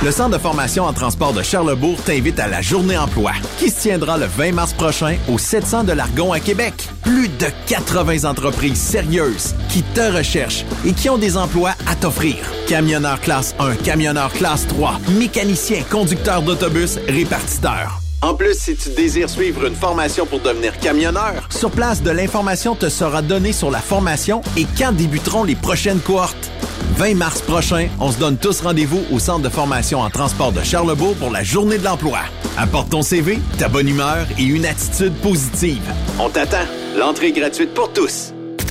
[0.00, 3.80] Le Centre de formation en transport de Charlebourg t'invite à la Journée emploi, qui se
[3.80, 6.72] tiendra le 20 mars prochain au 700 de l'Argon à Québec.
[7.02, 12.36] Plus de 80 entreprises sérieuses qui te recherchent et qui ont des emplois à t'offrir.
[12.68, 18.00] Camionneur classe 1, camionneur classe 3, mécanicien, conducteur d'autobus, répartiteur.
[18.22, 22.76] En plus, si tu désires suivre une formation pour devenir camionneur, sur place, de l'information
[22.76, 26.52] te sera donnée sur la formation et quand débuteront les prochaines cohortes.
[26.98, 30.64] 20 mars prochain, on se donne tous rendez-vous au Centre de formation en transport de
[30.64, 32.18] Charlebourg pour la Journée de l'emploi.
[32.56, 35.82] Apporte ton CV, ta bonne humeur et une attitude positive.
[36.18, 36.66] On t'attend.
[36.96, 38.32] L'entrée est gratuite pour tous.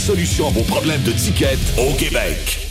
[0.00, 2.69] solution à vos problèmes de ticket au Québec.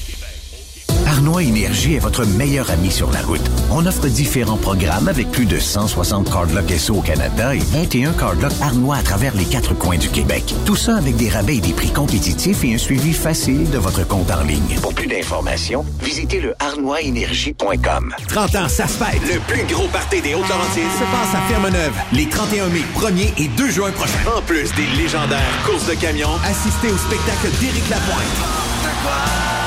[1.10, 3.42] Arnois Énergie est votre meilleur ami sur la route.
[3.72, 8.54] On offre différents programmes avec plus de 160 cardlocks SO au Canada et 21 cardlocks
[8.62, 10.54] Arnois à travers les quatre coins du Québec.
[10.68, 14.08] Tout ça avec des rabais et des prix compétitifs et un suivi facile de votre
[14.08, 14.80] compte en ligne.
[14.84, 18.14] Pour plus d'informations, visitez le arnoisénergie.com.
[18.28, 19.22] 30 ans, ça se fête.
[19.34, 23.48] Le plus gros party des Hautes-Laurentides se passe à Ferme-Neuve les 31 mai, 1er et
[23.48, 24.38] 2 juin prochains.
[24.38, 29.59] En plus des légendaires courses de camions, assistez au spectacle d'Éric Lapointe.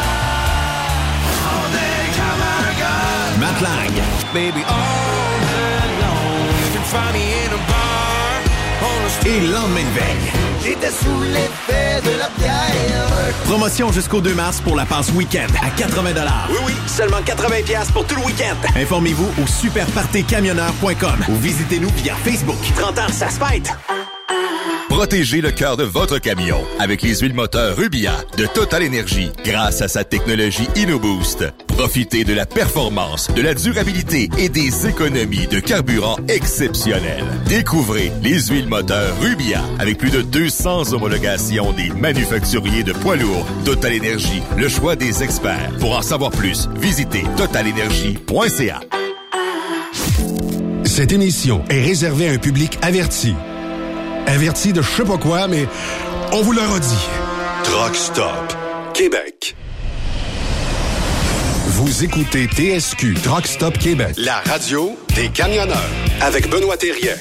[9.24, 10.32] Et lendemain de veille.
[10.64, 13.06] J'étais sous l'effet de la bière.
[13.44, 16.10] Promotion jusqu'au 2 mars pour la passe week-end à 80
[16.50, 17.56] Oui, oui, seulement 80
[17.92, 18.56] pour tout le week-end.
[18.74, 22.58] Informez-vous au superpartycamionneur.com ou visitez-nous via Facebook.
[22.74, 23.70] 30 ans, ça se fête!
[24.88, 29.82] Protégez le cœur de votre camion avec les huiles moteurs Rubia de Total Energy grâce
[29.82, 31.44] à sa technologie InnoBoost.
[31.66, 37.24] Profitez de la performance, de la durabilité et des économies de carburant exceptionnelles.
[37.46, 43.46] Découvrez les huiles moteurs Rubia avec plus de 200 homologations des manufacturiers de poids lourds.
[43.64, 45.72] Total Energy, le choix des experts.
[45.80, 48.80] Pour en savoir plus, visitez totalenergy.ca.
[50.84, 53.34] Cette émission est réservée à un public averti.
[54.26, 55.66] Averti de je sais pas quoi, mais
[56.32, 57.08] on vous le redit.
[57.64, 58.56] Truck Stop
[58.94, 59.56] Québec.
[61.68, 65.90] Vous écoutez TSQ Truck Stop Québec, la radio des camionneurs
[66.20, 67.16] avec Benoît Thérien.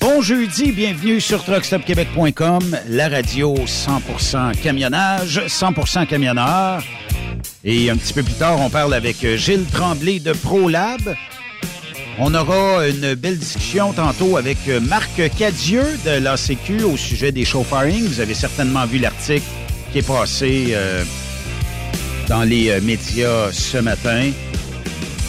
[0.00, 6.82] Bon jeudi, bienvenue sur truckstopquebec.com, la radio 100% camionnage, 100% camionneur.
[7.64, 11.00] Et un petit peu plus tard, on parle avec Gilles Tremblay de ProLab.
[12.18, 18.04] On aura une belle discussion tantôt avec Marc Cadieux de l'ACQ au sujet des chauffeuring.
[18.04, 19.42] Vous avez certainement vu l'article
[19.90, 21.02] qui est passé euh,
[22.28, 24.30] dans les euh, médias ce matin.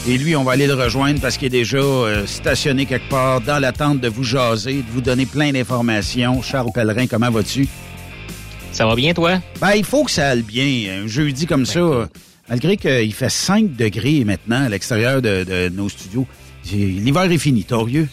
[0.07, 3.41] Et lui, on va aller le rejoindre parce qu'il est déjà euh, stationné quelque part
[3.41, 6.43] dans l'attente de vous jaser, de vous donner plein d'informations.
[6.43, 7.67] Charles Pellerin, comment vas-tu?
[8.71, 9.39] Ça va bien, toi?
[9.59, 11.03] Ben, il faut que ça aille bien.
[11.03, 12.07] Un jeudi comme ça,
[12.47, 16.27] malgré qu'il fait 5 degrés maintenant à l'extérieur de, de nos studios.
[16.71, 18.07] L'hiver est fini, torieux.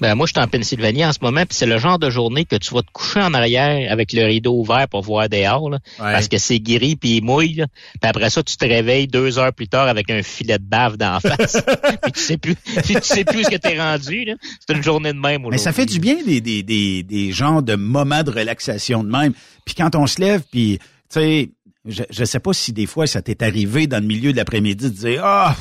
[0.00, 2.44] Ben moi, je suis en Pennsylvanie en ce moment, puis c'est le genre de journée
[2.44, 5.80] que tu vas te coucher en arrière avec le rideau ouvert pour voir dehors, là,
[5.98, 7.54] parce que c'est gris puis il mouille.
[7.54, 7.66] Là.
[8.00, 10.96] Puis après ça, tu te réveilles deux heures plus tard avec un filet de bave
[10.98, 11.56] d'en face.
[12.02, 14.28] puis tu sais plus, puis tu sais plus ce que t'es rendu.
[14.64, 15.44] C'est une journée de même.
[15.50, 19.10] Mais ça fait du bien des, des, des, des genres de moments de relaxation de
[19.10, 19.32] même.
[19.64, 21.50] Puis quand on se lève, puis tu sais,
[21.84, 24.90] je, je sais pas si des fois ça t'est arrivé dans le milieu de l'après-midi
[24.90, 25.56] de dire ah,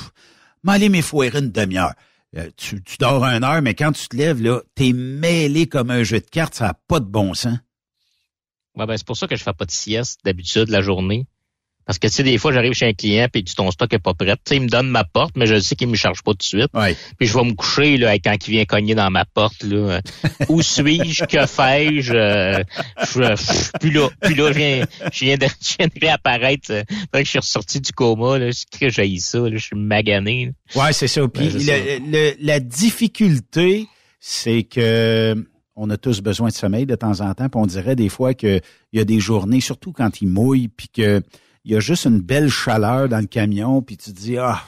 [0.64, 1.94] m'aller mes foirer une demi-heure.
[2.36, 5.92] Euh, tu, tu dors une heure, mais quand tu te lèves, là, t'es mêlé comme
[5.92, 7.58] un jeu de cartes, ça n'a pas de bon sens.
[8.76, 11.26] Ouais, ben, c'est pour ça que je fais pas de sieste d'habitude la journée.
[11.88, 14.14] Parce que tu sais, des fois, j'arrive chez un client puis ton stock est pas
[14.14, 14.28] prêt.
[14.36, 16.38] Tu sais, il me donne ma porte, mais je sais qu'il me charge pas tout
[16.40, 16.70] de suite.
[17.18, 19.64] Puis je vais me coucher là, quand il vient cogner dans ma porte.
[19.64, 20.02] Là.
[20.50, 21.24] Où suis-je?
[21.26, 22.14] Que fais-je?
[22.14, 22.64] Euh,
[23.00, 26.72] je- puis là, puis là, je viens, je viens de, je viens de réapparaître.
[26.72, 28.38] euh, que je suis ressorti du coma.
[28.38, 28.50] Là.
[28.52, 29.40] C'est que j'ai ça.
[29.40, 29.52] Là.
[29.54, 30.52] Je suis magané.
[30.76, 30.84] là.
[30.84, 31.28] Ouais, c'est ça.
[31.28, 32.60] Puis Ouais, c'est le- le- la
[33.12, 33.88] difficulté,
[34.20, 35.36] c'est que
[35.76, 37.50] on a tous besoin de sommeil de temps en temps.
[37.50, 38.62] Puis on dirait des fois qu'il
[38.94, 41.22] y a des journées, surtout quand il mouille, puis que
[41.68, 44.64] il y a juste une belle chaleur dans le camion, puis tu te dis ah,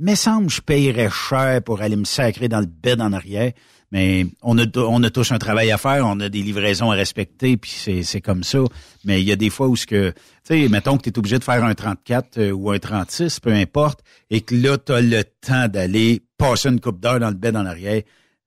[0.00, 3.52] mais semble je payerais cher pour aller me sacrer dans le bed en arrière.
[3.92, 6.96] Mais on a, on a tous un travail à faire, on a des livraisons à
[6.96, 8.58] respecter, puis c'est comme ça.
[9.04, 11.18] Mais il y a des fois où ce que, tu sais, mettons que tu es
[11.18, 14.92] obligé de faire un 34 euh, ou un 36, peu importe, et que là, tu
[14.92, 18.02] as le temps d'aller passer une coupe d'heure dans le bed en arrière,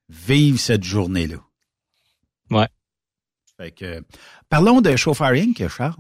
[0.10, 1.38] vivre cette journée-là.
[2.52, 2.68] Ouais.
[3.56, 4.04] Fait que,
[4.50, 5.96] parlons de Chauffeur Inc., Charles.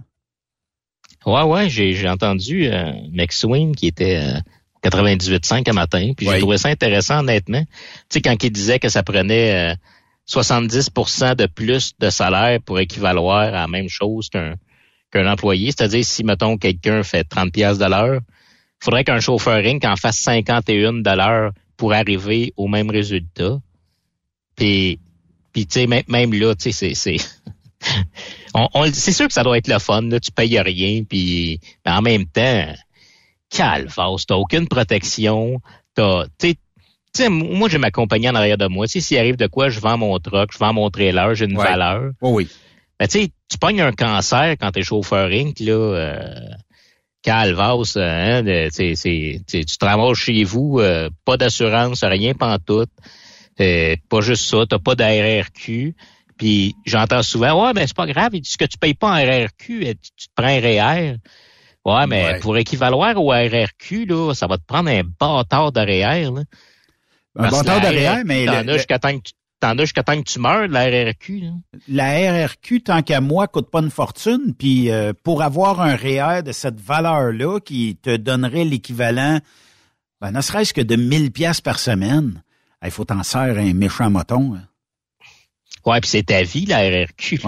[1.26, 4.40] Ouais, ouais, j'ai entendu euh, McSween qui était euh,
[4.84, 7.62] 98,5 un matin, puis j'ai trouvé ça intéressant, honnêtement.
[7.62, 7.68] Tu
[8.10, 9.76] sais, quand il disait que ça prenait
[10.28, 14.56] 70% euh, de plus de salaire pour équivaloir à la même chose qu'un
[15.12, 19.58] qu'un employé, c'est-à-dire si, mettons, quelqu'un fait 30 pièces de l'heure, il faudrait qu'un chauffeur
[19.66, 19.84] Inc.
[19.84, 23.58] en fasse 51 de l'heure pour arriver au même résultat.
[24.56, 25.00] Puis,
[25.52, 27.16] puis tu sais, même, là, tu sais, c'est
[28.53, 31.91] on, c'est sûr que ça doit être le fun, là, tu payes rien, puis mais
[31.91, 32.74] en même temps,
[33.50, 35.62] calvasse, t'as aucune protection,
[35.96, 36.56] t'as, tu
[37.13, 39.98] sais, moi j'ai ma compagnie en arrière de moi, s'il arrive de quoi, je vends
[39.98, 42.12] mon truck, je vends mon trailer, j'ai une valeur.
[42.22, 42.48] Oh oui.
[43.00, 46.39] Ben, tu tu pognes un cancer quand t'es chauffeur Inc., là, euh,
[47.24, 52.91] calvasse, hein, tu te ramasses chez vous, euh, pas d'assurance, rien pantoute,
[53.60, 55.96] euh, pas juste ça, t'as pas d'ARRQ,
[56.39, 59.96] puis j'entends souvent, ouais, mais c'est pas grave, ce que tu payes pas en RRQ,
[60.15, 61.17] tu, te prends un REER.
[61.86, 65.81] Ouais, mais pour équivaloir au RRQ, là, ça va te prendre un bâtard de.
[65.81, 66.43] Là.
[67.36, 68.46] Un bâtard de REER, mais...
[68.46, 71.41] T'en as jusqu'à temps que tu T'en as jusqu'à temps que tu meurs, la RRQ.
[71.41, 71.50] Là.
[71.89, 74.55] La RRQ, tant qu'à moi, coûte pas une fortune.
[74.58, 79.39] Puis euh, pour avoir un REER de cette valeur-là, qui te donnerait l'équivalent,
[80.22, 82.41] ben, ne serait-ce que de 1000 pièces par semaine,
[82.86, 84.55] il faut t'en servir un méchant moton.
[84.55, 84.69] Hein.
[85.86, 87.40] Ouais, puis c'est ta vie, la RRQ.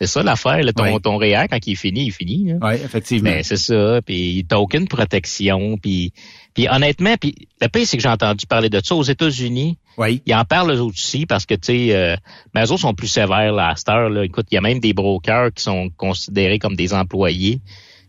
[0.00, 0.60] C'est ça l'affaire.
[0.76, 2.52] Ton, ton REER, quand il est fini, il est fini.
[2.60, 3.30] Oui, effectivement.
[3.30, 4.00] Mais c'est ça.
[4.04, 5.78] Puis t'as aucune protection.
[5.78, 6.12] Puis,
[6.54, 9.78] puis honnêtement, puis le pire, c'est que j'ai entendu parler de ça aux États-Unis.
[9.96, 10.22] Oui.
[10.26, 12.16] Ils en parlent eux aussi parce que, tu sais, euh,
[12.54, 14.10] mais eux autres sont plus sévères là, à cette heure.
[14.10, 14.24] Là.
[14.24, 17.60] Écoute, il y a même des brokers qui sont considérés comme des employés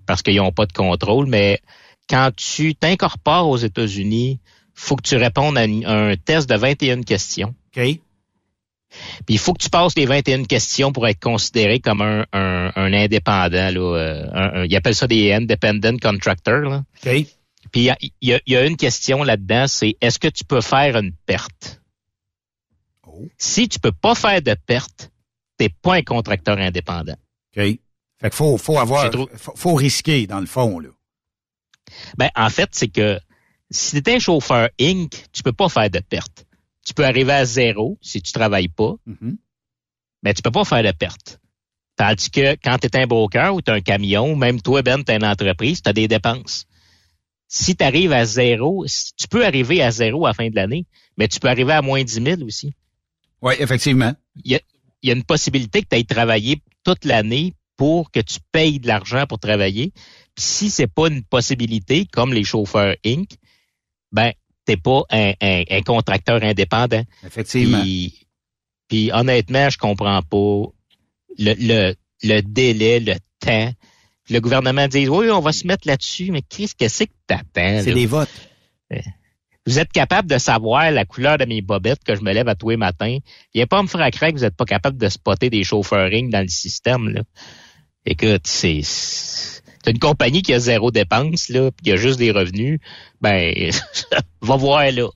[0.05, 1.25] parce qu'ils n'ont pas de contrôle.
[1.27, 1.61] Mais
[2.09, 4.39] quand tu t'incorpores aux États-Unis,
[4.73, 7.55] faut que tu répondes à un test de 21 questions.
[7.75, 7.99] OK.
[9.25, 12.71] Puis il faut que tu passes les 21 questions pour être considéré comme un, un,
[12.75, 13.69] un indépendant.
[13.71, 16.61] Là, euh, un, ils appellent ça des independent contractors.
[16.61, 16.83] Là.
[17.01, 17.27] Puis
[17.75, 17.83] il
[18.21, 21.81] y a, y a, une question là-dedans, c'est est-ce que tu peux faire une perte?
[23.05, 23.27] Oh.
[23.37, 25.11] Si tu peux pas faire de perte,
[25.57, 27.17] t'es pas un contracteur indépendant.
[27.55, 27.63] OK.
[28.21, 30.89] Fait qu'il faut, faut avoir, faut, faut, risquer dans le fond, là.
[32.17, 33.19] Ben, en fait, c'est que
[33.71, 36.45] si tu es un chauffeur Inc., tu peux pas faire de perte
[36.85, 39.35] tu peux arriver à zéro si tu travailles pas, mm-hmm.
[40.23, 41.39] mais tu peux pas faire de perte.
[41.99, 45.03] Tandis que quand tu es un broker ou tu as un camion, même toi, Ben,
[45.03, 46.65] tu as une entreprise, tu as des dépenses.
[47.49, 50.85] Si tu arrives à zéro, tu peux arriver à zéro à la fin de l'année,
[51.17, 52.73] mais tu peux arriver à moins 10 000 aussi.
[53.41, 54.13] Oui, effectivement.
[54.45, 54.59] Il
[55.03, 58.87] y a, une possibilité que tu ailles travailler toute l'année pour que tu payes de
[58.87, 59.91] l'argent pour travailler.
[60.35, 63.29] Puis si c'est pas une possibilité, comme les chauffeurs Inc.,
[64.11, 64.31] ben
[64.69, 67.01] t'es pas un, un, contracteur indépendant.
[67.25, 67.81] Effectivement.
[68.87, 70.63] Puis, honnêtement, je comprends pas
[71.37, 73.71] le, le, le délai, le temps.
[74.29, 77.81] Le gouvernement dit oui, on va se mettre là-dessus, mais qu'est-ce que c'est que t'attends?
[77.83, 78.29] C'est des votes.
[79.65, 82.55] Vous êtes capable de savoir la couleur de mes bobettes que je me lève à
[82.55, 83.17] tous les matins.
[83.53, 85.63] Il a pas à me faire craindre que vous n'êtes pas capable de spotter des
[85.63, 87.09] chauffeurings dans le système.
[87.09, 87.21] Là.
[88.05, 88.81] Écoute, c'est
[89.83, 92.79] c'est une compagnie qui a zéro dépense, là, puis qui a juste des revenus,
[93.21, 93.71] ben,
[94.41, 95.07] va voir, là.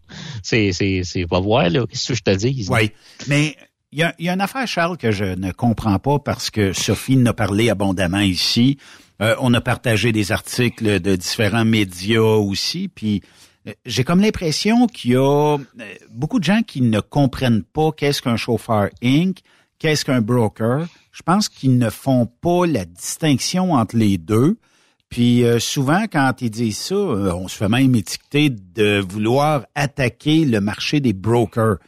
[0.42, 1.86] C'est, c'est, c'est, va voir, là.
[1.88, 2.66] Qu'est-ce que je te dis?
[2.70, 2.92] Oui.
[3.28, 3.56] Mais,
[3.92, 6.74] il y a, y a, une affaire, Charles, que je ne comprends pas parce que
[6.74, 8.78] Sophie en a parlé abondamment ici.
[9.22, 13.22] Euh, on a partagé des articles de différents médias aussi, puis
[13.68, 15.58] euh, j'ai comme l'impression qu'il y a euh,
[16.12, 19.38] beaucoup de gens qui ne comprennent pas qu'est-ce qu'un chauffeur Inc.,
[19.84, 20.88] qu'est-ce qu'un broker?
[21.12, 24.58] Je pense qu'ils ne font pas la distinction entre les deux.
[25.10, 29.66] Puis euh, souvent, quand ils disent ça, euh, on se fait même étiqueter de vouloir
[29.76, 31.80] attaquer le marché des brokers.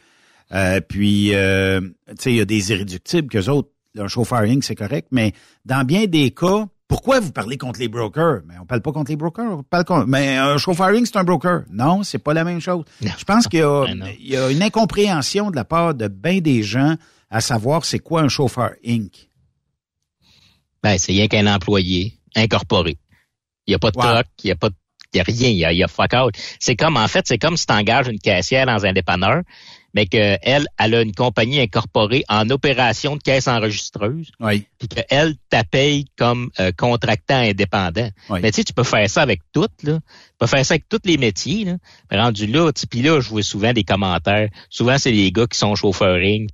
[0.52, 1.34] Euh, puis, tu
[2.18, 5.32] sais, il y a des irréductibles qu'eux autres, un chauffeur c'est correct, mais
[5.64, 8.42] dans bien des cas, pourquoi vous parlez contre les brokers?
[8.46, 10.06] Mais on parle pas contre les brokers, on parle contre...
[10.06, 11.62] Mais un chauffeur c'est un broker.
[11.72, 12.84] Non, c'est pas la même chose.
[13.00, 16.62] Je pense qu'il y, ben y, a une incompréhension de la part de bien des
[16.62, 16.96] gens
[17.30, 19.28] à savoir c'est quoi un chauffeur Inc?
[20.82, 22.98] Ben, c'est rien qu'un employé incorporé.
[23.66, 24.74] Il n'y a pas de truck, il n'y a pas de
[25.16, 26.34] y a rien, il y a, y a fuck out.
[26.58, 29.42] C'est comme, en fait, c'est comme si tu engages une caissière dans un dépanneur,
[29.94, 34.30] mais qu'elle, elle a une compagnie incorporée en opération de caisse enregistreuse.
[34.40, 34.66] Oui.
[34.78, 38.10] Puis qu'elle t'appelle comme euh, contractant indépendant.
[38.30, 39.94] Mais tu sais, tu peux faire ça avec tout, là.
[39.94, 41.76] Tu peux faire ça avec tous les métiers, là.
[42.10, 44.50] rendu là, puis là, je vois souvent des commentaires.
[44.68, 46.50] Souvent, c'est les gars qui sont chauffeuring,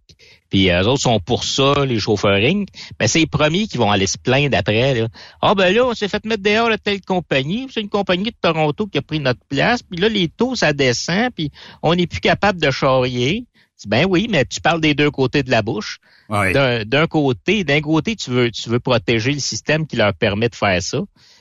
[0.53, 2.67] puis euh, eux autres sont pour ça, les chauffeurings.
[2.99, 5.09] Ben, c'est les premiers qui vont aller se plaindre après.
[5.41, 7.69] Ah ben là, on s'est fait mettre dehors de telle compagnie.
[7.73, 9.83] C'est une compagnie de Toronto qui a pris notre place.
[9.83, 11.31] Puis là, les taux, ça descend.
[11.35, 11.51] Puis
[11.83, 13.47] on n'est plus capable de charrier.
[13.87, 16.01] Ben oui, mais tu parles des deux côtés de la bouche.
[16.29, 20.55] D'un côté, d'un côté, tu veux, tu veux protéger le système qui leur permet de
[20.55, 21.01] faire ça.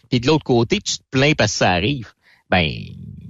[0.10, 2.14] Puis de l'autre côté, tu te plains parce que ça arrive.
[2.50, 2.66] Ben,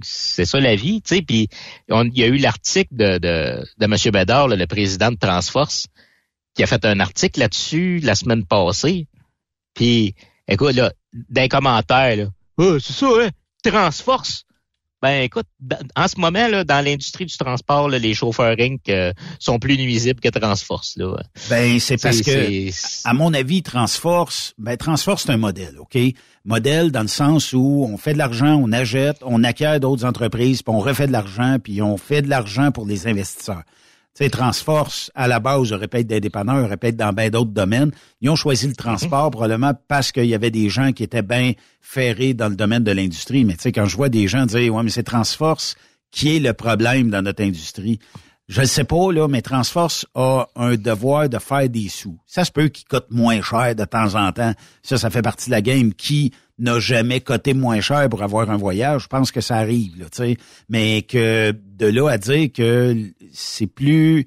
[0.02, 1.22] c'est ça la vie, tu sais.
[1.22, 1.48] Puis
[1.88, 3.96] il y a eu l'article de, de, de M.
[4.12, 5.86] Bédard, le président de Transforce,
[6.54, 9.06] qui a fait un article là-dessus la semaine passée.
[9.74, 10.14] Puis,
[10.48, 12.24] écoute, là, d'un commentaire, là,
[12.58, 13.30] oh, c'est ça, hein,
[13.64, 14.44] Transforce.
[15.02, 15.46] Ben écoute,
[15.96, 18.88] en ce moment, là, dans l'industrie du transport, les chauffeurs Inc.
[18.88, 20.96] Euh, sont plus nuisibles que Transforce.
[20.96, 21.16] Là.
[21.50, 22.70] Ben c'est parce que,
[23.04, 25.98] à mon avis, Transforce, ben Transforce, c'est un modèle, OK?
[26.44, 30.62] Modèle dans le sens où on fait de l'argent, on achète, on acquiert d'autres entreprises,
[30.62, 33.62] puis on refait de l'argent, puis on fait de l'argent pour les investisseurs.
[34.14, 37.14] Tu sais, Transforce, à la base, aurait pu être des dépanneurs, aurait pu être dans
[37.14, 37.92] bien d'autres domaines.
[38.20, 39.30] Ils ont choisi le transport mhm.
[39.30, 42.92] probablement parce qu'il y avait des gens qui étaient bien ferrés dans le domaine de
[42.92, 43.46] l'industrie.
[43.46, 45.76] Mais tu sais, quand je vois des gens dire, ouais, mais c'est Transforce
[46.10, 47.98] qui est le problème dans notre industrie.
[48.52, 52.18] Je ne sais pas, là, mais Transforce a un devoir de faire des sous.
[52.26, 54.52] Ça se peut qu'il coûte moins cher de temps en temps.
[54.82, 55.94] Ça, ça fait partie de la game.
[55.94, 59.04] Qui n'a jamais coté moins cher pour avoir un voyage?
[59.04, 60.36] Je pense que ça arrive, là, tu sais.
[60.68, 62.94] Mais que de là à dire que
[63.32, 64.26] c'est plus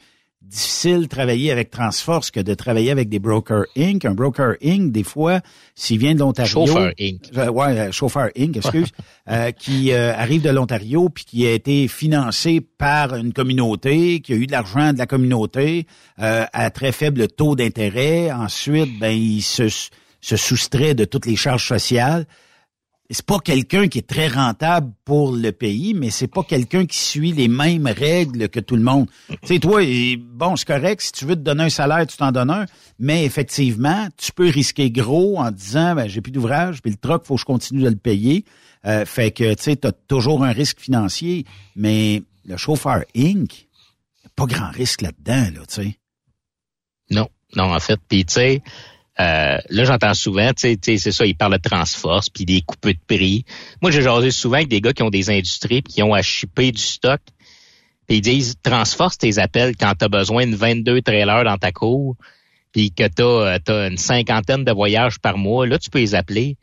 [0.55, 4.05] difficile de travailler avec Transforce que de travailler avec des Broker Inc.
[4.05, 5.41] Un Broker Inc., des fois,
[5.75, 6.65] s'il vient de l'Ontario...
[6.65, 7.21] Chauffeur Inc.
[7.35, 8.89] Euh, ouais, euh, Chauffeur Inc., excuse.
[9.29, 14.33] euh, qui euh, arrive de l'Ontario puis qui a été financé par une communauté, qui
[14.33, 18.31] a eu de l'argent de la communauté à très faible taux d'intérêt.
[18.31, 19.67] Ensuite, ben, il se,
[20.21, 22.25] se soustrait de toutes les charges sociales
[23.09, 26.97] c'est pas quelqu'un qui est très rentable pour le pays, mais c'est pas quelqu'un qui
[26.97, 29.07] suit les mêmes règles que tout le monde.
[29.29, 29.81] tu sais, toi,
[30.17, 32.65] bon, c'est correct, si tu veux te donner un salaire, tu t'en donnes un,
[32.97, 37.25] mais effectivement, tu peux risquer gros en disant, ben, j'ai plus d'ouvrage, puis le truck,
[37.25, 38.43] faut que je continue de le payer.
[38.85, 41.45] Euh, fait que, tu sais, as toujours un risque financier,
[41.75, 43.67] mais le chauffeur Inc.,
[44.35, 46.00] pas grand risque là-dedans, là, tu sais.
[47.11, 48.61] Non, non, en fait, puis tu sais,
[49.19, 52.85] euh, là, j'entends souvent, tu sais, c'est ça, ils parlent de Transforce, puis des coupes
[52.85, 53.45] de prix.
[53.81, 56.21] Moi, j'ai jasé souvent avec des gars qui ont des industries, puis qui ont à
[56.21, 57.21] shipper du stock.
[58.07, 61.71] Puis ils disent, Transforce tes appels quand tu as besoin de 22 trailers dans ta
[61.71, 62.17] cour,
[62.73, 65.65] puis que tu as, as, une cinquantaine de voyages par mois.
[65.65, 66.57] Là, tu peux les appeler.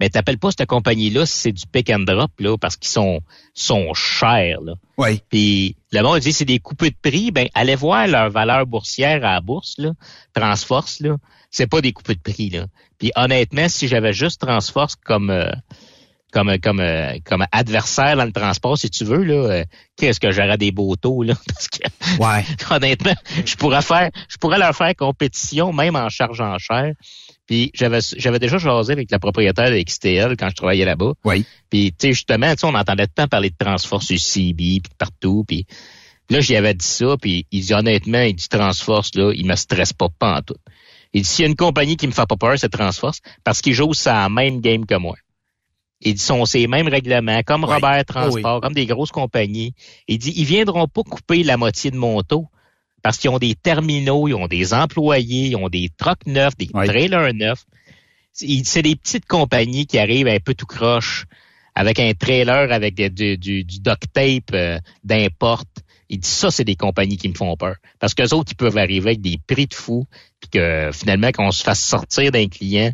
[0.00, 3.20] Mais t'appelles pas cette compagnie-là si c'est du pick and drop, là, parce qu'ils sont,
[3.54, 4.74] sont chers, là.
[4.96, 5.20] Oui.
[5.30, 9.24] Puis le monde dit c'est des coupes de prix, ben allez voir leur valeur boursière
[9.24, 9.92] à la bourse, là,
[10.34, 11.16] Transforce, là
[11.50, 12.66] c'est pas des coupes de prix là.
[12.98, 15.50] Puis honnêtement, si j'avais juste Transforce comme euh,
[16.32, 19.64] comme comme euh, comme adversaire dans le transport, si tu veux là, euh,
[19.96, 21.34] qu'est-ce que j'aurais des beaux taux là?
[21.46, 21.78] Parce que
[22.18, 22.44] ouais.
[22.70, 26.92] honnêtement, je pourrais faire, je pourrais leur faire compétition même en chargeant cher.
[27.48, 31.14] Puis j'avais j'avais déjà jasé avec la propriétaire de XTL quand je travaillais là-bas.
[31.24, 31.44] Oui.
[31.70, 35.66] Puis tu sais justement, tu on entendait temps parler de Transforce UCB puis partout puis
[36.30, 39.56] Là, j'y avais dit ça, puis il dit honnêtement, il dit Transforce, là, il me
[39.56, 40.56] stresse pas, pas en tout.
[41.14, 43.62] Il dit, s'il y a une compagnie qui me fait pas peur, c'est Transforce, parce
[43.62, 45.16] qu'ils jouent ça même game que moi.
[46.00, 49.72] Il dit, sont ces mêmes règlements, comme Robert Transport, comme des grosses compagnies.
[50.06, 52.46] Il dit, ils viendront pas couper la moitié de mon taux,
[53.02, 56.68] parce qu'ils ont des terminaux, ils ont des employés, ils ont des trucks neufs, des
[56.68, 57.64] trailers neufs.
[58.32, 61.26] C'est des petites compagnies qui arrivent un peu tout croche,
[61.74, 65.68] avec un trailer avec du, du, du duct tape euh, d'importe
[66.08, 67.76] il dit ça, c'est des compagnies qui me font peur.
[67.98, 70.06] Parce qu'eux autres, ils peuvent arriver avec des prix de fou,
[70.40, 72.92] puis que finalement, qu'on se fasse sortir d'un client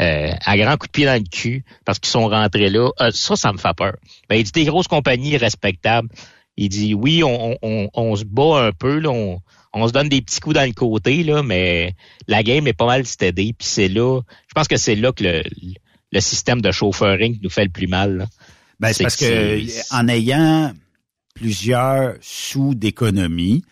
[0.00, 3.10] euh, à grand coup de pied dans le cul parce qu'ils sont rentrés là, euh,
[3.12, 3.94] ça, ça me fait peur.
[4.28, 6.08] Ben, il dit des grosses compagnies respectables.
[6.56, 9.40] Il dit oui, on, on, on se bat un peu, là, on,
[9.72, 11.94] on, se donne des petits coups dans le côté, là, mais
[12.28, 13.54] la game est pas mal stédée.
[13.58, 15.42] Puis c'est là, je pense que c'est là que le,
[16.12, 18.28] le système de chauffeuring nous fait le plus mal.
[18.78, 20.72] Ben, c'est parce que en ayant
[21.34, 23.64] plusieurs sous d'économie,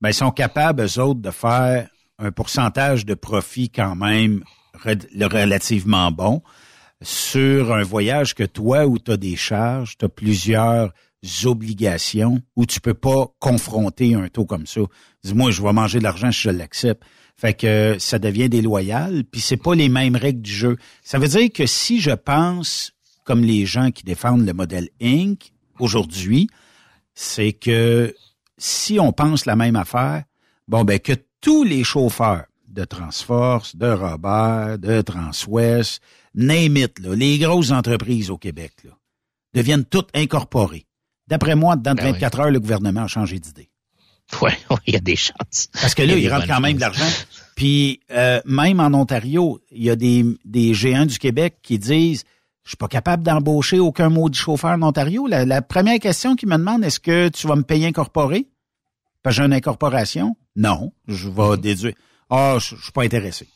[0.00, 4.44] ben, ils sont capables, eux autres, de faire un pourcentage de profit quand même
[4.84, 6.42] relativement bon
[7.02, 10.92] sur un voyage que toi, où tu as des charges, tu as plusieurs
[11.44, 14.80] obligations, où tu peux pas confronter un taux comme ça.
[15.24, 17.02] Dis-moi, je vais manger de l'argent si je l'accepte.
[17.36, 20.76] Fait que ça devient déloyal, puis c'est pas les mêmes règles du jeu.
[21.02, 22.92] Ça veut dire que si je pense
[23.24, 25.52] comme les gens qui défendent le modèle Inc.
[25.78, 26.48] aujourd'hui,
[27.14, 28.14] c'est que
[28.56, 30.24] si on pense la même affaire,
[30.66, 36.02] bon, ben, que tous les chauffeurs de Transforce, de Robert, de Transwest,
[36.34, 38.90] name it, là, les grosses entreprises au Québec, là,
[39.54, 40.87] deviennent toutes incorporées.
[41.28, 43.68] D'après moi, dans 24 ben heures, le gouvernement a changé d'idée.
[44.42, 44.50] Oui,
[44.86, 45.68] il y a des chances.
[45.72, 47.08] Parce que là, il, rentre quand même de l'argent.
[47.56, 52.24] Puis euh, même en Ontario, il y a des, des géants du Québec qui disent
[52.64, 55.26] je suis pas capable d'embaucher aucun maudit chauffeur en Ontario.
[55.26, 58.46] La, première question qu'ils me demandent, est-ce que tu vas me payer incorporé?
[59.22, 60.36] Parce que j'ai une incorporation?
[60.54, 60.92] Non.
[61.06, 61.60] Je vais mm-hmm.
[61.60, 61.94] déduire.
[62.28, 63.48] Ah, je, je suis pas intéressé.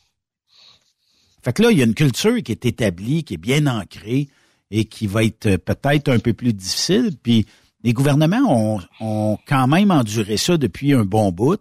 [1.43, 4.29] Fait que là, il y a une culture qui est établie, qui est bien ancrée
[4.71, 7.11] et qui va être peut-être un peu plus difficile.
[7.21, 7.45] Puis
[7.83, 11.59] les gouvernements ont, quand même enduré ça depuis un bon bout.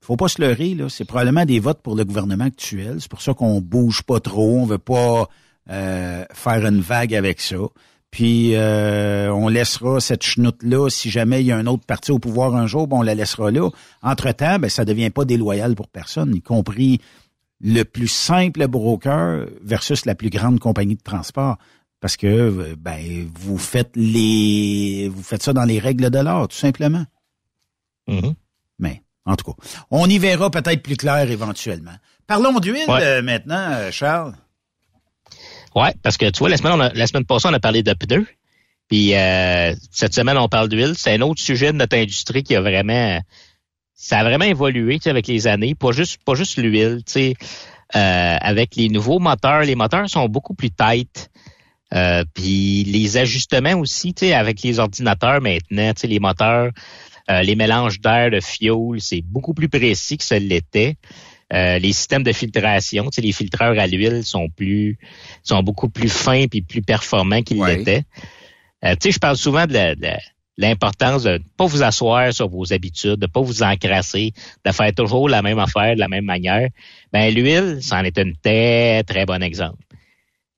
[0.00, 0.88] Faut pas se leurrer, là.
[0.88, 2.96] C'est probablement des votes pour le gouvernement actuel.
[3.00, 4.58] C'est pour ça qu'on bouge pas trop.
[4.60, 5.28] On veut pas
[5.70, 7.56] euh, faire une vague avec ça.
[8.10, 12.20] Puis euh, on laissera cette chenoute-là, si jamais il y a un autre parti au
[12.20, 13.70] pouvoir un jour, ben on la laissera là.
[14.02, 17.00] Entre-temps, ben, ça devient pas déloyal pour personne, y compris
[17.60, 21.56] le plus simple broker versus la plus grande compagnie de transport
[22.04, 26.48] parce que euh, ben vous faites les vous faites ça dans les règles de l'art
[26.48, 27.06] tout simplement.
[28.06, 28.34] Mm-hmm.
[28.78, 29.56] Mais en tout cas,
[29.90, 31.94] on y verra peut-être plus clair éventuellement.
[32.26, 34.34] Parlons d'huile euh, maintenant, euh, Charles.
[35.74, 38.26] Ouais, parce que tu vois la semaine la semaine passée on a parlé de pneus.
[38.90, 39.14] Puis
[39.90, 43.18] cette semaine on parle d'huile, c'est un autre sujet de notre industrie qui a vraiment
[43.94, 47.34] ça a vraiment évolué avec les années, pas juste pas juste l'huile, tu sais
[47.94, 51.30] avec les nouveaux moteurs, les moteurs sont beaucoup plus tight.
[51.94, 56.70] Euh, puis les ajustements aussi, tu sais, avec les ordinateurs maintenant, tu sais, les moteurs,
[57.30, 60.96] euh, les mélanges d'air, de fioul, c'est beaucoup plus précis que ce l'était.
[61.52, 64.98] Euh, les systèmes de filtration, tu sais, les filtreurs à l'huile sont plus,
[65.42, 68.04] sont beaucoup plus fins puis plus performants qu'ils l'étaient.
[68.82, 69.94] tu sais, je parle souvent de
[70.56, 74.32] l'importance de ne pas vous asseoir sur vos habitudes, de pas vous encrasser,
[74.64, 76.68] de faire toujours la même affaire de la même manière.
[77.12, 79.78] Ben l'huile, c'en est un très très bon exemple.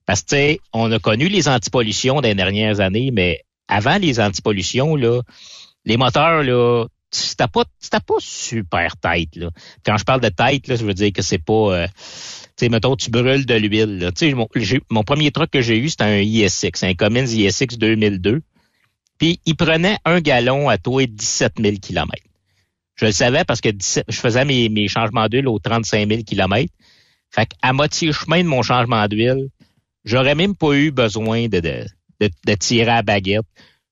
[0.07, 5.21] Parce que, on a connu les antipollutions des dernières années, mais avant les antipollutions, là,
[5.85, 9.51] les moteurs, là, c'était pas, c'était pas super tight, là.
[9.85, 11.87] Quand je parle de tight, là, je veux dire que c'est pas, euh,
[12.57, 15.89] tu sais, mettons, tu brûles de l'huile, Tu sais, mon, premier truc que j'ai eu,
[15.89, 18.43] c'était un ISX, un Cummins ISX 2002.
[19.19, 22.13] Puis, il prenait un gallon à toi 17 000 km.
[22.97, 26.73] Je le savais parce que je faisais mes, mes changements d'huile aux 35 000 km.
[27.31, 29.49] Fait qu'à moitié chemin de mon changement d'huile,
[30.07, 31.85] J'aurais même pas eu besoin de, de,
[32.21, 33.45] de, tirer à la baguette.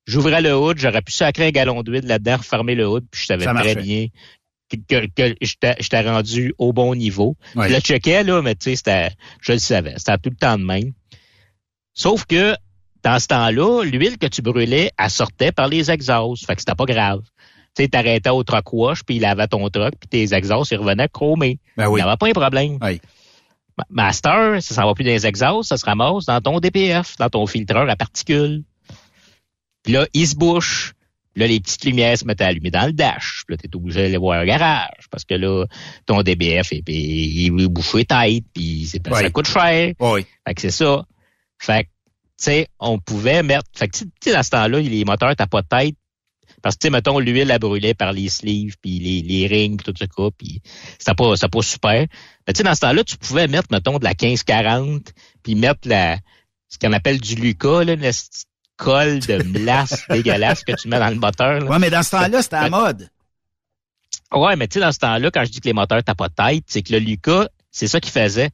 [0.07, 3.27] J'ouvrais le hood, j'aurais pu sacrer un gallon d'huile là-dedans, refermer le hood, puis je
[3.27, 4.07] savais très bien
[4.89, 7.37] que, que, j'étais rendu au bon niveau.
[7.55, 9.95] Je le checkais, là, mais tu sais, je le savais.
[9.97, 10.93] C'était tout le temps de même.
[11.95, 12.55] Sauf que,
[13.03, 16.47] dans ce temps-là, l'huile que tu brûlais, elle sortait par les exhausts.
[16.47, 17.23] Fait que c'était pas grave.
[17.77, 20.79] Tu sais, t'arrêtais au truck wash, puis il avait ton truck, puis tes exhausts, ils
[20.79, 21.59] revenaient chromés.
[21.77, 22.01] Ben oui.
[22.01, 22.79] Il n'y avait pas un problème.
[22.81, 23.01] Oui.
[23.91, 27.29] Master, ça s'en va plus dans les exhausts, ça se ramasse dans ton DPF, dans
[27.29, 28.63] ton filtreur à particules.
[29.83, 30.95] Puis là, il se bouche.
[31.37, 33.43] Là, les petites lumières se mettent à allumer dans le dash.
[33.47, 35.09] Puis là, t'es obligé d'aller voir un garage.
[35.11, 35.67] Parce que là,
[36.07, 39.95] ton DBF est, il est bouffé tête, puis c'est ça coûte cher.
[39.99, 40.25] Oui.
[40.47, 41.05] Fait que c'est ça.
[41.59, 43.65] Fait que, tu sais, on pouvait mettre.
[43.75, 45.97] Fait que, tu sais, dans ce temps-là, les moteurs, t'as pas de tête.
[46.65, 49.77] Parce que, tu sais, mettons, l'huile a brûlé par les sleeves, puis les, les rings,
[49.77, 50.63] puis tout ça, puis
[50.99, 52.07] c'était pas, pas super.
[52.47, 55.87] Mais tu sais, dans ce temps-là, tu pouvais mettre, mettons, de la 1540, puis mettre
[55.87, 56.17] la,
[56.71, 58.11] ce qu'on appelle du Lucas, là, le
[58.79, 61.61] colle de glace dégueulasse que tu mets dans le moteur.
[61.61, 61.67] Là.
[61.67, 63.11] Ouais, mais dans ce temps-là, c'était à mode.
[64.33, 66.31] Ouais, mais tu sais, dans ce temps-là, quand je dis que les moteurs t'as pas
[66.31, 68.49] de tête, c'est que le Lucas, c'est ça qu'il faisait.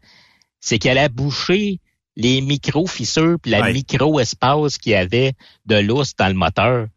[0.58, 1.78] C'est qu'elle allait boucher
[2.16, 5.34] les micro-fissures puis la micro-espace qu'il y avait
[5.66, 6.88] de l'os dans le moteur.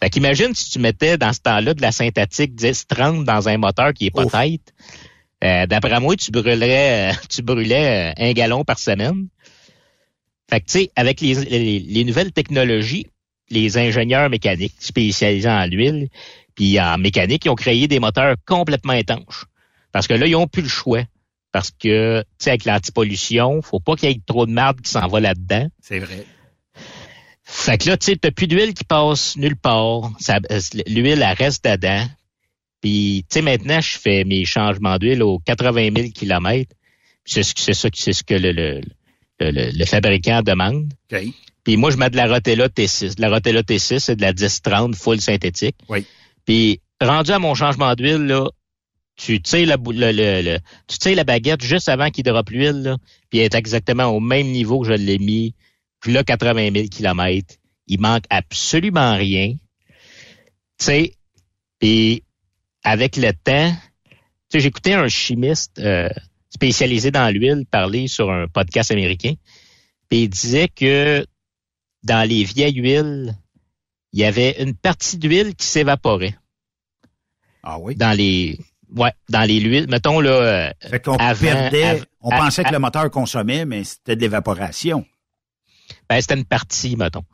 [0.00, 3.92] Fait qu'imagine si tu mettais dans ce temps-là de la synthétique 10-30 dans un moteur
[3.92, 4.72] qui est pas tête.
[5.44, 9.28] Euh, d'après moi, tu brûlerais, euh, tu brûlais euh, un gallon par semaine.
[10.50, 13.06] Fait que, tu sais, avec les, les, nouvelles technologies,
[13.50, 16.08] les ingénieurs mécaniques spécialisés en l'huile,
[16.54, 19.44] puis en mécanique, ils ont créé des moteurs complètement étanches.
[19.92, 21.02] Parce que là, ils ont plus le choix.
[21.52, 24.90] Parce que, tu sais, avec l'antipollution, faut pas qu'il y ait trop de marde qui
[24.90, 25.68] s'en va là-dedans.
[25.80, 26.24] C'est vrai.
[27.50, 30.12] Fait que là, tu sais, t'as plus d'huile qui passe nulle part.
[30.86, 32.06] L'huile, elle reste dedans.
[32.82, 36.70] Puis, tu sais, maintenant, je fais mes changements d'huile aux 80 000 km.
[37.24, 38.80] C'est ce, c'est ça, c'est ce que le, le,
[39.40, 40.92] le, le fabricant demande.
[41.64, 43.16] Puis moi, je mets de la Rotella T6.
[43.16, 45.76] De la Rotella T6, c'est de la 10-30 full synthétique.
[45.88, 46.04] Oui.
[46.44, 48.46] Puis, rendu à mon changement d'huile, là,
[49.16, 52.96] tu tires la, le, le, tu tires la baguette juste avant qu'il droppe l'huile, là,
[53.30, 55.54] puis elle est exactement au même niveau que je l'ai mis.
[56.00, 57.54] Puis là, 80 000 km.
[57.86, 59.54] Il manque absolument rien.
[60.78, 61.14] Tu sais,
[61.78, 62.22] puis
[62.82, 64.16] avec le temps, tu
[64.50, 66.08] sais, j'écoutais un chimiste euh,
[66.50, 69.34] spécialisé dans l'huile parler sur un podcast américain,
[70.10, 71.26] et il disait que
[72.02, 73.34] dans les vieilles huiles,
[74.12, 76.36] il y avait une partie d'huile qui s'évaporait.
[77.62, 77.94] Ah oui?
[77.94, 78.58] Dans les,
[78.96, 80.30] ouais, dans les huiles, mettons là.
[80.30, 85.04] Euh, fait qu'on perdait, on pensait que le moteur consommait, mais c'était de l'évaporation.
[86.08, 87.24] Ben, c'était une partie, mettons.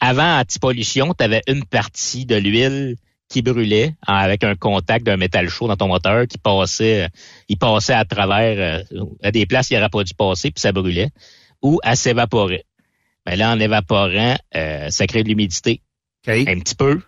[0.00, 2.96] Avant antipollution, tu avais une partie de l'huile
[3.28, 7.08] qui brûlait avec un contact d'un métal chaud dans ton moteur qui passait, euh,
[7.48, 10.70] il passait à travers euh, à des places il n'aurait pas dû passer puis ça
[10.72, 11.10] brûlait
[11.62, 12.64] ou elle s'évaporait.
[13.26, 15.80] Mais ben là, en évaporant, euh, ça crée de l'humidité.
[16.28, 17.00] Un petit peu.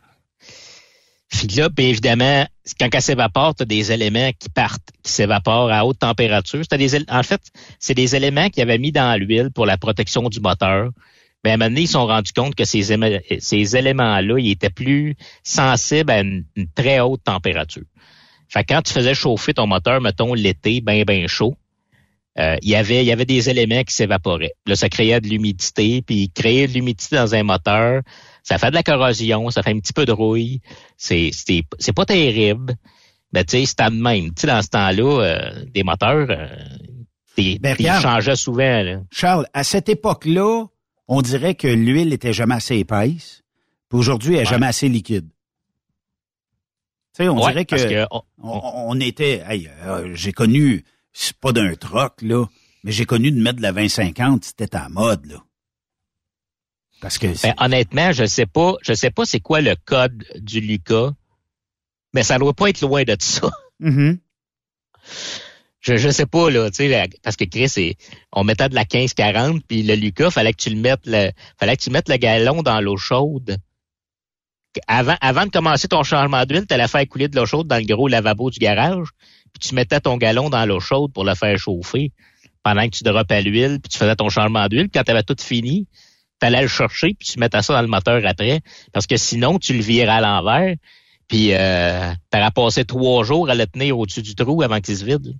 [1.30, 2.46] Puis là, bien évidemment,
[2.80, 6.62] quand elle s'évapore, tu as des éléments qui partent, qui s'évaporent à haute température.
[6.70, 7.40] Des, en fait,
[7.78, 10.90] c'est des éléments qu'ils avaient mis dans l'huile pour la protection du moteur
[11.44, 14.70] mais à un moment donné, ils se sont rendus compte que ces, éléments-là, ils étaient
[14.70, 15.14] plus
[15.44, 17.84] sensibles à une, très haute température.
[18.48, 21.56] Fait que quand tu faisais chauffer ton moteur, mettons l'été, bien, bien chaud,
[22.38, 24.54] euh, il y avait il y avait des éléments qui s'évaporaient.
[24.66, 28.02] Là, ça créait de l'humidité, puis créer de l'humidité dans un moteur,
[28.48, 30.62] ça fait de la corrosion, ça fait un petit peu de rouille.
[30.96, 32.76] C'est c'est pas terrible.
[33.34, 34.28] Mais tu sais, c'était de même.
[34.28, 36.48] Tu sais, dans ce temps-là, euh, des moteurs, euh,
[37.36, 38.82] des, ben, ils changeaient souvent.
[38.82, 39.02] Là.
[39.10, 40.64] Charles, à cette époque-là,
[41.08, 43.42] on dirait que l'huile était jamais assez épaisse,
[43.90, 45.28] puis aujourd'hui, elle est jamais assez liquide.
[47.14, 48.06] Tu sais, on dirait que,
[48.38, 49.44] on, était,
[49.84, 52.46] euh, j'ai connu, c'est pas d'un troc, là,
[52.82, 55.36] mais j'ai connu de mettre de la 2050, c'était à mode, là.
[57.00, 60.60] Parce que ben, honnêtement, je sais pas, je sais pas c'est quoi le code du
[60.60, 61.12] Lucas,
[62.12, 63.50] mais ça doit pas être loin de ça.
[63.80, 64.18] Mm-hmm.
[65.78, 67.96] Je, je sais pas, là, tu sais, parce que Chris,
[68.32, 71.30] on mettait de la 15-40, puis le Lucas, fallait que tu le mettes le,
[71.60, 73.58] fallait que tu mettes le galon dans l'eau chaude.
[74.88, 77.76] Avant, avant de commencer ton changement d'huile, tu allais faire couler de l'eau chaude dans
[77.76, 79.06] le gros lavabo du garage,
[79.52, 82.10] puis tu mettais ton galon dans l'eau chaude pour le faire chauffer
[82.64, 84.88] pendant que tu droppais l'huile, puis tu faisais ton changement d'huile.
[84.92, 85.86] Quand tu avais tout fini,
[86.40, 88.60] tu allais le chercher, puis tu mettais ça dans le moteur après,
[88.92, 90.74] parce que sinon, tu le virais à l'envers,
[91.28, 94.96] puis euh, tu aurais passé trois jours à le tenir au-dessus du trou avant qu'il
[94.96, 95.36] se vide.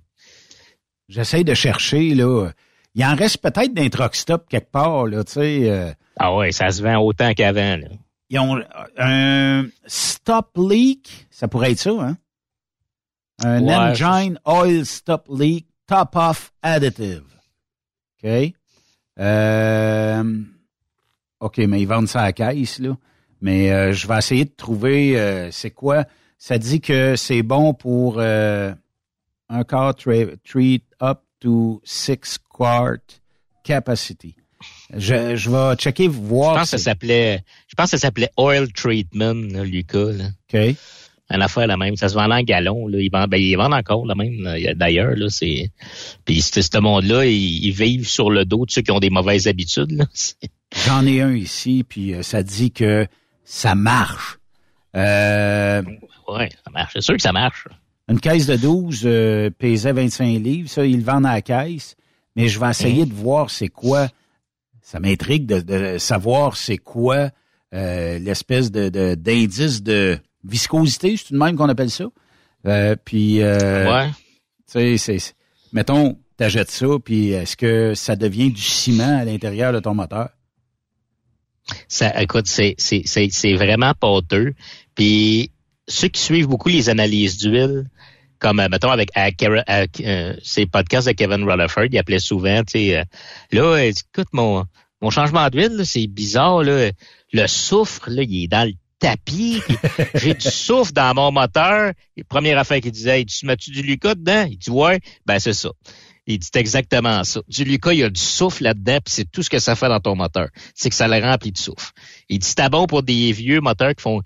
[1.07, 2.51] J'essaie de chercher, là.
[2.95, 5.69] Il en reste peut-être d'un truck stop quelque part, là, tu sais.
[5.69, 5.91] Euh.
[6.19, 7.87] ah ouais, ça se vend autant qu'avant, là.
[8.31, 8.61] Ils ont
[8.97, 12.17] un stop leak, ça pourrait être ça, hein?
[13.43, 17.23] Un engine oil stop leak top off additive.
[18.23, 18.53] OK?
[19.19, 20.23] Euh,
[21.39, 22.97] OK, mais ils vendent ça à la caisse, là.
[23.41, 26.05] Mais euh, je vais essayer de trouver c'est quoi.
[26.37, 32.99] Ça dit que c'est bon pour un car treat up to six quart
[33.63, 34.35] capacity.
[34.93, 36.53] Je, je vais checker voir.
[36.53, 40.11] Je pense que ça s'appelait, je pense que ça s'appelait oil treatment, Lucas.
[40.11, 40.25] Là.
[40.53, 40.75] OK.
[41.31, 41.95] Une affaire la même.
[41.95, 42.87] Ça se vend en gallon.
[42.87, 42.99] Là.
[42.99, 44.41] Ils, vendent, ben, ils vendent encore la même.
[44.75, 45.71] D'ailleurs, là, c'est.
[46.25, 50.05] Puis ce monde-là, ils, vivent sur le dos de ceux qui ont des mauvaises habitudes.
[50.75, 53.07] J'en ai un ici, puis euh, ça dit que
[53.43, 54.39] ça marche.
[54.95, 55.81] Euh...
[56.27, 56.93] Ouais, ça marche.
[56.93, 57.67] C'est sûr que ça marche.
[58.07, 60.69] Une caisse de 12 euh, pesait 25 livres.
[60.69, 61.95] Ça, ils le vendent à la caisse.
[62.35, 64.07] Mais je vais essayer de voir c'est quoi.
[64.81, 67.29] Ça m'intrigue de, savoir c'est quoi
[67.73, 72.05] euh, l'espèce de d'indice de, viscosité, c'est tout de même qu'on appelle ça.
[72.65, 74.09] Euh, puis, ouais.
[74.71, 75.17] tu sais,
[75.73, 80.29] mettons, t'achètes ça, puis est-ce que ça devient du ciment à l'intérieur de ton moteur?
[81.87, 84.53] Ça, écoute, c'est, c'est, c'est, c'est vraiment pâteux.
[84.95, 85.51] Puis
[85.87, 87.85] ceux qui suivent beaucoup les analyses d'huile,
[88.39, 89.11] comme euh, mettons avec
[89.43, 93.03] euh, ces podcasts de Kevin Rutherford, il appelait souvent, tu sais, euh,
[93.51, 94.65] là, écoute, mon,
[95.01, 96.91] mon changement d'huile, c'est bizarre, là,
[97.33, 99.61] le soufre, là, il est dans le tapis,
[100.15, 101.93] j'ai du soufre dans mon moteur.
[102.17, 104.45] Et première affaire qu'il disait, tu mets-tu du Lucas dedans?
[104.49, 105.69] Il dit, ouais, ben c'est ça.
[106.27, 107.41] Il dit exactement ça.
[107.47, 109.87] Du Lucas, il y a du souffle là-dedans, puis c'est tout ce que ça fait
[109.87, 110.49] dans ton moteur.
[110.75, 111.91] C'est que ça le remplit de souffle.
[112.29, 114.21] Il dit, c'est bon pour des vieux moteurs qui font...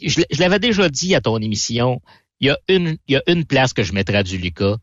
[0.00, 2.00] Je, l'avais déjà dit à ton émission,
[2.40, 4.76] il y a une, il y a une place que je mettrais du Lucas.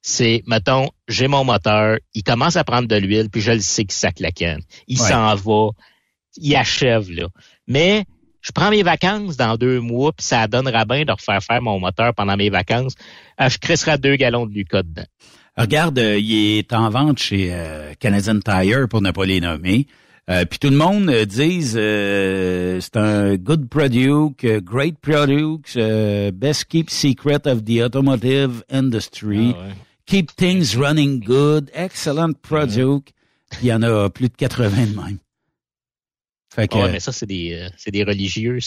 [0.00, 3.84] C'est, mettons, j'ai mon moteur, il commence à prendre de l'huile, puis je le sais
[3.84, 4.10] que ça.
[4.88, 5.68] Il s'en va,
[6.36, 7.28] il achève, là.
[7.66, 8.04] Mais
[8.42, 11.78] je prends mes vacances dans deux mois, puis ça donnera bien de refaire faire mon
[11.78, 12.94] moteur pendant mes vacances.
[13.40, 15.06] Euh, je crisserai deux gallons de Lucas dedans.
[15.56, 19.86] Regarde, euh, il est en vente chez euh, Canadian Tire pour ne pas les nommer.
[20.30, 25.76] Euh, puis tout le monde dit c'est un good product, great product,
[26.32, 29.54] best keep secret of the automotive industry.
[29.56, 29.72] Ah
[30.06, 33.12] keep things running good, excellent product.
[33.60, 35.18] Il y en a plus de 80 de même.
[36.54, 38.58] Fait que, mais ça, c'est des, c'est des religieux,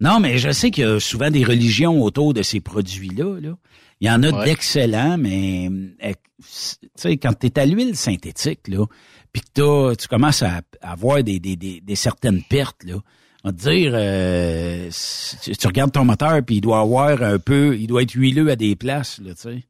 [0.00, 3.40] Non, mais je sais qu'il y a souvent des religions autour de ces produits-là.
[3.40, 3.56] Là.
[4.02, 8.66] Il y en a d'excellents, mais eh, tu sais, quand tu es à l'huile synthétique,
[8.66, 8.84] là,
[9.32, 12.96] puis que tu commences à, avoir des, des, des, certaines pertes, là,
[13.44, 14.90] on va te dire, euh,
[15.56, 18.56] tu, regardes ton moteur, puis il doit avoir un peu, il doit être huileux à
[18.56, 19.64] des places, là, tu sais.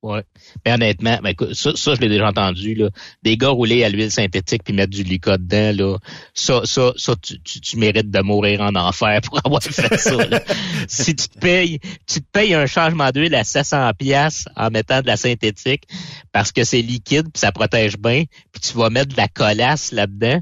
[0.00, 0.22] Ouais.
[0.64, 2.88] Mais honnêtement, ben, ça, ça, je l'ai déjà entendu, là.
[3.24, 5.98] Des gars roulés à l'huile synthétique puis mettre du Lyca dedans, là.
[6.34, 10.16] Ça, ça, ça, tu, tu, mérites de mourir en enfer pour avoir fait ça,
[10.88, 15.00] si tu te payes, tu te payes un changement d'huile à 700 pièces en mettant
[15.00, 15.88] de la synthétique
[16.30, 19.90] parce que c'est liquide puis ça protège bien puis tu vas mettre de la colasse
[19.90, 20.40] là-dedans,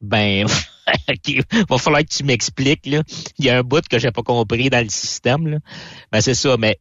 [0.00, 0.46] ben,
[1.26, 3.02] il va falloir que tu m'expliques, là.
[3.38, 5.58] Il y a un bout que j'ai pas compris dans le système, là.
[6.10, 6.78] Ben, c'est ça, mais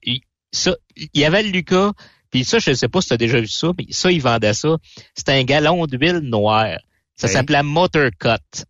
[0.53, 1.91] ça, il y avait le Lucas,
[2.33, 4.19] puis ça, je ne sais pas si tu as déjà vu ça, mais ça, ils
[4.19, 4.77] vendaient ça.
[5.13, 6.79] C'était un galon d'huile noire.
[7.15, 8.63] Ça s'appelait Motor Cut.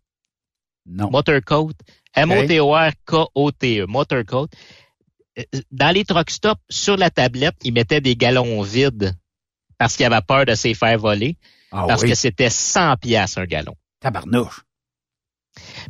[0.84, 1.10] Non.
[1.10, 1.72] Motor Coat.
[2.14, 3.86] M-O-T-O-R-K-O-T-E.
[3.86, 4.48] Motor Coat.
[5.38, 9.16] Euh, dans les truck stops, sur la tablette, ils mettaient des galons vides
[9.78, 11.38] parce qu'ils avaient peur de s'y faire voler.
[11.72, 13.76] Ah parce que c'était 100 pièces un galon.
[13.98, 14.60] Tabarnouche.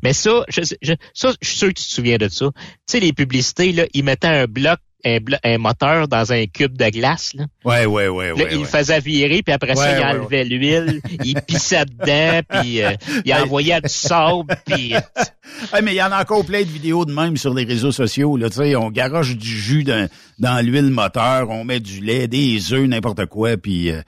[0.04, 2.52] Mais ça, je, je, ça, je suis sûr que tu te souviens de ça.
[2.54, 6.88] Tu sais, les publicités, là, ils mettaient un bloc un, moteur dans un cube de
[6.90, 7.32] glace.
[7.34, 7.44] Là.
[7.64, 8.48] Ouais, ouais, ouais, ouais.
[8.52, 12.92] il le faisait virer, puis après ça, il enlevait l'huile, il pissait dedans, puis euh,
[13.24, 14.94] il envoyait du sable, puis...
[14.94, 15.00] Euh,
[15.82, 18.36] mais il y en a encore plein de vidéos de même sur les réseaux sociaux.
[18.36, 22.88] Là, on garoche du jus dans, dans l'huile moteur, on met du lait, des œufs,
[22.88, 23.90] n'importe quoi, puis...
[23.90, 24.02] Euh,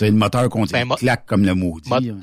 [0.00, 1.90] le moteur continue ben, claque comme le maudit.
[1.92, 2.20] Hein.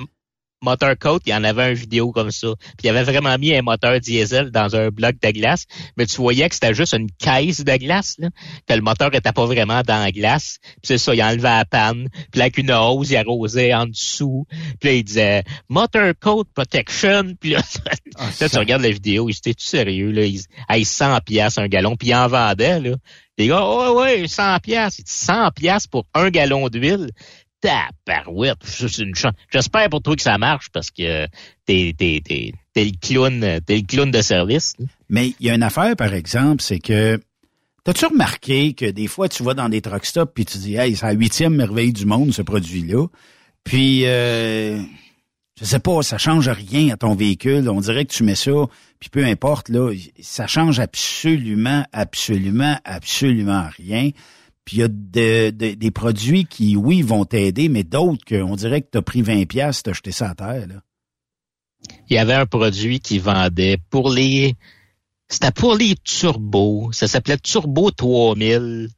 [0.65, 2.47] Motor Coat, il y en avait une vidéo comme ça.
[2.77, 6.17] Puis il avait vraiment mis un moteur diesel dans un bloc de glace, mais tu
[6.17, 8.29] voyais que c'était juste une caisse de glace, là,
[8.67, 10.57] que le moteur était pas vraiment dans la glace.
[10.61, 14.45] Puis c'est ça, il enlevait la panne, puis avec une hose, il arrosait en dessous.
[14.79, 17.35] Puis là, il disait Motor Coat Protection.
[17.39, 17.61] Puis là,
[18.17, 20.41] ah, tu regardes la vidéo, il était tout sérieux, là, il,
[20.75, 22.95] il 100 pièces un gallon, puis il en vendait, là.
[23.37, 27.09] Les gars, oh ouais, 100 pièces, 100 pièces pour un gallon d'huile
[29.51, 31.25] J'espère pour toi que ça marche parce que
[31.65, 34.73] t'es, t'es, t'es, t'es le clown, t'es le clown de service.
[35.09, 37.19] Mais il y a une affaire, par exemple, c'est que
[37.85, 40.95] T'as-tu remarqué que des fois, tu vas dans des truck stops puis tu dis, hey,
[40.95, 43.05] c'est la huitième merveille du monde, ce produit-là.
[43.63, 44.81] Puis, euh,
[45.59, 47.69] je sais pas, ça change rien à ton véhicule.
[47.69, 48.51] On dirait que tu mets ça,
[48.99, 54.09] puis peu importe, là, ça change absolument, absolument, absolument rien.
[54.65, 58.89] Puis il y a des produits qui, oui, vont t'aider, mais d'autres qu'on dirait que
[58.91, 60.67] tu as pris 20 pièces, tu as jeté ça à terre.
[60.67, 60.81] Là.
[62.09, 64.55] Il y avait un produit qui vendait pour les...
[65.27, 66.91] C'était pour les turbos.
[66.91, 68.89] Ça s'appelait Turbo 3000.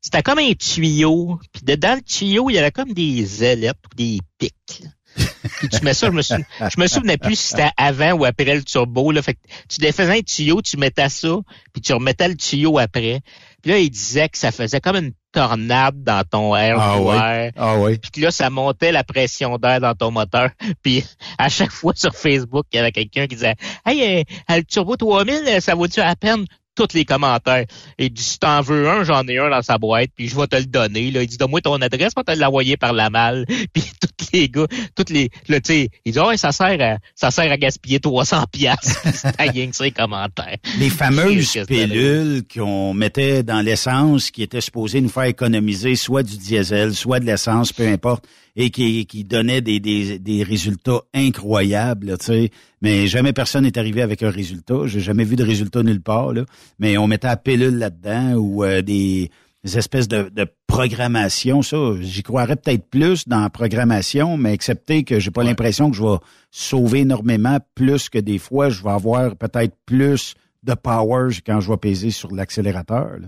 [0.00, 1.40] C'était comme un tuyau.
[1.52, 4.82] Puis dedans le tuyau, il y avait comme des ailettes ou des pics.
[5.16, 8.64] Tu mets ça, je me, je me souvenais plus si c'était avant ou après le
[8.64, 9.12] turbo.
[9.12, 9.22] Là.
[9.22, 11.38] Fait que tu défaisais un tuyau, tu mettais ça,
[11.72, 13.20] puis tu remettais le tuyau après.
[13.64, 17.50] Puis là, il disait que ça faisait comme une tornade dans ton air ah, oui.
[17.56, 17.96] ah oui.
[18.12, 20.50] Puis là, ça montait la pression d'air dans ton moteur.
[20.82, 21.02] Puis
[21.38, 23.54] à chaque fois sur Facebook, il y avait quelqu'un qui disait
[23.86, 26.44] Hey, euh, le Turbo 3000, ça vaut-tu à peine?
[26.74, 27.64] Tous les commentaires.
[27.98, 30.46] Et dit, si t'en veux un, j'en ai un dans sa boîte, puis je vais
[30.46, 31.10] te le donner.
[31.10, 31.22] Là.
[31.22, 33.46] Il dit, donne-moi ton adresse, vais te l'envoyer par la malle.
[33.72, 36.98] Puis tous les gars, tous les, là, tu sais, il dit, ouais, ça sert à,
[37.14, 39.02] ça sert à gaspiller 300 piastres.
[39.72, 40.56] Ces commentaires.
[40.78, 46.36] Les fameuses pilules qu'on mettait dans l'essence, qui étaient supposées nous faire économiser soit du
[46.36, 48.24] diesel, soit de l'essence, peu importe
[48.56, 52.50] et qui, qui donnait des, des, des résultats incroyables, tu sais.
[52.82, 54.86] Mais jamais personne n'est arrivé avec un résultat.
[54.86, 56.44] J'ai jamais vu de résultat nulle part, là.
[56.78, 59.30] Mais on mettait la pilule là-dedans ou euh, des,
[59.64, 61.62] espèces de, de programmation.
[61.62, 65.96] Ça, j'y croirais peut-être plus dans la programmation, mais excepté que j'ai pas l'impression que
[65.96, 66.18] je vais
[66.50, 71.70] sauver énormément plus que des fois, je vais avoir peut-être plus de power quand je
[71.70, 73.18] vais peser sur l'accélérateur.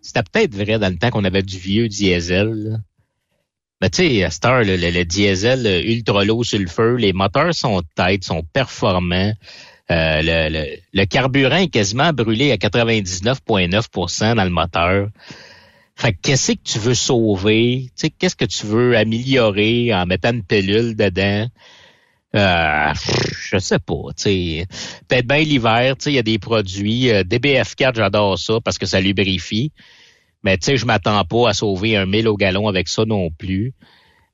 [0.00, 2.80] C'était peut-être vrai dans le temps qu'on avait du vieux diesel.
[3.80, 8.24] Mais tu sais, à cette heure, le, diesel ultra low sulfure, les moteurs sont têtes,
[8.24, 9.32] sont performants.
[9.90, 15.08] Euh, le, le, carburant est quasiment brûlé à 99,9% dans le moteur.
[15.96, 17.86] Fait qu'est-ce que tu veux sauver?
[17.88, 21.46] Tu sais, qu'est-ce que tu veux améliorer en mettant une pilule dedans?
[22.36, 22.92] Euh,
[23.50, 24.66] je sais pas, tu sais.
[25.08, 27.10] Peut-être bien l'hiver, tu sais, il y a des produits.
[27.10, 29.72] Euh, DBF4, j'adore ça parce que ça lubrifie.
[30.42, 33.30] Mais tu sais, je m'attends pas à sauver un mille au gallon avec ça non
[33.30, 33.74] plus.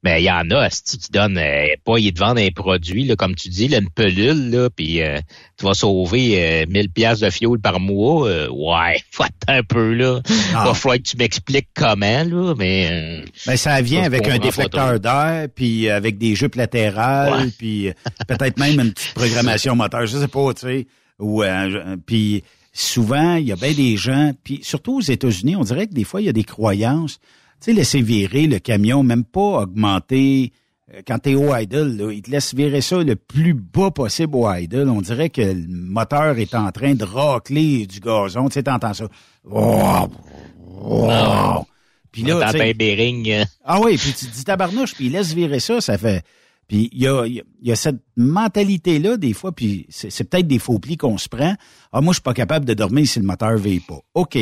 [0.03, 3.05] Mais il y en a, si tu donnes euh, pas, ils te vendent un produit,
[3.07, 5.19] là, comme tu dis, là, une pelule, là, puis euh,
[5.59, 8.29] tu vas sauver euh, 1000 pièces de fioul par mois.
[8.29, 10.21] Euh, ouais, faut un peu là.
[10.55, 10.67] Ah.
[10.67, 12.89] Va falloir que tu m'expliques comment, là, mais.
[12.93, 17.91] Euh, ben, ça vient avec un déflecteur d'air, puis avec des jupes latérales, puis
[18.29, 20.07] peut-être même une petite programmation moteur.
[20.07, 20.87] Je sais pas, tu sais.
[21.19, 22.45] Ou euh, puis
[22.77, 26.05] souvent, il y a bien des gens, puis surtout aux États-Unis, on dirait que des
[26.05, 27.19] fois, il y a des croyances.
[27.61, 30.53] Tu sais, laisser virer le camion, même pas augmenter.
[30.95, 34.37] Euh, quand t'es au idle, là, ils te laissent virer ça le plus bas possible
[34.37, 34.91] au idle.
[34.91, 38.49] On dirait que le moteur est en train de racler du gazon.
[38.49, 39.09] Tu sais, t'entends ça.
[39.45, 40.11] Wow!
[42.13, 42.59] Puis là, tu sais,
[43.65, 46.23] Ah oui, puis tu te dis tabarnouche, puis il laisse virer ça, ça fait...
[46.69, 50.79] Puis il y a, y a cette mentalité-là, des fois, puis c'est peut-être des faux
[50.79, 51.55] plis qu'on se prend.
[51.93, 54.01] Ah, moi, je suis pas capable de dormir si le moteur veille pas.
[54.15, 54.37] OK.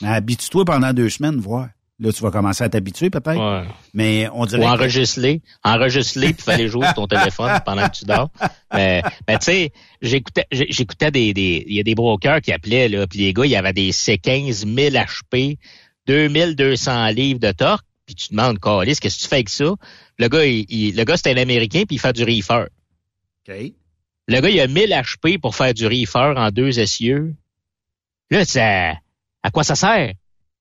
[0.00, 1.68] Mais habitue-toi pendant deux semaines, voir.
[1.98, 3.38] Là, tu vas commencer à t'habituer peut-être.
[3.38, 3.68] Ouais.
[3.92, 4.62] Mais on dirait.
[4.62, 5.42] Ou enregistrer.
[5.62, 8.30] Enregistrer puis fallait jouer sur ton téléphone pendant que tu dors.
[8.72, 13.06] Mais, tu sais, j'écoutais, j'écoutais des, des, il y a des brokers qui appelaient, là,
[13.06, 15.58] puis les gars, il y avait des C15 1000 HP,
[16.06, 19.72] 2200 livres de torque puis tu demandes, Carlis, qu'est-ce que tu fais avec ça?
[20.20, 22.66] Le gars, il, le gars, c'est un Américain, puis il fait du reefer.
[23.48, 23.54] OK.
[24.28, 27.34] Le gars, il a 1000 HP pour faire du reefer en deux essieux.
[28.30, 28.90] Là, ça,
[29.42, 30.12] à quoi ça sert?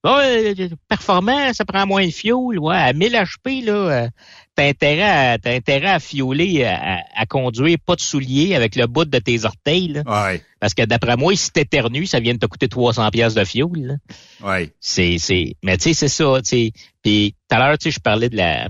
[0.05, 0.55] Ouais,
[0.87, 2.57] performant, ça prend moins de fuel.
[2.57, 4.07] Ouais, à 1000 HP, là, euh,
[4.55, 5.01] t'as intérêt
[5.33, 9.43] à, t'as intérêt à fioler, à, conduire pas de souliers avec le bout de tes
[9.43, 9.89] orteils.
[9.89, 10.03] Là.
[10.05, 10.41] Ouais.
[10.61, 13.99] Parce que d'après moi, si t'éternues, ça vient de te coûter 300 pièces de fuel.
[14.41, 14.71] Ouais.
[14.79, 16.71] C'est, c'est, mais tu sais, c'est ça, tu sais.
[17.03, 18.69] Puis tout à l'heure, tu sais, je parlais de la,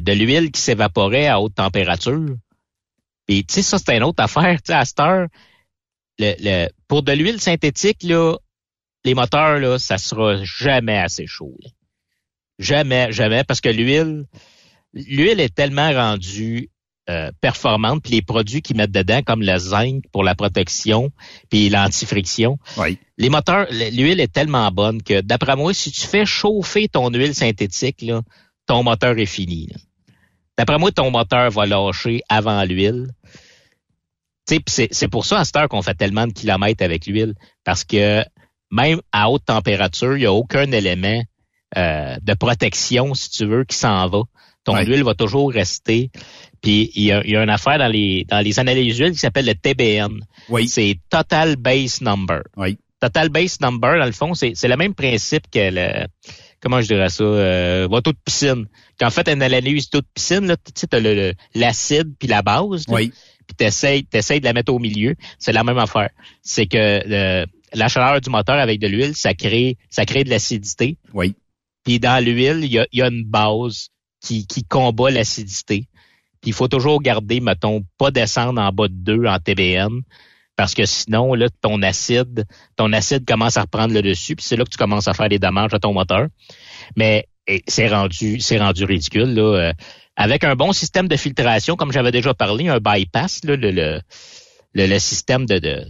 [0.00, 2.36] de, l'huile qui s'évaporait à haute température.
[3.26, 5.26] Puis tu sais, ça c'est une autre affaire, tu sais, à cette heure.
[6.18, 8.36] Le, le, pour de l'huile synthétique, là,
[9.04, 11.56] les moteurs, là, ça sera jamais assez chaud.
[12.58, 14.24] Jamais, jamais, parce que l'huile,
[14.92, 16.70] l'huile est tellement rendue
[17.08, 21.10] euh, performante, puis les produits qu'ils mettent dedans, comme le zinc pour la protection,
[21.48, 22.58] puis l'antifriction.
[22.76, 22.98] Oui.
[23.16, 27.34] Les moteurs, l'huile est tellement bonne que, d'après moi, si tu fais chauffer ton huile
[27.34, 28.20] synthétique, là,
[28.68, 29.68] ton moteur est fini.
[30.56, 33.08] D'après moi, ton moteur va lâcher avant l'huile.
[34.46, 38.24] C'est pour ça à cette heure qu'on fait tellement de kilomètres avec l'huile, parce que
[38.70, 41.22] même à haute température, il n'y a aucun élément
[41.76, 44.22] euh, de protection, si tu veux, qui s'en va.
[44.64, 46.10] Ton huile va toujours rester.
[46.60, 49.54] Puis il y a, une affaire dans les dans les analyses d'huile qui s'appelle le
[49.54, 50.20] TBN.
[50.50, 50.68] Oui.
[50.68, 52.42] C'est Total Base Number.
[52.56, 52.78] Oui.
[53.00, 56.06] Total Base Number, dans le fond, c'est le même principe que le
[56.60, 58.66] comment je dirais ça, euh, votre de piscine.
[58.98, 62.84] Quand fait une analyse de piscine, là, tu sais, as l'acide puis la base.
[62.88, 63.12] oui.
[63.46, 65.14] Puis t'essayes, t'essayes de la mettre au milieu.
[65.38, 66.10] C'est la même affaire.
[66.42, 70.28] C'est que euh, la chaleur du moteur avec de l'huile, ça crée, ça crée de
[70.28, 70.98] l'acidité.
[71.14, 71.34] Oui.
[71.82, 73.88] Puis dans l'huile, il y a, y a, une base
[74.20, 75.88] qui, qui combat l'acidité.
[76.42, 80.02] Puis il faut toujours garder, mettons, pas descendre en bas de 2 en TBN.
[80.58, 82.44] Parce que sinon, là, ton acide,
[82.74, 85.28] ton acide commence à reprendre le dessus, puis c'est là que tu commences à faire
[85.28, 86.26] des dommages à ton moteur.
[86.96, 87.28] Mais
[87.68, 89.34] c'est rendu, c'est rendu ridicule.
[89.34, 89.42] Là.
[89.42, 89.72] Euh,
[90.16, 94.00] avec un bon système de filtration, comme j'avais déjà parlé, un bypass, là, le, le,
[94.74, 95.86] le, système de, de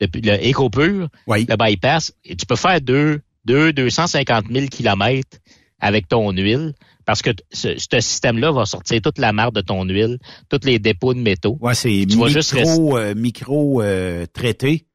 [0.00, 5.38] le EcoPure, le bypass, tu peux faire deux, deux 250 000 kilomètres
[5.80, 10.18] avec ton huile parce que ce, système-là va sortir toute la marde de ton huile,
[10.48, 11.58] tous les dépôts de métaux.
[11.60, 14.86] Ouais, c'est micro, euh, micro euh, traité.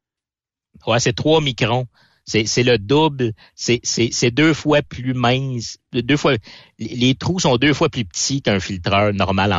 [0.85, 1.87] Ouais, c'est trois microns.
[2.25, 6.35] C'est le double, c'est deux fois plus mince, deux fois
[6.77, 9.55] les, trous sont deux fois plus petits qu'un filtreur normal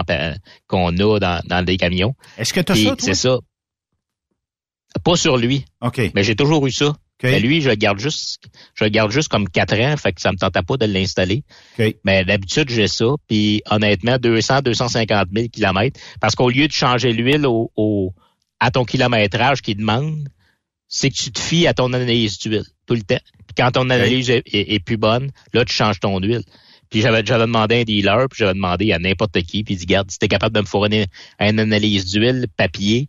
[0.67, 2.15] qu'on a dans, dans des camions.
[2.37, 3.39] Est-ce que tu as ça, C'est ça.
[5.03, 5.65] Pas sur lui.
[5.81, 5.99] OK.
[6.15, 6.95] Mais j'ai toujours eu ça.
[7.23, 8.45] Mais lui, je le garde juste,
[8.75, 11.43] je le garde juste comme quatre ans, fait que ça me tentait pas de l'installer.
[12.05, 13.07] Mais d'habitude, j'ai ça.
[13.27, 16.01] Puis honnêtement, 200, 250 000 kilomètres.
[16.21, 18.15] Parce qu'au lieu de changer l'huile au,
[18.61, 20.29] à ton kilométrage qui demande,
[20.89, 23.21] c'est que tu te fies à ton analyse d'huile tout le temps.
[23.47, 26.45] Puis quand ton analyse est, plus bonne, là, tu changes ton huile.
[26.89, 29.77] Puis j'avais j'avais demandé à un dealer, puis j'avais demandé à n'importe qui, puis il
[29.77, 31.07] dit, garde, si t'es capable de me fournir
[31.39, 33.09] une analyse d'huile papier,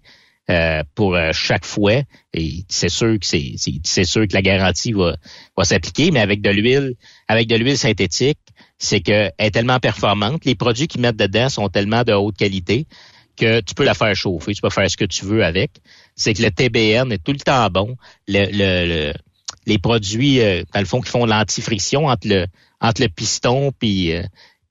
[0.49, 2.01] euh, pour euh, chaque fois.
[2.33, 5.15] Et c'est sûr que c'est, c'est, sûr que la garantie va,
[5.55, 6.95] va s'appliquer, mais avec de l'huile,
[7.27, 8.39] avec de l'huile synthétique,
[8.79, 10.45] c'est qu'elle est tellement performante.
[10.45, 12.87] Les produits qu'ils mettent dedans sont tellement de haute qualité
[13.37, 15.69] que tu peux la faire chauffer, tu peux faire ce que tu veux avec.
[16.15, 17.95] C'est que le TBN est tout le temps bon.
[18.27, 19.13] Le,
[19.67, 22.47] les produits, euh, dans le fond, qui font l'antifriction entre le,
[22.81, 24.13] entre le piston puis,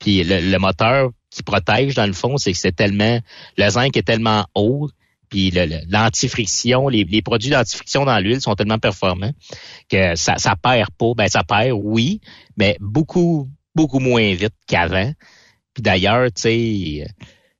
[0.01, 3.21] puis le, le, moteur qui protège, dans le fond, c'est que c'est tellement,
[3.57, 4.91] le zinc est tellement haut
[5.29, 5.53] puis
[5.89, 9.33] l'antifriction, les, les, produits d'antifriction dans l'huile sont tellement performants
[9.89, 11.13] que ça, ça perd pas.
[11.17, 12.21] Ben ça perd, oui,
[12.57, 15.13] mais beaucoup, beaucoup moins vite qu'avant.
[15.75, 17.07] Puis d'ailleurs, tu sais,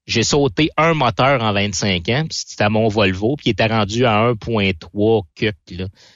[0.07, 3.67] j'ai sauté un moteur en 25 ans, puis c'était à mon Volvo, puis il était
[3.67, 5.57] rendu à 1.3 cuc.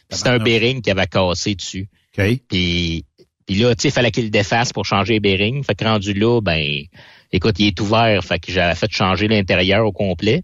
[0.09, 1.89] C'était un bearing qui avait cassé dessus.
[2.17, 3.05] Puis,
[3.47, 5.63] puis là, tu sais, il fallait qu'il le défasse pour changer les bearings.
[5.63, 6.85] Fait que rendu là, ben,
[7.33, 8.25] écoute, il est ouvert.
[8.25, 10.43] Fait que j'avais fait changer l'intérieur au complet.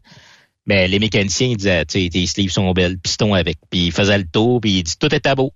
[0.69, 3.57] Mais les mécaniciens, ils disaient, tu tes sleeves sont belles, piston avec.
[3.71, 5.53] Puis ils faisaient le tour, puis ils disaient, tout était beau.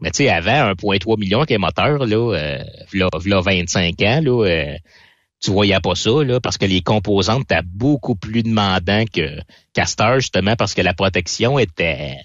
[0.00, 2.64] Mais tu sais, avant 1,3 million avec les moteurs, là, euh,
[2.94, 4.76] là, 25 ans, là, euh,
[5.42, 9.40] tu voyais pas ça, là, parce que les composantes étaient beaucoup plus demandants que
[9.74, 12.16] Castor, justement, parce que la protection était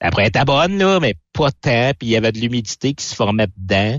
[0.00, 3.04] après elle était bonne, là, mais pas tant, puis il y avait de l'humidité qui
[3.04, 3.98] se formait dedans.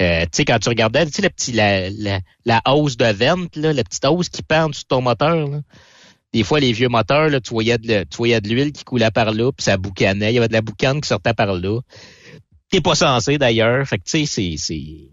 [0.00, 3.56] Euh, tu sais, quand tu regardais, tu sais, petit, la, la, la, hausse de vente,
[3.56, 5.60] là, la petite hausse qui pend sur ton moteur, là.
[6.32, 9.10] Des fois, les vieux moteurs, là, tu voyais de, tu voyais de l'huile qui coulait
[9.10, 10.32] par là, puis ça boucanait.
[10.32, 11.80] Il y avait de la boucane qui sortait par là.
[12.70, 13.86] T'es pas censé, d'ailleurs.
[13.86, 15.08] Fait que, tu sais, c'est,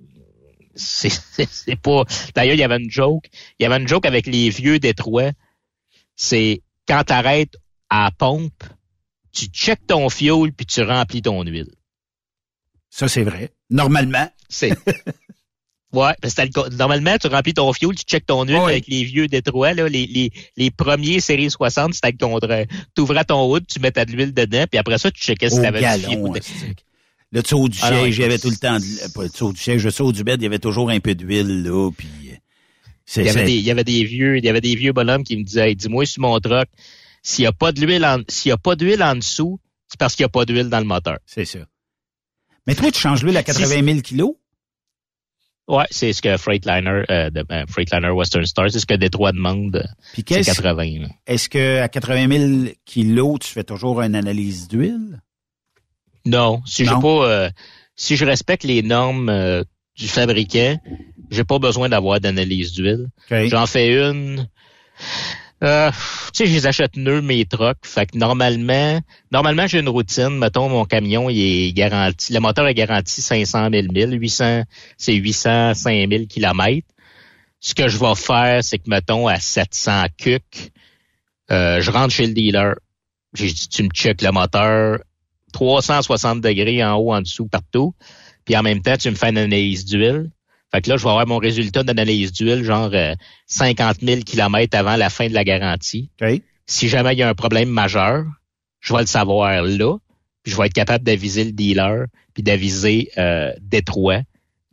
[0.76, 2.03] c'est, c'est pas...
[2.34, 3.26] D'ailleurs, il y avait une joke.
[3.59, 5.32] Il y avait une joke avec les vieux Détroits.
[6.15, 7.55] C'est quand t'arrêtes
[7.89, 8.63] à pompe,
[9.34, 11.72] tu checkes ton fioul puis tu remplis ton huile.
[12.89, 13.51] Ça, c'est vrai.
[13.70, 14.30] Normalement.
[14.47, 14.72] C'est.
[15.91, 19.27] Ouais, parce que normalement, tu remplis ton fuel, tu checkes ton huile avec les vieux
[19.27, 22.67] Détroits, là, les, les, les premiers séries 60, c'était le contraire.
[22.95, 25.61] Tu ouvrais ton hood, tu mettais de l'huile dedans, puis après ça, tu checkais si
[25.61, 26.75] t'avais du fuel.
[27.31, 29.59] Le dessous du siège, il y avait tout le temps, de, pas le dessous du
[29.59, 32.07] siège, le dessous du bed, il y avait toujours un peu d'huile, là, puis...
[33.15, 35.23] Il y, avait des, il y avait des vieux, il y avait des vieux bonhommes
[35.23, 36.67] qui me disaient, dis-moi sur mon truck,
[37.23, 40.15] s'il y a pas d'huile en, s'il y a pas d'huile en dessous, c'est parce
[40.15, 41.17] qu'il y a pas d'huile dans le moteur.
[41.25, 41.59] C'est ça.
[42.67, 44.33] Mais toi, tu changes l'huile à 80 000 kilos?
[45.70, 49.34] Ouais, c'est ce que Freightliner, euh, de, euh, Freightliner Western Star, c'est ce que Détroit
[49.34, 49.88] demande.
[50.13, 51.09] Puis c'est 80.
[51.28, 55.22] Est-ce que à 80 000 kilos, tu fais toujours une analyse d'huile?
[56.26, 57.49] Non, si je pas, euh,
[57.95, 59.63] si je respecte les normes euh,
[59.95, 60.80] du fabricant,
[61.30, 63.07] j'ai pas besoin d'avoir d'analyse d'huile.
[63.30, 64.47] J'en fais une
[65.62, 65.97] euh, tu
[66.34, 67.86] sais, je les achète mes trucks.
[67.86, 69.01] Fait que normalement,
[69.32, 70.38] normalement, j'ai une routine.
[70.38, 74.18] Mettons, mon camion, il est garanti, le moteur est garanti 500 000 milles.
[74.20, 74.64] 800,
[74.97, 76.88] c'est 800, 5000 kilomètres.
[77.60, 80.72] Ce que je vais faire, c'est que, mettons, à 700 cuc,
[81.51, 82.76] euh, je rentre chez le dealer.
[83.34, 84.99] J'ai dit, tu me checkes le moteur
[85.51, 87.93] 360 degrés en haut, en dessous, partout.
[88.45, 90.30] Puis en même temps, tu me fais une analyse d'huile.
[90.72, 92.91] Fait que là, je vais avoir mon résultat d'analyse d'huile, genre
[93.47, 96.11] 50 000 kilomètres avant la fin de la garantie.
[96.67, 98.26] Si jamais il y a un problème majeur,
[98.80, 99.97] je vais le savoir là,
[100.43, 104.22] puis je vais être capable d'aviser le dealer, puis d'aviser euh, Détroit.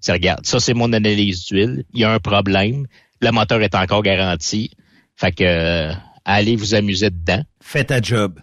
[0.03, 1.85] Tu regarde, ça c'est mon analyse d'huile.
[1.93, 2.87] Il y a un problème.
[3.21, 4.71] Le moteur est encore garanti.
[5.17, 5.93] Fait que euh,
[6.25, 7.43] allez vous amuser dedans.
[7.61, 8.39] Faites ta job.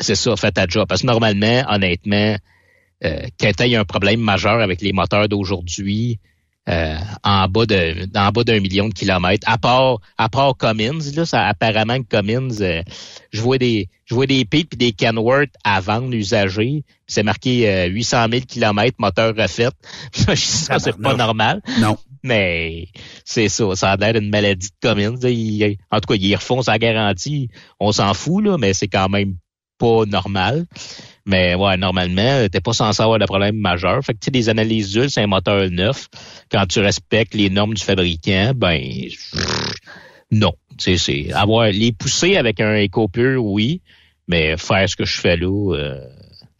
[0.00, 0.86] C'est ça, faites ta job.
[0.88, 2.36] Parce que normalement, honnêtement,
[3.04, 6.18] euh, quand il y a un problème majeur avec les moteurs d'aujourd'hui,
[6.68, 9.46] euh, en bas de en bas d'un million de kilomètres.
[9.48, 12.82] À part à part Cummins, là, ça apparemment que Cummins, euh,
[13.32, 16.84] je vois des je vois des Pete puis des Kenworth à vendre usagés.
[17.06, 19.68] C'est marqué 800 000 kilomètres moteur refait.
[20.34, 21.60] ça c'est pas normal.
[21.80, 21.98] Non.
[22.22, 22.88] Mais
[23.26, 25.76] c'est ça, ça a l'air d'une maladie de Cummins.
[25.90, 27.50] en tout cas, ils refont sa garantie.
[27.78, 29.36] On s'en fout là, mais c'est quand même
[29.78, 30.64] pas normal.
[31.26, 34.04] Mais ouais, normalement, t'es pas censé avoir de problème majeur.
[34.04, 36.08] Fait que tu des analyses d'huile, c'est un moteur neuf.
[36.50, 38.80] Quand tu respectes les normes du fabricant, ben
[40.30, 40.52] non.
[40.76, 43.80] Tu sais, c'est avoir les pousser avec un éco-pur, oui,
[44.28, 45.74] mais faire ce que je fais là.
[45.74, 46.00] Euh,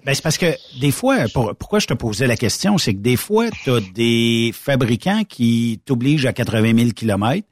[0.05, 3.17] ben, c'est parce que des fois, pourquoi je te posais la question, c'est que des
[3.17, 7.47] fois, tu as des fabricants qui t'obligent à 80 000 km,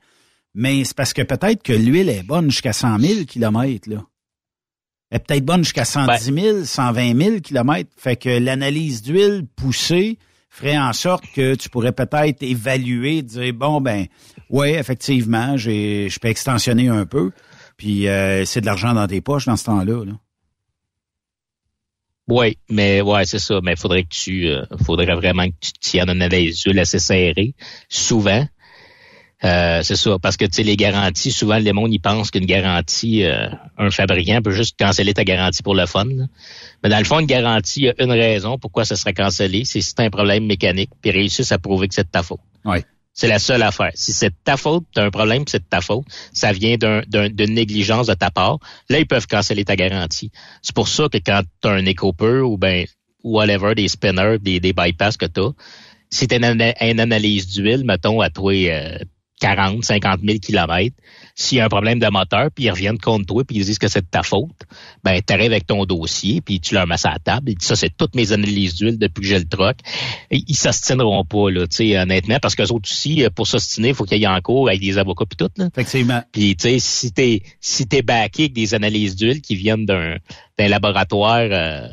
[0.54, 3.90] mais c'est parce que peut-être que l'huile est bonne jusqu'à 100 000 km.
[3.90, 4.02] Là
[5.12, 7.90] est peut-être bonne jusqu'à 110 000, 120 000 kilomètres.
[7.96, 13.80] Fait que l'analyse d'huile poussée ferait en sorte que tu pourrais peut-être évaluer, dire bon
[13.80, 14.06] ben,
[14.50, 17.30] ouais, effectivement, j'ai, je peux extensionner un peu,
[17.76, 20.04] puis euh, c'est de l'argent dans tes poches dans ce temps-là.
[20.04, 20.12] Là.
[22.28, 23.60] Oui, mais ouais, c'est ça.
[23.62, 27.54] Mais faudrait que tu, euh, faudrait vraiment que tu tiennes une analyse d'huile assez serrée,
[27.88, 28.46] souvent.
[29.44, 32.46] Euh, c'est ça, parce que tu sais, les garanties, souvent les monde ils pensent qu'une
[32.46, 36.06] garantie, euh, un fabricant peut juste canceller ta garantie pour le fun.
[36.82, 39.64] Mais dans le fond, une garantie, il y a une raison pourquoi ça serait cancellé,
[39.64, 42.40] c'est si tu un problème mécanique, puis réussissent à prouver que c'est de ta faute.
[42.64, 42.78] Oui.
[43.14, 43.90] C'est la seule affaire.
[43.94, 46.76] Si c'est de ta faute, tu as un problème, c'est de ta faute, ça vient
[46.78, 50.30] d'une négligence de ta part, là, ils peuvent canceller ta garantie.
[50.62, 52.86] C'est pour ça que quand tu as un éco-pur ou ben
[53.24, 55.50] whatever, des spinners, des, des bypass que tu as,
[56.10, 58.98] si tu une, une, analyse d'huile, mettons, à toi, euh,
[59.42, 60.94] 40, 50 000 kilomètres,
[61.34, 63.80] s'il y a un problème de moteur, puis ils reviennent contre toi, puis ils disent
[63.80, 64.62] que c'est de ta faute,
[65.02, 67.56] ben tu arrives avec ton dossier, puis tu leur mets ça à la table, et
[67.58, 69.78] ça, c'est toutes mes analyses d'huile depuis que j'ai le troc.
[70.30, 74.04] Ils s'ostineront pas, là, tu sais, honnêtement, parce qu'eux autres aussi, pour s'ostiner, il faut
[74.04, 75.66] qu'il y ait en cours avec des avocats puis tout, là.
[75.66, 76.22] Effectivement.
[76.30, 80.18] Puis, tu sais, si t'es si t'es backé avec des analyses d'huile qui viennent d'un
[80.58, 81.48] laboratoire...
[81.50, 81.88] Euh,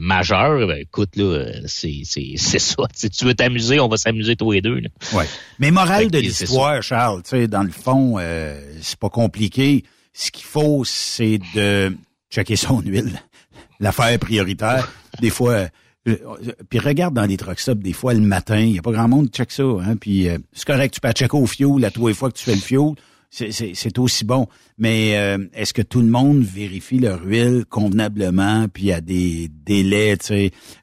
[0.00, 2.84] majeur, ben, écoute, là, c'est, c'est, c'est ça.
[2.94, 4.80] Si tu veux t'amuser, on va s'amuser tous les deux.
[5.12, 5.26] Ouais.
[5.58, 9.84] Mais morale de l'histoire, Charles, tu sais, dans le fond, euh, c'est pas compliqué.
[10.12, 11.96] Ce qu'il faut, c'est de
[12.30, 13.22] checker son huile.
[13.80, 14.90] L'affaire prioritaire.
[15.20, 15.68] Des fois,
[16.08, 16.16] euh,
[16.68, 19.08] puis regarde dans les truck stops, des fois, le matin, il n'y a pas grand
[19.08, 19.62] monde qui check ça.
[19.62, 22.36] Hein, puis euh, c'est correct, tu peux checker au fioul à tous les fois que
[22.36, 22.94] tu fais le fioul.
[23.34, 24.46] C'est aussi bon.
[24.76, 30.18] Mais euh, est-ce que tout le monde vérifie leur huile convenablement, puis à des délais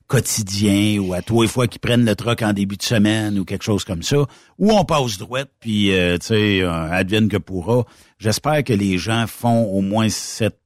[0.08, 3.46] quotidiens ou à tous les fois qu'ils prennent le truck en début de semaine ou
[3.46, 4.26] quelque chose comme ça,
[4.58, 7.86] ou on passe droite, puis tu sais, advienne que pourra.
[8.18, 10.60] J'espère que les gens font au moins cette,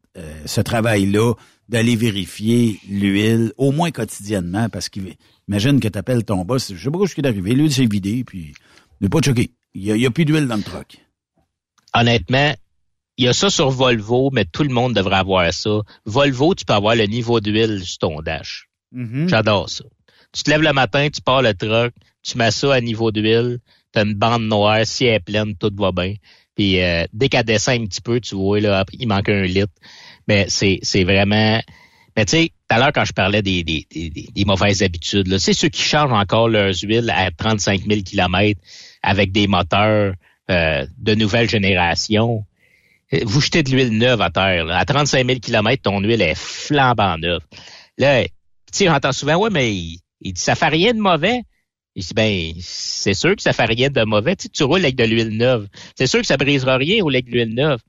[0.45, 1.33] ce travail-là
[1.67, 6.91] d'aller vérifier l'huile, au moins quotidiennement, parce qu'imagine que tu appelles ton boss, je sais
[6.91, 8.53] pas ce qui est arrivé, l'huile s'est vidée, puis
[9.01, 9.51] ne pas choquer.
[9.73, 10.99] Il n'y a, plus d'huile dans le truck.
[11.93, 12.53] Honnêtement,
[13.17, 15.81] il y a ça sur Volvo, mais tout le monde devrait avoir ça.
[16.05, 18.67] Volvo, tu peux avoir le niveau d'huile sur ton dash.
[18.95, 19.27] Mm-hmm.
[19.27, 19.83] J'adore ça.
[20.31, 23.59] Tu te lèves le matin, tu pars le truck, tu mets ça à niveau d'huile,
[23.93, 26.15] tu as une bande noire, si elle est pleine, tout va bien.
[26.55, 29.73] Puis euh, dès qu'elle descend un petit peu, tu vois, là, il manque un litre
[30.27, 31.61] mais c'est, c'est vraiment...
[32.15, 35.53] Mais tu sais, tout à l'heure, quand je parlais des, des, des, mauvaises habitudes, c'est
[35.53, 38.59] ceux qui chargent encore leurs huiles à 35 000 km
[39.01, 40.13] avec des moteurs
[40.49, 42.45] euh, de nouvelle génération.
[43.25, 44.67] Vous jetez de l'huile neuve à terre.
[44.69, 47.41] À 35 000 km, ton huile est flambant neuve.
[47.97, 48.29] Là, tu
[48.71, 51.41] sais, j'entends souvent, ouais, mais il, dit, ça fait rien de mauvais.
[51.95, 54.35] Il dit, ben, c'est sûr que ça fait rien de mauvais.
[54.35, 55.67] Tu, tu roules avec de l'huile neuve.
[55.95, 57.79] C'est sûr que ça brisera rien au avec de l'huile neuve.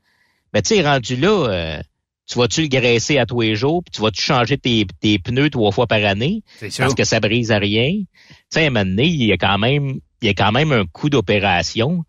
[0.53, 1.83] Mais tu sais, rendu là, euh,
[2.27, 5.51] tu vas-tu le graisser à tous les jours, puis tu vas-tu changer tes, tes, pneus
[5.51, 6.43] trois fois par année?
[6.61, 7.91] Parce que ça brise à rien.
[7.91, 8.07] Tu
[8.51, 10.73] sais, à un moment donné, il y a quand même, il y a quand même
[10.73, 12.05] un coût d'opération.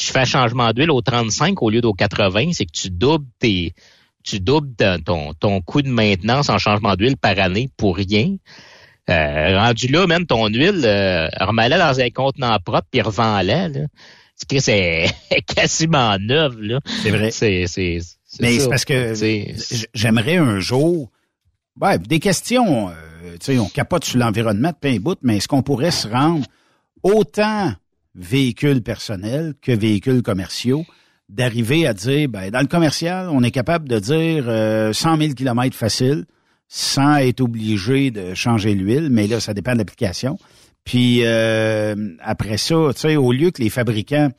[0.00, 3.26] Tu fais un changement d'huile au 35 au lieu d'au 80, c'est que tu doubles
[3.38, 3.74] tes,
[4.24, 4.74] tu doubles
[5.04, 8.36] ton, ton coût de maintenance en changement d'huile par année pour rien.
[9.10, 13.68] Euh, rendu là, même ton huile, euh, remets-la dans un contenant propre puis revends-la.
[14.36, 15.06] C'est
[15.54, 16.54] quasiment neuf.
[17.02, 17.30] C'est vrai.
[17.30, 17.98] C'est, c'est,
[18.40, 19.12] mais c'est parce que
[19.92, 21.10] j'aimerais un jour.
[21.78, 22.92] Ouais, des questions, euh,
[23.32, 26.46] tu sais, on capote sur l'environnement de pain bout, mais est-ce qu'on pourrait se rendre
[27.02, 27.72] autant
[28.14, 30.84] véhicules personnels que véhicules commerciaux,
[31.28, 35.76] d'arriver à dire, ben, dans le commercial, on est capable de dire 100 000 km
[35.76, 36.26] facile,
[36.68, 40.38] sans être obligé de changer l'huile, mais là, ça dépend de l'application.
[40.84, 44.30] Puis euh, après ça, tu sais, au lieu que les fabricants,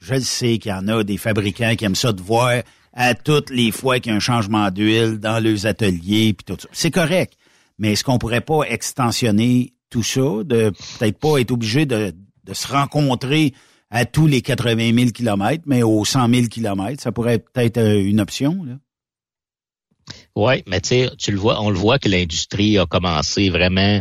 [0.00, 2.62] je le sais qu'il y en a des fabricants qui aiment ça de voir
[2.92, 6.56] à toutes les fois qu'il y a un changement d'huile dans leurs ateliers puis tout
[6.60, 6.68] ça.
[6.72, 7.34] C'est correct.
[7.78, 12.12] Mais est-ce qu'on pourrait pas extensionner tout ça, de peut-être pas être obligé de,
[12.46, 13.52] de se rencontrer
[13.90, 18.02] à tous les 80 000 kilomètres, mais aux 100 000 kilomètres, ça pourrait peut-être euh,
[18.02, 18.74] une option, là?
[20.36, 24.00] Oui, mais tu le vois, on le voit que l'industrie a commencé vraiment.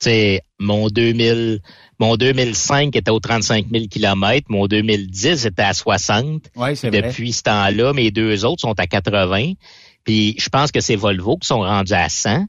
[0.00, 1.60] Tu sais, mon 2000,
[2.00, 4.46] mon 2005 était aux 35 000 km.
[4.48, 6.44] Mon 2010 était à 60.
[6.56, 9.52] Ouais, c'est Depuis ce temps-là, mes deux autres sont à 80.
[10.04, 12.44] Puis je pense que c'est Volvo qui sont rendus à 100.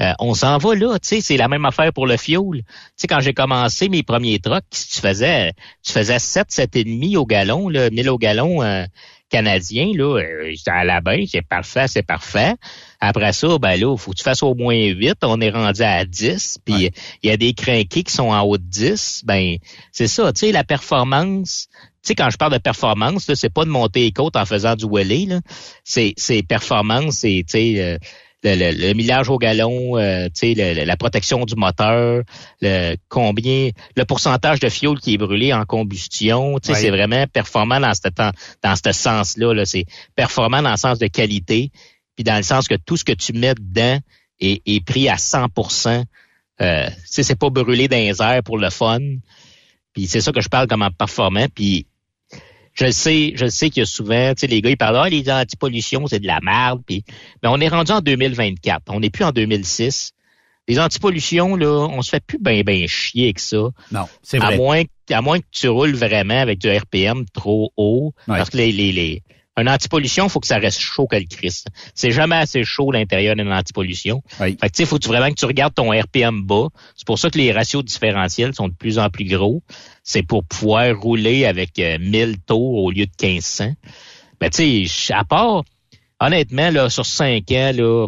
[0.00, 2.40] Euh, on s'en va là, tu sais, c'est la même affaire pour le fuel.
[2.52, 2.64] Tu
[2.96, 7.68] sais, quand j'ai commencé mes premiers trucks, tu faisais tu faisais 7, 7,5 au gallon,
[7.68, 8.84] là, 1000 au gallon euh,
[9.28, 12.54] canadien, là, euh, à la bain, c'est parfait, c'est parfait.
[13.00, 15.16] Après ça, ben là, faut que tu fasses au moins 8.
[15.22, 16.60] On est rendu à 10.
[16.64, 16.90] Puis
[17.22, 19.22] il y a des crinqués qui sont en haut de 10.
[19.24, 19.56] Ben,
[19.92, 21.68] c'est ça, tu sais, la performance.
[22.06, 24.76] Tu sais, quand je parle de performance, c'est pas de monter les côtes en faisant
[24.76, 25.28] du wheelie.
[25.82, 27.98] C'est, c'est performance, c'est, tu sais, euh,
[28.44, 32.22] le, le, millage au galon, euh, la protection du moteur,
[32.60, 37.92] le combien, le pourcentage de fioul qui est brûlé en combustion, c'est vraiment performant dans
[37.92, 38.08] ce
[38.62, 39.52] dans ce sens-là.
[39.52, 41.72] -là, c'est performant dans le sens de qualité
[42.14, 43.98] puis dans le sens que tout ce que tu mets dedans
[44.40, 46.04] est, est pris à 100%
[46.60, 48.98] euh, c'est pas brûlé dans les airs pour le fun.
[49.92, 51.46] Puis c'est ça que je parle comme en performant.
[51.54, 51.86] Puis
[52.76, 55.08] je sais, je sais qu'il y a souvent, tu sais, les gars, ils parlent, ah,
[55.08, 56.82] les antipollutions, c'est de la merde.
[56.86, 57.04] Puis,
[57.42, 58.84] mais on est rendu en 2024.
[58.88, 60.12] On n'est plus en 2006.
[60.68, 63.68] Les antipollutions, là, on se fait plus bien, bien chier avec ça.
[63.92, 64.54] Non, c'est vrai.
[64.54, 68.12] À moins, à moins que tu roules vraiment avec du RPM trop haut.
[68.26, 69.22] Parce que les, les, les,
[69.56, 71.68] un antipollution, il faut que ça reste chaud que le Christ.
[71.94, 74.22] C'est jamais assez chaud l'intérieur d'une antipollution.
[74.40, 74.56] Oui.
[74.60, 76.68] Fait que tu faut vraiment que tu regardes ton RPM bas.
[76.94, 79.62] C'est pour ça que les ratios différentiels sont de plus en plus gros.
[80.02, 83.74] C'est pour pouvoir rouler avec 1000 euh, tours au lieu de 1500.
[84.40, 85.64] Mais tu sais, à part,
[86.20, 88.06] honnêtement, là, sur 5 ans, là,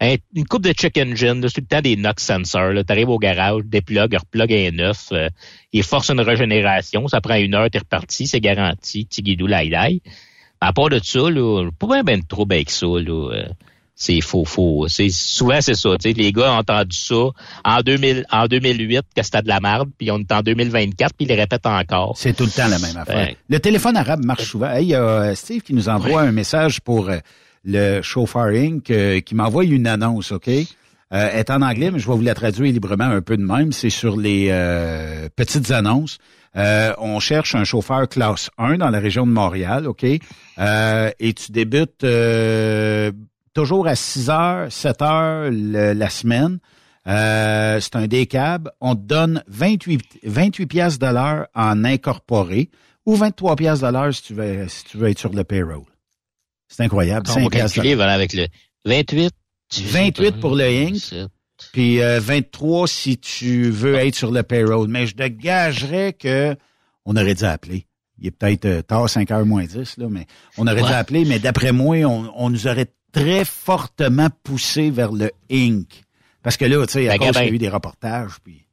[0.00, 2.72] une coupe de check engine, c'est tout le temps des NOx sensors.
[2.72, 5.28] Tu arrives au garage, déplug, replug un neuf, euh,
[5.72, 10.00] il force une régénération, ça prend une heure, t'es reparti, c'est garanti, tigidou laïdaï.
[10.60, 12.86] À part de ça, là, pas bien ben trop avec ça.
[12.86, 13.32] Là.
[13.32, 13.48] Euh.
[13.94, 14.86] c'est faux, faux.
[14.88, 15.90] C'est souvent c'est ça.
[16.04, 17.28] Les gars ont entendu ça
[17.64, 21.26] en 2000, en 2008 que c'était de la merde, puis on est en 2024, puis
[21.26, 22.16] ils les répètent encore.
[22.16, 23.34] C'est tout le temps la même affaire.
[23.48, 24.74] Le téléphone arabe marche souvent.
[24.76, 27.18] Il y a Steve qui nous envoie un message pour euh,
[27.64, 28.90] le Chauffeur Inc.
[28.90, 30.50] Euh, qui m'envoie une annonce, OK?
[31.12, 33.72] Euh, est en anglais, mais je vais vous la traduire librement un peu de même.
[33.72, 36.18] C'est sur les euh, petites annonces.
[36.54, 40.04] on cherche un chauffeur classe 1 dans la région de Montréal, OK?
[40.04, 40.20] et
[41.34, 42.04] tu débutes
[43.54, 46.58] toujours à 6 heures, 7 heures la semaine.
[47.08, 48.70] Euh, c'est un décab.
[48.80, 52.70] On te donne 28, 28 pièces de l'heure en incorporé
[53.06, 55.84] ou 23 pièces de l'heure si tu veux si tu veux être sur le payroll.
[56.68, 57.26] C'est incroyable.
[57.34, 58.46] On va calculer, voilà, avec le
[58.84, 59.32] 28.
[59.76, 61.28] 28 pour le Inc.
[61.72, 64.88] Puis 23 euh, si tu veux être sur le payroll.
[64.88, 66.56] Mais je te gagerais que
[67.04, 67.86] on aurait dû appeler.
[68.20, 71.24] Il est peut-être euh, tard, 5 heures moins 10, là, mais on aurait dû appeler,
[71.24, 75.86] mais d'après moi, on, on nous aurait très fortement poussé vers le Inc.
[76.42, 78.64] Parce que là, tu sais, à ben, cause qu'il y a eu des reportages, puis...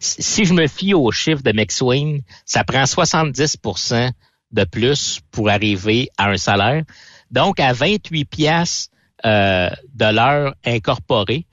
[0.00, 4.10] Si je me fie aux chiffres de McSween, ça prend 70%
[4.52, 6.84] de plus pour arriver à un salaire.
[7.30, 8.90] Donc, à 28 pièces
[9.24, 11.46] euh, de l'heure incorporée,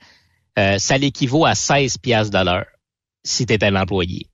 [0.58, 2.66] euh, ça l'équivaut à 16 pièces de l'heure
[3.24, 4.28] si tu étais l'employé.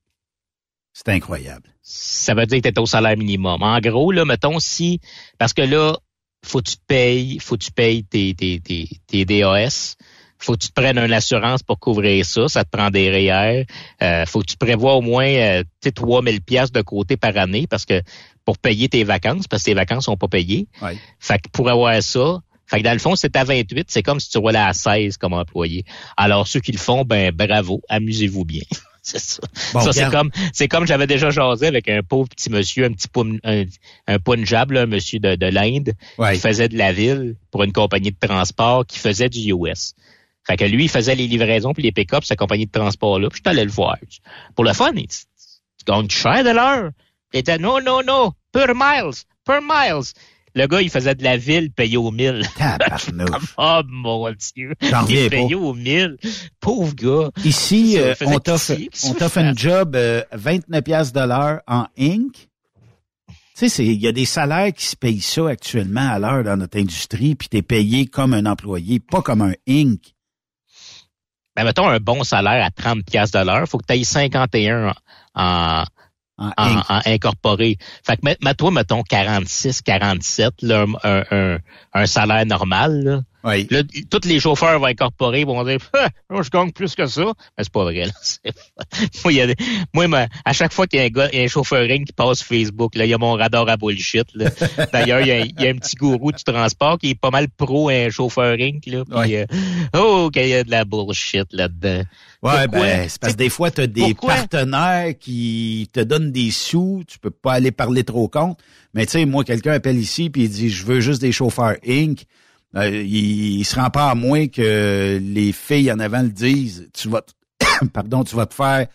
[0.92, 1.68] C'est incroyable.
[1.82, 3.62] Ça veut dire que tu es au salaire minimum.
[3.62, 5.00] En gros, là, mettons si,
[5.38, 5.96] parce que là,
[6.44, 9.96] faut que tu te payes, faut que tu payes tes, tes, tes, tes DAS,
[10.38, 13.64] faut que tu te prennes une assurance pour couvrir ça, ça te prend des REER,
[14.02, 17.84] euh, faut que tu prévois au moins euh, 3000 pièces de côté par année parce
[17.84, 18.02] que
[18.44, 20.66] pour payer tes vacances parce que tes vacances sont pas payées.
[21.20, 22.40] Fait que pour avoir ça,
[22.72, 25.18] fait que dans le fond, c'est à 28, c'est comme si tu roulais à 16
[25.18, 25.84] comme employé.
[26.16, 28.62] Alors ceux qui le font, ben bravo, amusez-vous bien.
[29.02, 29.42] c'est ça.
[29.54, 33.08] ça c'est comme c'est comme j'avais déjà jasé avec un pauvre petit monsieur, un petit
[33.44, 33.64] un,
[34.06, 38.10] un punjab, un monsieur de, de l'Inde, qui faisait de la ville pour une compagnie
[38.10, 39.92] de transport qui faisait du US.
[40.46, 43.28] Fait que lui, il faisait les livraisons puis les pick-up, sa compagnie de transport-là.
[43.28, 43.98] Puis je allé le voir.
[44.54, 46.90] Pour le fun, tu, tu gagnes cher de l'heure?
[47.34, 50.14] Il était non, non, non, per miles, per miles.
[50.54, 52.42] Le gars, il faisait de la ville payé au mille.
[53.58, 54.74] oh mon Dieu.
[54.82, 56.18] J'en il payé au mille.
[56.60, 57.30] Pauvre gars.
[57.44, 58.72] Ici, euh, on t'offre
[59.04, 62.48] on t'offre un job euh, 29 pièces l'heure en Inc.
[63.56, 66.56] Tu sais, il y a des salaires qui se payent ça actuellement à l'heure dans
[66.56, 70.14] notre industrie, puis t'es payé comme un employé, pas comme un Inc.
[71.54, 74.94] Ben, mettons un bon salaire à 30 pièces l'heure, faut que tu ailles 51
[75.34, 75.84] en, en,
[77.04, 77.76] incorporé.
[78.04, 81.58] Fait que, mets-toi, mettons, 46, 47, là, un, un,
[81.94, 83.20] un, salaire normal, là.
[83.44, 83.66] Oui.
[83.70, 87.24] Là, tous les chauffeurs vont incorporer, vont dire, ah, je gagne plus que ça.
[87.56, 88.12] Mais c'est pas vrai, là.
[89.24, 89.46] moi, y a
[89.92, 92.94] moi à chaque fois qu'il y a un gars, un chauffeur ring qui passe Facebook,
[92.94, 94.26] là, il y a mon radar à bullshit.
[94.92, 98.10] D'ailleurs, il y, a, un petit gourou du transport qui est pas mal pro un
[98.10, 99.04] chauffeur ring, là.
[99.04, 99.46] Puis, euh,
[99.96, 102.02] oh, qu'il y a de la bullshit là-dedans.
[102.42, 106.50] Ouais, ben, c'est parce que des fois, tu as des partenaires qui te donnent des
[106.50, 108.58] sous, tu peux pas aller parler trop compte.
[108.94, 111.76] Mais tu sais, moi, quelqu'un appelle ici puis il dit Je veux juste des chauffeurs
[111.86, 112.24] Inc.
[112.76, 116.88] Euh, il, il, se rend pas à moins que les filles en avant le disent
[116.94, 117.22] Tu vas
[117.92, 118.86] pardon, tu vas te faire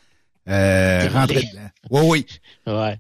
[0.50, 1.70] euh, rentrer dedans.
[1.90, 2.02] Oui,
[2.66, 2.74] oui.
[2.74, 3.00] Ouais.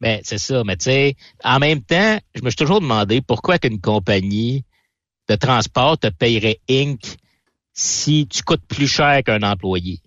[0.00, 0.62] Ben, c'est ça.
[0.64, 4.64] Mais tu sais, en même temps, je me suis toujours demandé pourquoi qu'une compagnie
[5.28, 7.00] de transport te payerait Inc
[7.72, 10.00] si tu coûtes plus cher qu'un employé.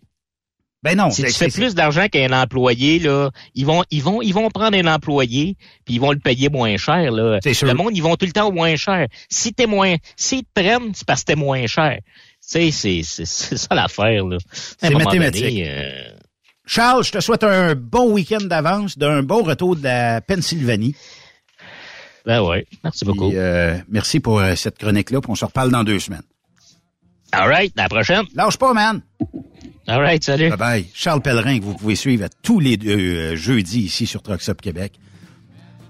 [0.86, 1.09] Ben non.
[1.09, 4.77] Si tu fais plus d'argent qu'un employé, là, ils vont, ils vont, ils vont prendre
[4.77, 7.11] un employé puis ils vont le payer moins cher.
[7.11, 7.39] Là.
[7.43, 9.07] Le monde, ils vont tout le temps au moins cher.
[9.27, 11.97] Si t'es moins, s'ils te prennent, c'est parce que t'es moins cher.
[12.03, 14.25] Tu sais, c'est, c'est, ça l'affaire.
[14.25, 14.38] Là.
[14.51, 15.63] C'est mathématique.
[15.65, 16.09] Euh,
[16.67, 20.95] Charles, je te souhaite un bon week-end d'avance, d'un bon retour de la Pennsylvanie.
[22.27, 23.31] Ben ouais, merci beaucoup.
[23.31, 26.21] Euh, merci pour euh, cette chronique-là, puis on se reparle dans deux semaines.
[27.31, 28.25] All right, à la prochaine.
[28.36, 29.01] Lâche pas, man.
[29.88, 30.49] All right, salut.
[30.49, 30.86] Bye bye.
[30.93, 34.93] Charles Pellerin, que vous pouvez suivre tous les deux euh, jeudis ici sur Trucks Québec.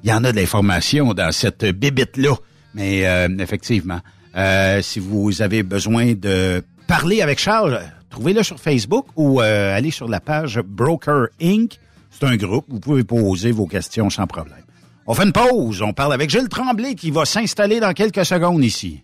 [0.04, 2.36] Il y en a de l'information dans cette bibite-là.
[2.74, 4.02] Mais euh, effectivement,
[4.36, 7.80] euh, si vous avez besoin de parler avec Charles,
[8.10, 11.80] trouvez-le sur Facebook ou allez sur la page Broker Inc.
[12.12, 14.64] C'est un groupe, vous pouvez poser vos questions sans problème.
[15.08, 18.64] On fait une pause, on parle avec Gilles Tremblay qui va s'installer dans quelques secondes
[18.64, 19.04] ici.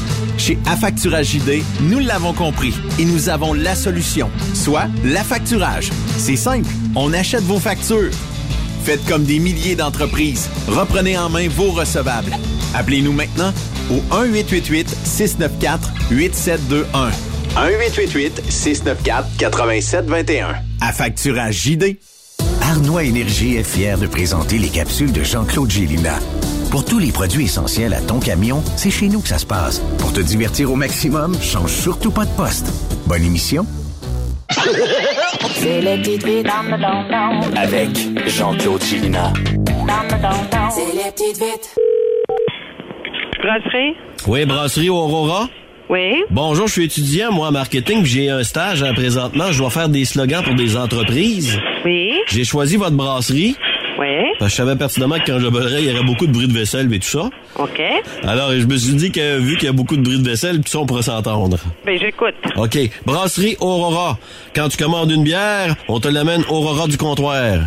[0.37, 5.91] Chez Affacturage JD, nous l'avons compris et nous avons la solution, soit l'affacturage.
[6.17, 8.11] C'est simple, on achète vos factures.
[8.83, 10.49] Faites comme des milliers d'entreprises.
[10.67, 12.35] Reprenez en main vos recevables.
[12.73, 13.53] Appelez-nous maintenant
[13.91, 17.11] au 1-888-694-8721.
[17.55, 20.55] 1-888-694-8721.
[20.79, 21.99] Affacturage JD.
[22.61, 26.17] Arnois Énergie est fier de présenter les capsules de Jean-Claude Gélina.
[26.71, 29.79] Pour tous les produits essentiels à ton camion, c'est chez nous que ça se passe.
[29.99, 32.71] Pour te divertir au maximum, change surtout pas de poste.
[33.07, 33.65] Bonne émission.
[35.55, 37.89] C'est les petites vites dans le don Avec
[38.25, 39.33] Jean-Claude Chilina.
[40.69, 41.75] C'est les petites vites.
[43.43, 43.95] Brasserie?
[44.27, 45.49] Oui, brasserie Aurora.
[45.89, 46.23] Oui.
[46.29, 49.51] Bonjour, je suis étudiant, moi, en marketing, j'ai un stage hein, présentement.
[49.51, 51.59] Je dois faire des slogans pour des entreprises.
[51.83, 52.13] Oui.
[52.27, 53.57] J'ai choisi votre brasserie.
[53.99, 54.07] Oui.
[54.39, 56.47] Parce que je savais pertinemment que quand je volerais, il y aurait beaucoup de bruit
[56.47, 57.29] de vaisselle et tout ça.
[57.57, 57.81] OK.
[58.23, 60.57] Alors, je me suis dit que vu qu'il y a beaucoup de bruit de vaisselle,
[60.57, 61.57] tout ça, on pourrait s'entendre.
[61.85, 62.35] Ben, j'écoute.
[62.55, 62.77] OK.
[63.05, 64.17] Brasserie Aurora.
[64.55, 67.59] Quand tu commandes une bière, on te l'amène Aurora du comptoir.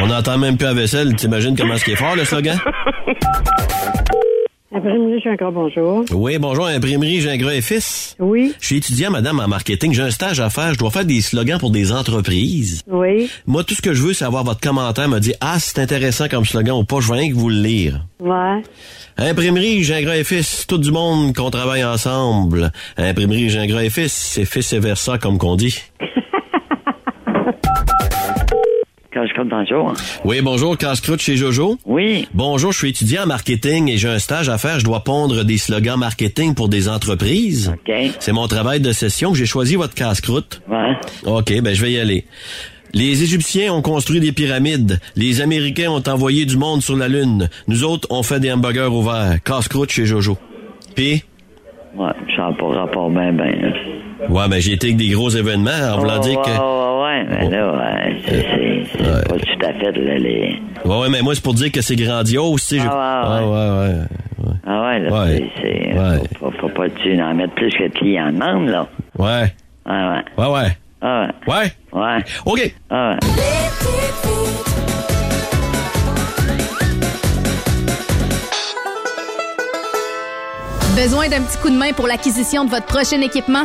[0.00, 1.14] On n'entend même plus la vaisselle.
[1.16, 2.58] T'imagines comment ce est fort, le slogan?
[4.72, 6.04] Imprimerie Gingras, bonjour.
[6.12, 8.16] Oui, bonjour, imprimerie Gingras et Fils.
[8.18, 8.52] Oui.
[8.60, 9.92] Je suis étudiant, madame, en marketing.
[9.92, 10.74] J'ai un stage à faire.
[10.74, 12.82] Je dois faire des slogans pour des entreprises.
[12.88, 13.30] Oui.
[13.46, 16.28] Moi, tout ce que je veux, c'est avoir votre commentaire, me dire, ah, c'est intéressant
[16.28, 16.98] comme slogan ou pas.
[16.98, 18.04] Je veux rien que vous le lire.
[18.18, 18.62] Ouais.
[19.16, 22.72] Imprimerie Gingras et Fils, tout du monde qu'on travaille ensemble.
[22.96, 25.80] Imprimerie Gingras et Fils, c'est fils et versa, comme qu'on dit.
[29.48, 29.94] Bonjour.
[30.24, 31.78] Oui, bonjour, casse-croûte chez Jojo.
[31.86, 32.28] Oui.
[32.34, 34.78] Bonjour, je suis étudiant en marketing et j'ai un stage à faire.
[34.78, 37.72] Je dois pondre des slogans marketing pour des entreprises.
[37.72, 37.94] OK.
[38.18, 39.32] C'est mon travail de session.
[39.32, 40.60] J'ai choisi votre casse-croûte.
[40.68, 40.96] Ouais.
[41.24, 42.24] OK, ben je vais y aller.
[42.92, 45.00] Les Égyptiens ont construit des pyramides.
[45.16, 47.48] Les Américains ont envoyé du monde sur la Lune.
[47.68, 49.38] Nous autres, on fait des hamburgers ouverts.
[49.44, 50.36] Casse-croûte chez Jojo.
[50.94, 51.24] Puis?
[51.96, 53.72] Ouais, ça n'a pas rapport bien, bien.
[54.28, 56.50] Ouais, ben j'ai été avec des gros événements en voulant Ouais, dire que...
[56.50, 60.58] Ouais, ouais, ouais, mais là, ouais, c'est c'est- c'est pas tout à fait là, les.
[60.84, 62.82] Ouais, ouais, mais moi, c'est pour dire que c'est grandiose, tu sais.
[62.82, 64.52] je- Ah, ouais, ouais, ouais.
[64.66, 65.50] Ah ouais, là, Ouais.
[65.60, 65.98] c'est.
[65.98, 66.18] Ouais.
[66.38, 68.86] Faut, faut, faut pas tu en mettre plus que le client demande, là.
[69.18, 69.52] Ouais.
[69.86, 70.24] Ouais, ouais.
[70.36, 70.76] Ouais, ouais.
[71.02, 71.54] Ah ouais.
[71.54, 71.72] Ouais?
[71.92, 72.24] Ouais.
[72.46, 72.74] OK.
[72.90, 73.28] Ah ouais.
[80.96, 83.64] Besoin d'un petit coup de main pour l'acquisition de votre prochain équipement?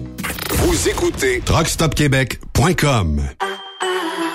[0.63, 3.23] Vous écoutez TruckStopQuébec.com.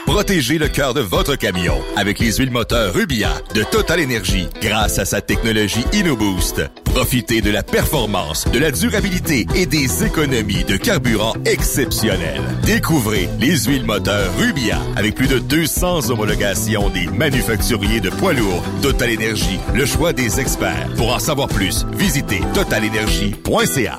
[0.06, 4.98] Protégez le cœur de votre camion avec les huiles moteurs Rubia de Total Energy grâce
[4.98, 6.68] à sa technologie InnoBoost.
[6.84, 12.42] Profitez de la performance, de la durabilité et des économies de carburant exceptionnelles.
[12.64, 18.64] Découvrez les huiles moteurs Rubia avec plus de 200 homologations des manufacturiers de poids lourds.
[18.82, 20.88] Total Energy, le choix des experts.
[20.96, 23.98] Pour en savoir plus, visitez totalenergy.ca.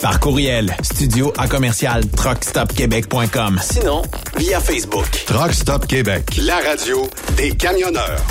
[0.00, 3.60] Par courriel, studio à commercial truckstopquebec.com.
[3.62, 4.02] Sinon,
[4.36, 5.24] via Facebook.
[5.26, 8.22] Truck Stop Québec, la radio des camionneurs.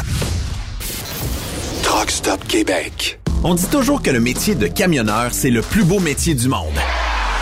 [1.84, 3.20] Truck Stop Québec.
[3.44, 6.76] On dit toujours que le métier de camionneur, c'est le plus beau métier du monde.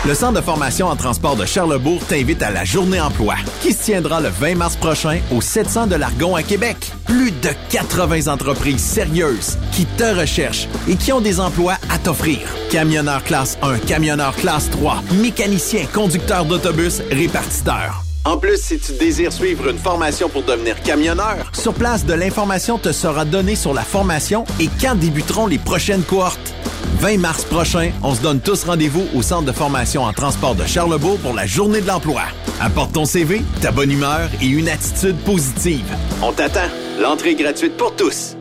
[0.06, 3.82] Le Centre de formation en transport de Charlebourg t'invite à la Journée emploi, qui se
[3.82, 6.76] tiendra le 20 mars prochain au 700 de l'Argon à Québec.
[7.04, 12.38] Plus de 80 entreprises sérieuses qui te recherchent et qui ont des emplois à t'offrir.
[12.70, 18.04] Camionneur classe 1, camionneur classe 3, mécanicien, conducteur d'autobus, répartiteur.
[18.24, 22.76] En plus, si tu désires suivre une formation pour devenir camionneur, sur place, de l'information
[22.78, 26.54] te sera donnée sur la formation et quand débuteront les prochaines cohortes.
[27.00, 30.64] 20 mars prochain, on se donne tous rendez-vous au Centre de formation en transport de
[30.64, 32.22] Charlebourg pour la Journée de l'emploi.
[32.60, 35.86] Apporte ton CV, ta bonne humeur et une attitude positive.
[36.22, 36.68] On t'attend.
[37.00, 38.34] L'entrée est gratuite pour tous.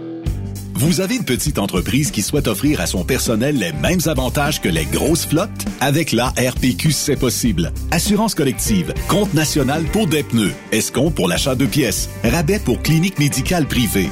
[0.77, 4.69] Vous avez une petite entreprise qui souhaite offrir à son personnel les mêmes avantages que
[4.69, 5.49] les grosses flottes?
[5.79, 7.71] Avec la RPQ, c'est possible.
[7.89, 13.17] Assurance collective, compte national pour des pneus, escompte pour l'achat de pièces, rabais pour clinique
[13.17, 14.11] médicale privée,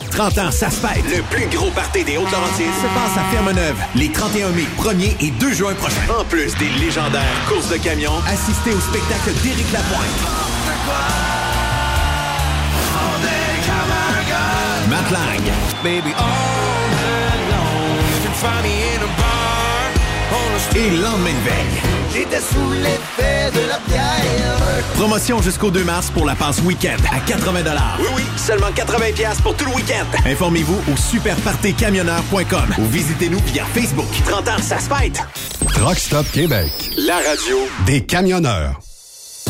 [0.11, 1.03] 30 ans, ça se fête.
[1.05, 5.31] Le plus gros party des Hautes-Laurentides se passe à Ferme-Neuve les 31 mai, 1er et
[5.31, 6.19] 2 juin prochains.
[6.19, 10.51] En plus des légendaires courses de camions, assistez au spectacle d'Éric Lapointe.
[14.89, 15.41] Matt Lang.
[15.83, 16.91] Baby, all
[18.11, 19.30] you can find me in a bar on a
[20.75, 21.81] Et lendemain de veille.
[22.13, 24.57] J'étais sous l'effet de la bière.
[24.95, 27.61] Promotion jusqu'au 2 mars pour la passe week-end à 80
[27.99, 28.97] Oui, oui, seulement 80
[29.43, 30.05] pour tout le week-end.
[30.25, 34.07] Informez-vous au superpartycamionneur.com ou visitez-nous via Facebook.
[34.25, 35.21] 30 ans, ça se fête.
[35.73, 38.79] Truck Stop Québec, la radio des camionneurs.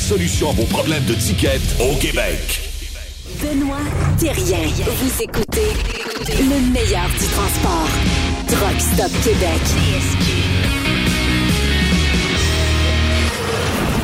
[0.00, 2.60] solution à vos problèmes de ticket au Québec.
[3.40, 3.76] Benoît
[4.18, 4.66] Thérien.
[4.84, 5.68] Vous écoutez
[6.26, 7.88] le meilleur du transport.
[8.48, 9.60] Truck Stop Québec.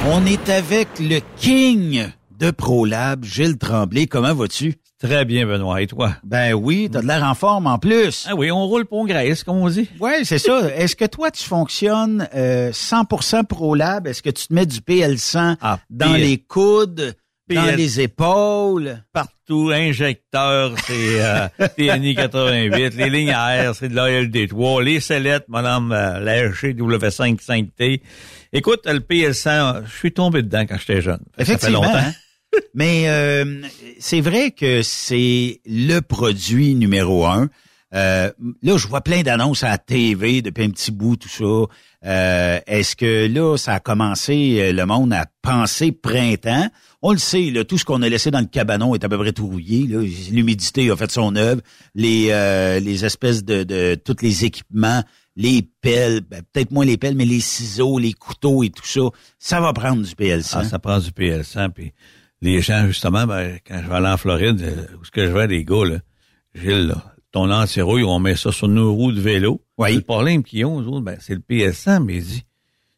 [0.08, 2.06] On est avec le king
[2.38, 4.06] de ProLab, Gilles Tremblay.
[4.06, 4.74] Comment vas-tu?
[5.06, 5.80] Très bien, Benoît.
[5.82, 6.12] Et toi?
[6.24, 8.26] Ben oui, t'as de l'air en forme en plus.
[8.28, 9.88] Ah oui, on roule pour graisse, comme on dit.
[10.00, 10.60] Oui, c'est ça.
[10.76, 14.06] Est-ce que toi, tu fonctionnes euh, 100% ProLab?
[14.06, 16.20] Est-ce que tu te mets du PL100 Ah, dans PL.
[16.20, 17.14] les coudes,
[17.48, 19.02] dans les épaules?
[19.12, 21.46] Partout, injecteur, c'est euh,
[21.76, 26.74] TNI 88, les lignes à air, c'est de l'ALD3, les sellettes, madame euh, la RG
[26.74, 28.00] W5 5T.
[28.52, 31.20] Écoute, le PL100, je suis tombé dedans quand j'étais jeune.
[31.38, 31.98] Ça fait Effectivement, longtemps.
[31.98, 32.12] hein?
[32.74, 33.62] Mais euh,
[33.98, 37.48] c'est vrai que c'est le produit numéro un.
[37.94, 38.30] Euh,
[38.62, 41.44] là, je vois plein d'annonces à la TV depuis un petit bout, tout ça.
[42.04, 46.68] Euh, Est-ce que là, ça a commencé, euh, le monde à penser printemps?
[47.00, 49.16] On le sait, là, tout ce qu'on a laissé dans le cabanon est à peu
[49.16, 49.86] près tout rouillé.
[50.30, 51.62] L'humidité a fait son œuvre.
[51.94, 55.02] Les, euh, les espèces de, de tous les équipements,
[55.36, 59.02] les pelles, ben, peut-être moins les pelles, mais les ciseaux, les couteaux et tout ça,
[59.38, 60.56] ça va prendre du PL100.
[60.58, 61.70] Ah, ça prend du PL100.
[61.70, 61.92] Puis
[62.42, 65.32] les gens, justement, ben, quand je vais aller en Floride, euh, où ce que je
[65.32, 65.98] vais, les gars, là,
[66.54, 69.62] Gilles, là, ton anti-rouille, on met ça sur nos roues de vélo.
[69.78, 69.94] Oui.
[69.94, 72.44] Le problème qu'ils ont, eux autres, ben, c'est le PL100, mais il dit,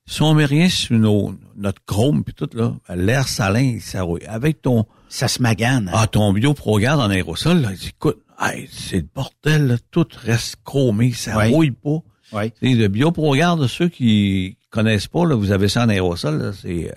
[0.07, 4.03] si on met rien sur nos, notre chrome puis tout, là, ben, l'air salin, ça
[4.03, 4.24] rouille.
[4.26, 4.86] Avec ton...
[5.09, 5.89] Ça se magane.
[5.89, 5.93] hein?
[5.95, 10.07] Ah, ton bio-pro-garde en aérosol, là, il dit, écoute, hey, c'est le bordel, là, tout
[10.22, 11.53] reste chromé, ça Oui.
[11.53, 11.99] rouille pas.
[12.32, 12.53] Oui.
[12.61, 16.89] C'est le bio-pro-garde, ceux qui connaissent pas, là, vous avez ça en aérosol, là, c'est
[16.91, 16.93] euh,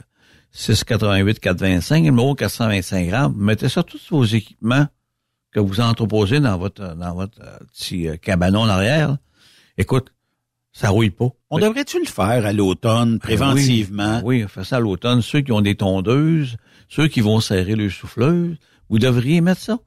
[0.52, 3.36] 688 425, numéro 425 grammes.
[3.38, 4.88] Mettez ça tous vos équipements
[5.52, 9.18] que vous entreposez dans votre dans votre euh, petit euh, cabanon en arrière.
[9.78, 10.14] Écoute,
[10.74, 11.30] ça rouille pas.
[11.50, 14.20] On devrait-tu le faire à l'automne, préventivement?
[14.20, 15.22] Ben Oui, oui, on fait ça à l'automne.
[15.22, 18.56] Ceux qui ont des tondeuses, ceux qui vont serrer le souffleuse,
[18.90, 19.80] vous devriez mettre ça.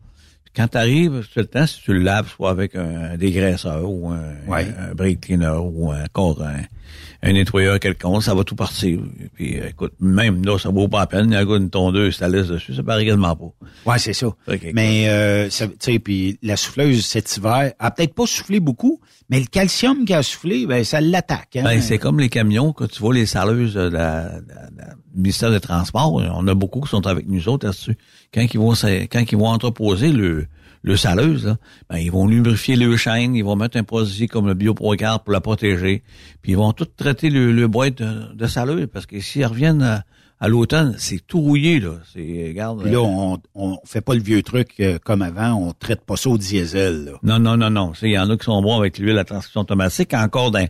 [0.55, 4.11] Quand tu arrives, tout le temps, si tu le laves, soit avec un, dégraisseur ou
[4.11, 6.63] un, un brake cleaner ou encore un,
[7.25, 9.01] un nettoyeur quelconque, ça va tout partir.
[9.35, 11.31] Puis euh, écoute, même là, ça vaut pas la peine.
[11.31, 13.91] Il y a une tondeuse, ça laisse dessus, ça paraît réellement pas.
[13.91, 14.29] Ouais, c'est ça.
[14.75, 19.01] Mais euh, tu sais, puis la souffleuse cet hiver a peut-être pas soufflé beaucoup,
[19.31, 21.57] mais le calcium qui a soufflé, ben ça l'attaque.
[21.57, 21.63] Hein?
[21.65, 23.97] Ben, c'est comme les camions, quand tu vois les saleuses du
[25.15, 27.97] ministère des Transports, on a beaucoup qui sont avec nous autres là-dessus.
[28.33, 30.47] Quand ils vont quand ils vont entreposer le,
[30.83, 31.57] le saleuse,
[31.89, 35.33] ben, ils vont lubrifier le chaîne, ils vont mettre un produit comme le BioProCard pour
[35.33, 36.03] la protéger,
[36.43, 39.83] puis ils vont tout traiter le, le boîte de, de saleuse, parce que s'ils reviennent
[39.83, 40.05] à,
[40.45, 41.93] à l'automne, c'est tout rouillé, là.
[42.13, 42.83] C'est, regarde.
[42.83, 46.05] Puis là, euh, on, on fait pas le vieux truc euh, comme avant, on traite
[46.05, 47.07] pas ça au diesel.
[47.07, 47.13] Là.
[47.23, 47.93] Non, non, non, non.
[48.03, 50.67] Il y en a qui sont bons avec l'huile à transmission automatique, encore d'un,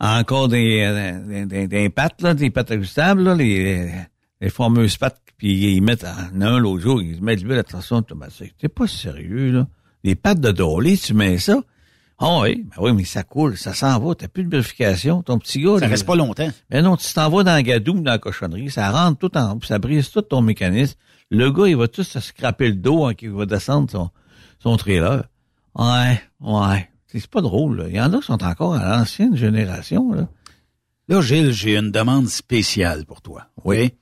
[0.00, 3.90] encore des, euh, des, des, des pattes, là, des pattes ajustables, là, les,
[4.40, 7.98] les fameuses pattes, puis ils mettent en un l'autre jour, ils mettent l'huile à transmission
[7.98, 8.54] automatique.
[8.58, 9.66] T'es pas sérieux, là.
[10.04, 11.60] Les pattes de dolly, tu mets ça.
[12.24, 15.22] Ah oui, ben oui, mais ça coule, ça s'en va, t'as plus de vérification.
[15.22, 15.74] Ton petit gars.
[15.74, 16.48] Ça là, reste pas longtemps.
[16.70, 19.58] mais non, tu t'en vas dans le gadou, dans la cochonnerie, ça rentre tout en
[19.62, 20.94] ça brise tout ton mécanisme.
[21.30, 24.10] Le gars, il va tout se scraper le dos hein, qu'il va descendre son,
[24.62, 25.24] son trailer.
[25.76, 26.88] Ouais, ouais.
[27.08, 27.84] C'est c'est pas drôle, là.
[27.88, 30.28] Il y en a qui sont encore à l'ancienne génération, là.
[31.08, 33.46] Là, Gilles, j'ai une demande spéciale pour toi.
[33.64, 33.92] Oui.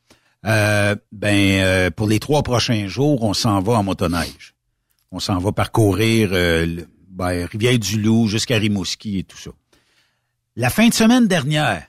[0.46, 4.54] Euh, ben, euh, pour les trois prochains jours, on s'en va en motoneige.
[5.10, 6.86] On s'en va parcourir euh, le-
[7.20, 9.50] ben, Rivière-du-Loup jusqu'à Rimouski et tout ça.
[10.56, 11.86] La fin de semaine dernière,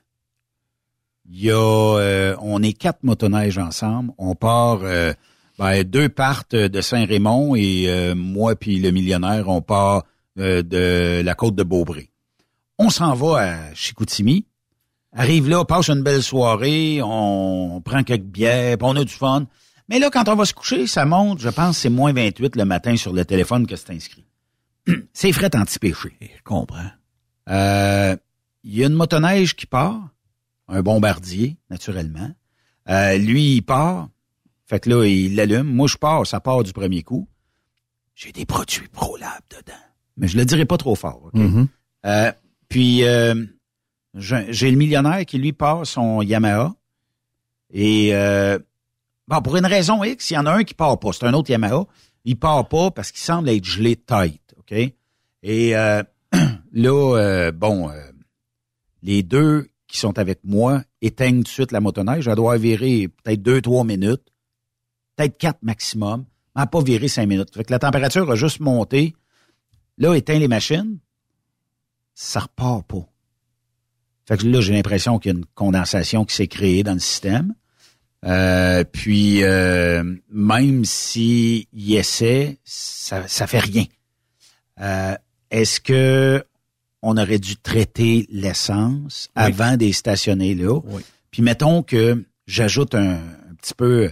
[1.29, 4.11] il y a, euh, on est quatre motoneiges ensemble.
[4.17, 5.13] On part, euh,
[5.57, 10.03] ben, deux partent de Saint-Raymond et euh, moi puis le millionnaire, on part
[10.37, 12.09] euh, de la côte de Beaupré.
[12.77, 14.45] On s'en va à Chicoutimi.
[15.13, 19.45] Arrive là, passe une belle soirée, on prend quelques bières, puis on a du fun.
[19.87, 22.65] Mais là, quand on va se coucher, ça monte, je pense, c'est moins 28 le
[22.65, 24.25] matin sur le téléphone que c'est inscrit.
[25.13, 26.17] c'est fret anti-péché.
[26.21, 26.91] Je comprends.
[27.49, 28.15] Euh,
[28.63, 30.09] Il y a une motoneige qui part,
[30.67, 32.31] un bombardier, naturellement.
[32.89, 34.09] Euh, lui, il part.
[34.65, 35.67] Fait que là, il l'allume.
[35.67, 37.27] Moi, je pars, ça part du premier coup.
[38.15, 39.77] J'ai des produits ProLab dedans.
[40.17, 41.29] Mais je le dirai pas trop fort.
[41.33, 41.67] Mm-hmm.
[42.05, 42.31] Euh,
[42.69, 43.35] puis, euh,
[44.15, 46.73] j'ai le millionnaire qui, lui, part son Yamaha.
[47.73, 48.59] Et, euh,
[49.27, 51.11] bon, pour une raison X, il y en a un qui part pas.
[51.13, 51.85] C'est un autre Yamaha.
[52.23, 54.50] Il part pas parce qu'il semble être gelé tight.
[54.71, 56.03] Et euh,
[56.73, 58.11] là, euh, bon, euh,
[59.03, 62.27] les deux qui sont avec moi éteignent tout de suite la motoneige.
[62.27, 64.23] Elle doit virer peut-être deux, trois minutes,
[65.15, 67.53] peut-être quatre maximum, mais pas viré cinq minutes.
[67.53, 69.13] Fait que la température a juste monté.
[69.97, 70.99] Là, éteint les machines,
[72.13, 73.07] ça repart pas.
[74.25, 76.99] Fait que là, j'ai l'impression qu'il y a une condensation qui s'est créée dans le
[76.99, 77.53] système.
[78.93, 79.41] Puis,
[80.29, 83.85] même s'il essaie, ça, ça fait rien.
[84.81, 85.15] Euh,
[85.51, 86.43] Est-ce que
[87.01, 89.43] on aurait dû traiter l'essence Oui.
[89.43, 90.79] avant de les stationner là?
[90.85, 91.01] Oui.
[91.31, 94.11] Puis mettons que j'ajoute un, un petit peu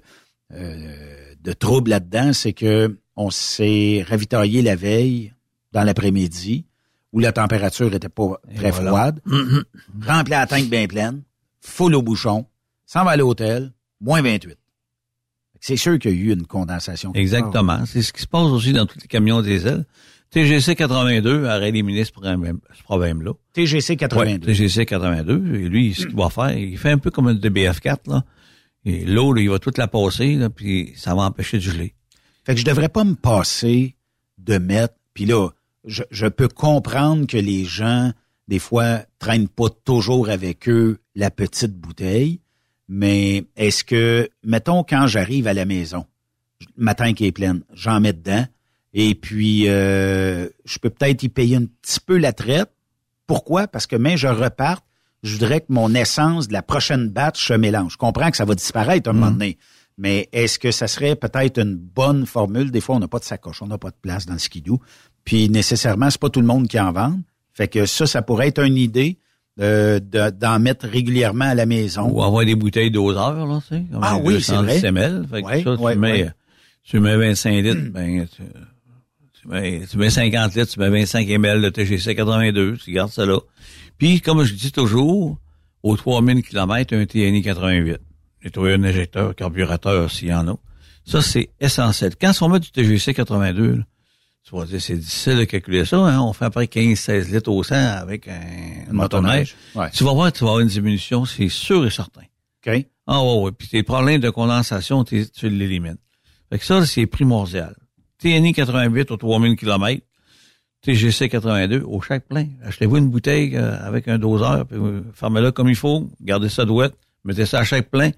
[0.53, 5.33] euh, de trouble là-dedans, c'est que on s'est ravitaillé la veille
[5.71, 6.65] dans l'après-midi
[7.11, 8.89] où la température était pas très voilà.
[8.89, 9.21] froide.
[10.07, 11.23] Rempli la tank bien pleine,
[11.61, 12.45] full au bouchon,
[12.85, 14.49] s'en va à l'hôtel, moins 28.
[14.49, 14.57] Fait que
[15.59, 17.11] C'est sûr qu'il y a eu une condensation.
[17.13, 17.85] Exactement.
[17.85, 19.85] C'est ce qui se passe aussi dans tous les camions diesel.
[20.31, 23.31] TGC 82 a éliminé ce problème- ce problème-là.
[23.53, 24.47] TGC 82.
[24.47, 25.56] Ouais, TGC 82.
[25.56, 28.23] Et lui, ce qu'il va faire, il fait un peu comme un DBF4, là.
[28.85, 31.93] Et l'eau, là, il va toute la passer, là, puis ça va empêcher de geler.
[32.45, 33.95] Fait que je devrais pas me passer
[34.38, 34.93] de mettre.
[35.14, 35.49] Puis là,
[35.85, 38.11] je, je peux comprendre que les gens,
[38.47, 42.39] des fois, traînent pas toujours avec eux la petite bouteille.
[42.88, 46.06] Mais est-ce que, mettons, quand j'arrive à la maison,
[46.77, 48.45] matin qui est pleine, j'en mets dedans,
[48.94, 52.70] et puis euh, je peux peut-être y payer un petit peu la traite.
[53.28, 53.68] Pourquoi?
[53.68, 54.84] Parce que même je reparte,
[55.24, 57.94] je voudrais que mon essence de la prochaine batch se mélange.
[57.94, 59.57] Je comprends que ça va disparaître un moment donné.
[59.98, 62.72] Mais est-ce que ça serait peut-être une bonne formule?
[62.72, 64.80] Des fois, on n'a pas de sacoche, on n'a pas de place dans le skidoo.
[65.26, 67.20] Puis nécessairement, c'est pas tout le monde qui en vend.
[67.53, 69.20] Fait que ça, ça pourrait être une idée
[69.60, 72.10] euh, de- d'en mettre régulièrement à la maison.
[72.10, 73.84] Ou avoir des bouteilles doseurs, là, tu sais.
[74.02, 74.91] Ah oui, c'est 210 vrai.
[74.94, 75.28] ml.
[75.30, 76.32] Fait que Ouais, ça, tu ouais, mets, ouais.
[76.84, 78.44] tu mets 25 litres, ben, tu,
[79.41, 83.11] tu mets, tu mets 50 litres, tu mets 25 ml de TGC 82, tu gardes
[83.11, 83.40] ça là.
[83.98, 85.38] Puis, comme je dis toujours,
[85.84, 87.98] aux 3000 km, un TNI 88.
[88.44, 90.56] Nettoyer un injecteur, carburateur, s'il y en a.
[91.06, 92.14] Ça, c'est essentiel.
[92.20, 93.84] Quand on met du TGC 82, là,
[94.44, 96.22] tu vas dire, c'est difficile de calculer ça, hein.
[96.22, 99.56] On fait après 15-16 litres au 100 avec un motoneige.
[99.76, 99.90] Ouais.
[99.91, 102.24] Tu vas voir, tu vas avoir une diminution, c'est sûr et certain.
[102.66, 102.86] OK.
[103.07, 103.52] Ah ouais, ouais.
[103.52, 105.98] Puis tes problèmes de condensation, tu l'élimines.
[106.49, 107.76] Fait que ça, c'est primordial.
[108.19, 110.01] TNI 88 aux 3000 km,
[110.81, 112.47] TGC 82 au chaque plein.
[112.63, 116.65] Achetez-vous une bouteille euh, avec un doseur, puis euh, fermez-la comme il faut, gardez ça
[116.65, 116.93] douette,
[117.25, 118.11] mettez ça à chaque plein.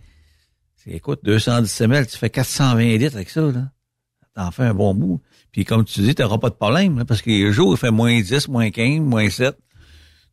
[0.87, 3.69] Écoute, 210 ml, tu fais 420 litres avec ça, là.
[4.33, 5.21] T'en fais un bon bout.
[5.51, 7.91] Puis comme tu dis, t'auras pas de problème, là, parce que les jours, il fait
[7.91, 9.55] moins 10, moins 15, moins 7.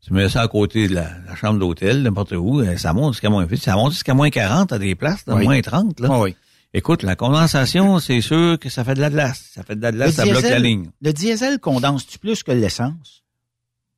[0.07, 3.15] Tu mets ça à côté de la, la chambre d'hôtel, n'importe où, euh, ça monte
[3.15, 3.61] jusqu'à moins vite.
[3.63, 5.45] Ça monte jusqu'à moins 40 à des places, là, Oui.
[5.45, 6.19] moins 30, là.
[6.21, 6.35] Oui.
[6.75, 9.51] Écoute, la condensation, c'est sûr que ça fait de la glace.
[9.55, 10.91] Ça fait de la glace, ça bloque la ligne.
[11.01, 13.25] le diesel condense-tu plus que l'essence?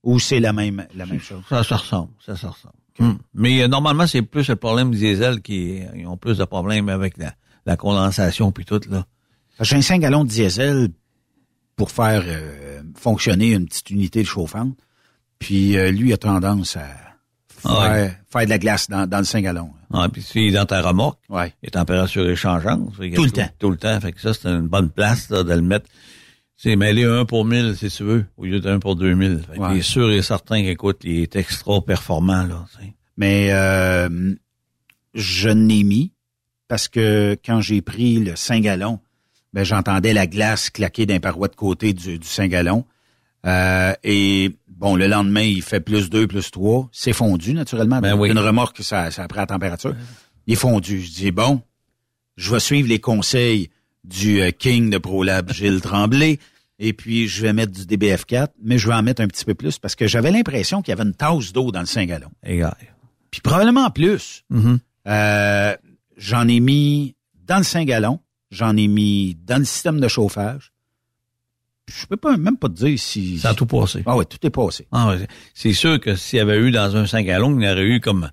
[0.02, 1.42] Ou c'est la même, la même chose?
[1.48, 2.74] Ça, ça ressemble, ça, ça ressemble.
[3.00, 3.18] Hum.
[3.34, 6.88] Mais euh, normalement, c'est plus le problème du diesel qui ils ont plus de problèmes
[6.88, 7.34] avec la,
[7.66, 9.04] la condensation puis tout, là.
[9.60, 10.88] J'ai un 5 gallons de diesel
[11.76, 14.76] pour faire euh, fonctionner une petite unité de chauffante.
[15.38, 16.88] Puis euh, lui a tendance à
[17.60, 18.16] faire, Ah ouais.
[18.30, 19.70] faire de la glace dans, dans le 5 gallons.
[19.92, 21.52] Ah, puis es dans ta remorque, Ouais.
[21.62, 22.92] les températures échangeantes.
[23.14, 23.48] Tout le temps.
[23.58, 24.00] Tout le temps.
[24.00, 25.86] Fait que ça, c'est une bonne place là, de le mettre.
[26.56, 29.42] C'est mêler un pour 1000, si tu veux, au lieu d'un pour 2000.
[29.50, 29.68] Fait Ouais.
[29.72, 32.66] il est sûr et certain qu'écoute, il est extra performant, là.
[33.16, 34.34] Mais euh,
[35.14, 36.12] je n'ai mis
[36.68, 39.00] parce que quand j'ai pris le 5 gallons,
[39.52, 42.84] ben, j'entendais la glace claquer d'un paroi de côté du, du 5 gallons.
[43.46, 46.88] Euh, et bon, le lendemain, il fait plus 2, plus 3.
[46.90, 48.00] C'est fondu, naturellement.
[48.00, 48.30] Ben oui.
[48.30, 49.94] Une remorque, ça, ça prend la température.
[50.46, 51.00] Il est fondu.
[51.02, 51.60] Je dis, bon,
[52.36, 53.70] je vais suivre les conseils
[54.02, 56.38] du euh, King de ProLab, Gilles Tremblay.
[56.78, 59.54] Et puis, je vais mettre du DBF4, mais je vais en mettre un petit peu
[59.54, 62.32] plus parce que j'avais l'impression qu'il y avait une tasse d'eau dans le 5 gallons.
[62.42, 62.74] Égal.
[63.30, 64.44] Puis probablement plus.
[64.48, 64.78] Mhm.
[65.06, 65.76] Euh,
[66.16, 67.14] j'en ai mis
[67.46, 68.20] dans le 5 gallons,
[68.50, 70.72] j'en ai mis dans le système de chauffage.
[71.90, 73.38] Je peux pas même pas te dire si.
[73.38, 74.02] Ça a tout passé.
[74.06, 74.86] Ah ouais, tout est passé.
[74.92, 75.26] Ah, ouais.
[75.54, 78.00] c'est sûr que s'il y avait eu dans un 5 gallons, il y aurait eu
[78.00, 78.30] comme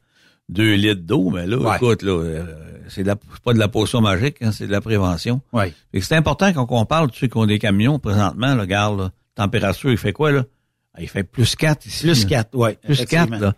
[0.50, 1.76] 2 litres d'eau, mais là, Ouais.
[1.76, 2.46] écoute, là, euh,
[2.88, 3.04] c'est
[3.44, 5.42] pas de la potion magique, hein, c'est de la prévention.
[5.54, 9.92] Que c'est important quand on parle, tu sais, qu'on des camions présentement, regarde, là, température,
[9.92, 10.46] il fait quoi, là?
[10.94, 12.04] Ah, il fait plus 4 ici.
[12.04, 12.30] Plus là.
[12.30, 12.78] 4, ouais.
[12.84, 13.54] Plus 4, là.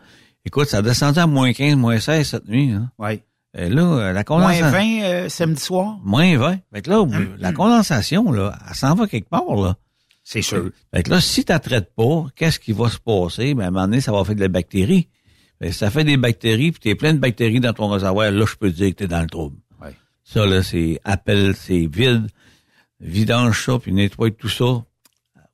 [0.46, 2.90] Écoute, ça a descendu à moins 15, moins 16 cette nuit, hein.
[2.98, 3.24] Ouais.
[3.58, 4.72] Et là, euh, la Moins condensation...
[4.72, 5.98] 20 euh, samedi soir?
[6.04, 6.58] Moins 20.
[6.74, 7.04] Fait que là,
[7.40, 9.76] la condensation, là, elle s'en va quelque part, là.
[10.31, 10.69] C'est sûr.
[10.93, 13.56] Fait que là, si tu traites pas, qu'est-ce qui va se passer?
[13.56, 15.10] Ben, à un moment donné, ça va faire de la bactérie.
[15.60, 18.56] Si ça fait des bactéries, puis t'es plein de bactéries dans ton réservoir, là, je
[18.56, 19.57] peux te dire que t'es dans le trouble.
[19.81, 19.95] Ouais.
[20.23, 22.27] Ça, là, c'est appel, c'est vide.
[22.99, 24.84] Vidange ça, puis nettoie tout ça.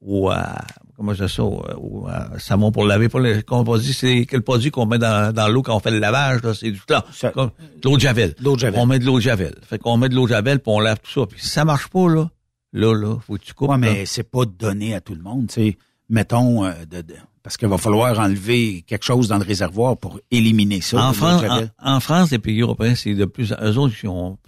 [0.02, 0.57] Ou à,
[0.97, 3.07] comment je dis ça, ou à savon pour laver.
[3.07, 5.80] Pas le, qu'on va dire, c'est quel produit qu'on met dans, dans l'eau quand on
[5.80, 8.35] fait le lavage, là, c'est du là, Ça- comme de l'eau de javel.
[8.41, 8.80] L'eau de javel.
[8.81, 9.56] On met de l'eau de javel.
[9.61, 11.26] Fait qu'on met de l'eau de javel, puis on lave tout ça.
[11.26, 12.30] Puis si ça marche pas, là,
[12.76, 13.69] là, là, faut que tu coupes.
[13.69, 15.77] Ouais, mais c'est pas donné à tout le monde, tu sais.
[16.10, 20.19] Mettons, euh, de, de- parce qu'il va falloir enlever quelque chose dans le réservoir pour
[20.31, 21.03] éliminer ça.
[21.10, 21.43] En France,
[21.80, 23.95] en, en France, les pays européens, c'est de plus, eux autres,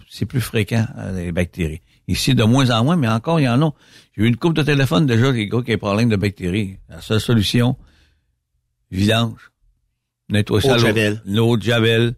[0.08, 1.80] c'est plus fréquent, euh, les bactéries.
[2.08, 3.72] Ici, de moins en moins, mais encore, il y en a.
[4.16, 6.78] J'ai eu une coupe de téléphone déjà, les gars qui ont des problèmes de bactéries.
[6.88, 7.76] La seule solution,
[8.90, 9.52] vidange.
[10.30, 10.78] Nettoyer Eau ça.
[11.24, 12.14] L'eau de javel,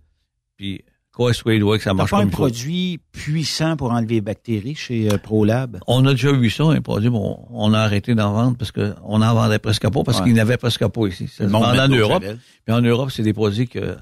[0.57, 0.83] puis
[1.13, 2.37] quoi, les doigts que ça marche pas un comme faut.
[2.39, 5.79] produit puissant pour enlever les bactéries chez euh, ProLab?
[5.87, 8.95] On a déjà vu ça, un produit, bon, on a arrêté d'en vendre parce que
[9.05, 10.25] on en vendait presque pas, parce Ouais.
[10.25, 11.29] qu'il n'y avait presque pas ici.
[11.29, 12.25] Ça se vendait en Europe.
[12.65, 13.97] Puis en Europe, c'est des produits que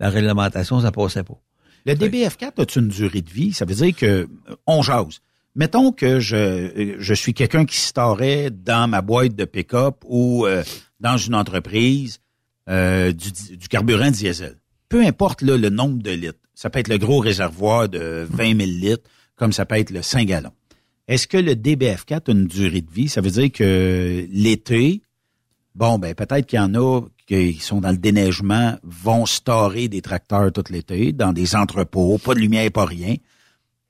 [0.00, 1.38] la réglementation, ça passait pas.
[1.86, 3.52] Le DBF4 a une durée de vie?
[3.52, 4.26] Ça veut dire que euh,
[4.66, 5.20] on jase.
[5.56, 10.46] Mettons que je, euh, je suis quelqu'un qui storait dans ma boîte de pick-up ou
[10.46, 10.64] euh,
[10.98, 12.20] dans une entreprise
[12.68, 14.56] euh, du, du carburant diesel.
[14.88, 16.38] Peu importe là, le nombre de litres.
[16.54, 19.02] Ça peut être le gros réservoir de 20 000 litres,
[19.36, 20.52] comme ça peut être le 5 gallons.
[21.08, 23.08] Est-ce que le DBF4 a une durée de vie?
[23.08, 25.02] Ça veut dire que l'été,
[25.74, 30.02] bon, ben peut-être qu'il y en a qui sont dans le déneigement, vont storer des
[30.02, 33.14] tracteurs tout l'été, dans des entrepôts, pas de lumière, pas rien.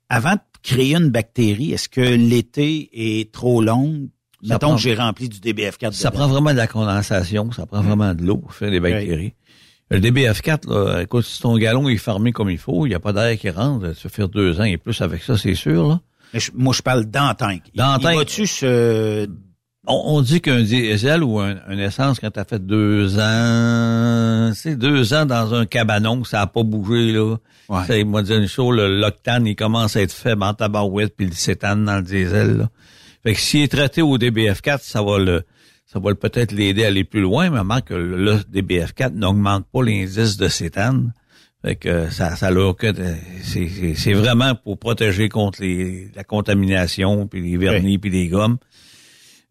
[0.08, 4.08] Avant de créer une bactérie, est-ce que l'été est trop long?
[4.42, 5.92] Ça Mettons prend- que j'ai rempli du DBF4.
[5.92, 6.18] Ça dedans.
[6.20, 9.34] prend vraiment de la condensation, ça prend vraiment de l'eau pour faire des bactéries.
[9.90, 13.00] Le DBF4, là, écoute, si ton galon est fermé comme il faut, il n'y a
[13.00, 15.86] pas d'air qui rentre, tu vas faire deux ans et plus avec ça, c'est sûr.
[15.88, 16.00] Là.
[16.32, 17.04] Mais je- moi, je parle
[17.34, 17.62] tank.
[18.16, 19.28] va-tu se...
[19.86, 24.76] On, on dit qu'un diesel ou un, un essence, quand t'as fait deux ans, c'est
[24.76, 27.36] deux ans dans un cabanon, ça a pas bougé, là.
[27.86, 31.14] Ça, il m'a dit une chose, le l'octane, il commence à être faible en tabarouette,
[31.16, 32.70] puis le cétane dans le diesel, là.
[33.22, 35.42] Fait que s'il est traité au DBF4, ça va le,
[35.94, 39.64] ça va peut-être l'aider à aller plus loin, mais remarque que le, le DBF4 n'augmente
[39.72, 41.12] pas l'indice de cétane.
[41.62, 43.14] Fait que ça, ça que de-
[43.94, 48.58] c'est, vraiment pour protéger contre les, la contamination, puis les vernis, puis les gommes.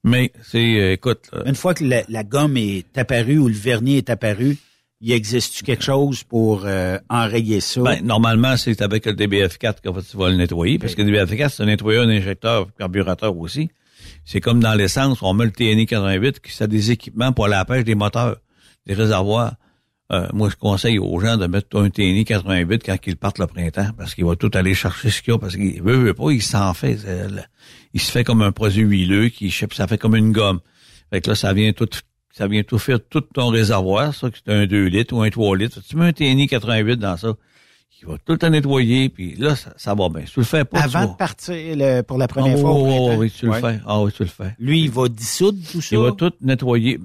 [0.04, 3.54] Mais c'est, euh, écoute, là, Une fois que la, la gomme est apparue ou le
[3.54, 4.58] vernis est apparu,
[5.00, 7.82] y existe-tu quelque chose pour euh, enrayer ça?
[7.82, 11.50] ben, normalement, c'est avec le DBF4 que tu vas le nettoyer, parce que le DBF4,
[11.50, 13.70] c'est un nettoyeur d'injecteur carburateur aussi.
[14.26, 17.66] C'est comme dans l'essence, on met le TNI 88, qui c'est des équipements pour la
[17.66, 18.38] pêche des moteurs,
[18.86, 19.56] des réservoirs.
[20.12, 23.48] Euh, moi, je conseille aux gens de mettre un TNI 88 quand ils partent le
[23.48, 26.32] printemps, parce qu'il va tout aller chercher ce qu'il a, parce qu'il veut, veut pas,
[26.32, 26.98] il s'en fait.
[27.94, 30.60] Il se fait comme un produit huileux, qui ça fait comme une gomme.
[31.10, 31.90] Fait que là, ça vient tout,
[32.32, 35.30] ça vient tout faire tout ton réservoir, ça, que c'est un 2 litres ou un
[35.30, 35.80] 3 litres.
[35.88, 37.34] Tu mets un TNI 88 dans ça,
[38.06, 40.26] il va tout le nettoyer, puis là, ça, ça va bien.
[40.26, 42.62] Si tu le fais pas, tu Avant vas- de partir le- pour la première Ah,
[42.62, 42.74] fois.
[42.82, 43.80] oui, au oui, tu le fais.
[43.86, 44.56] Ah oui, tu le fais.
[44.60, 45.96] Lui, il va dissoudre tout ça.
[45.96, 47.00] Il va tout nettoyer.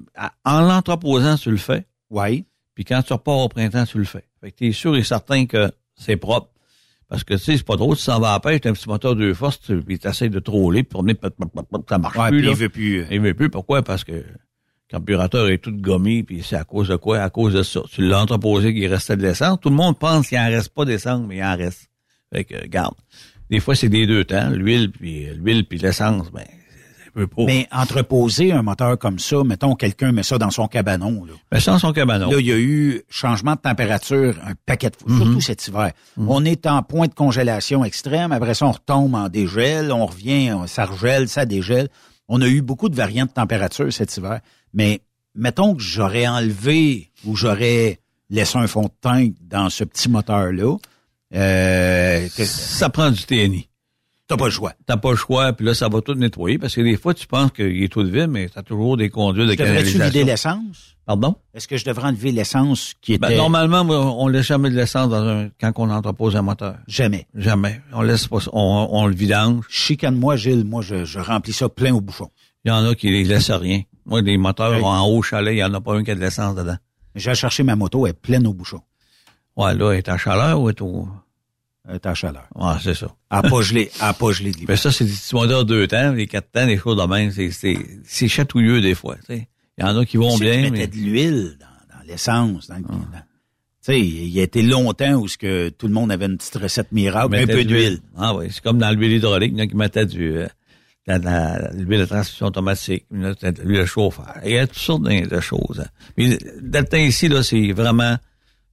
[0.45, 1.85] En l'entreposant, tu le fais.
[2.09, 2.45] Oui.
[2.75, 4.23] Puis quand tu repars au printemps, tu le fais.
[4.41, 6.49] Fait que tu es sûr et certain que c'est propre.
[7.09, 8.73] Parce que, tu sais, c'est pas drôle, tu s'en vas à la pêche, t'as un
[8.73, 11.15] petit moteur deux forces, tu, puis t'essayes de troller, puis promener,
[11.89, 12.51] ça marche Ouais, plus, puis là.
[12.51, 13.05] il veut plus, euh.
[13.09, 13.49] Il veut plus.
[13.49, 13.81] Pourquoi?
[13.81, 14.23] Parce que
[14.89, 17.19] carburateur est tout gommé, puis c'est à cause de quoi?
[17.21, 17.81] À cause de ça.
[17.91, 19.59] Tu l'as entreposé qu'il restait de l'essence.
[19.61, 21.89] Tout le monde pense qu'il en reste pas d'essence, mais il en reste.
[22.33, 22.95] Fait que, regarde.
[23.49, 27.25] Des fois, c'est des deux temps, l'huile, puis l'huile, puis l'essence, ben, c'est un peu
[27.27, 27.43] pas.
[27.45, 31.25] Mais entreposer un moteur comme ça, mettons, quelqu'un met ça dans son cabanon.
[31.25, 32.29] Là, Mais sans son cabanon.
[32.29, 35.17] Là, il y a eu changement de température un paquet de fois, Mhm.
[35.23, 35.91] surtout cet hiver.
[36.17, 38.31] On est en point de congélation extrême.
[38.31, 41.89] Après ça, on retombe en dégel, on revient, on- ça regèle, ça dégèle.
[42.29, 44.39] On a eu beaucoup de variantes de température cet hiver.
[44.73, 45.01] Mais
[45.35, 47.99] mettons que j'aurais enlevé ou j'aurais
[48.29, 50.77] laissé un fond de tank dans ce petit moteur-là.
[51.35, 53.68] Euh, Ça prend du TNI.
[54.29, 54.73] T'as pas le choix.
[54.85, 57.25] T'as pas le choix, puis là, ça va tout nettoyer, parce que des fois, tu
[57.27, 60.05] penses qu'il est tout vide, mais t'as toujours des conduits de Je Devrais-tu canalisation.
[60.05, 60.95] vider l'essence?
[61.05, 61.35] Pardon?
[61.55, 63.27] Est-ce que je devrais enlever l'essence qui était...
[63.29, 66.75] Ben, normalement, on laisse jamais de l'essence dans un, quand on entrepose un moteur.
[66.87, 67.25] Jamais.
[67.33, 67.81] Jamais.
[67.91, 68.51] On laisse pas, ça.
[68.53, 69.65] on, on le vidange.
[69.67, 70.63] Chicane-moi, Gilles.
[70.63, 72.29] Moi, je, je remplis ça plein au bouchon.
[72.63, 73.81] Il y en a qui les laissent rien.
[74.05, 74.83] Moi, des moteurs Oui.
[74.83, 76.77] en haut chalet, il y en a pas un qui a de l'essence dedans.
[77.15, 78.81] J'ai cherché ma moto, elle est pleine au bouchon.
[79.57, 81.07] Ouais, là, elle est à chaleur ou elle est au...
[81.87, 82.47] Est à chaleur.
[82.55, 83.07] Ouais, c'est ça.
[83.31, 84.57] N'a pas gelé, pas gelé de.
[84.67, 87.31] Ben ça, c'est des petits moteurs deux temps, les quatre temps, les choses de même.
[87.31, 89.15] C'est, chatouilleux des fois.
[89.29, 89.45] Il
[89.79, 90.87] y en a qui vont Si bien, tu mais...
[90.87, 92.97] de l'huile dans, dans l'essence, dans, dans-
[93.81, 96.37] tu sais, il y a été longtemps où ce que tout le monde avait une
[96.37, 97.99] petite recette miracle, un peu d'huile.
[98.17, 100.47] Ah oui, c'est comme dans l'huile hydraulique, il y en a qui mettaient du, euh,
[101.07, 103.85] de la- l'huile de transmission automatique, il y en a qui mettaient de l'huile de
[103.85, 104.33] chauffeur.
[104.43, 105.79] Il y a toutes sortes de, de choses.
[105.79, 105.87] hein.
[106.17, 108.17] Mais dans le temps ici, là, c'est vraiment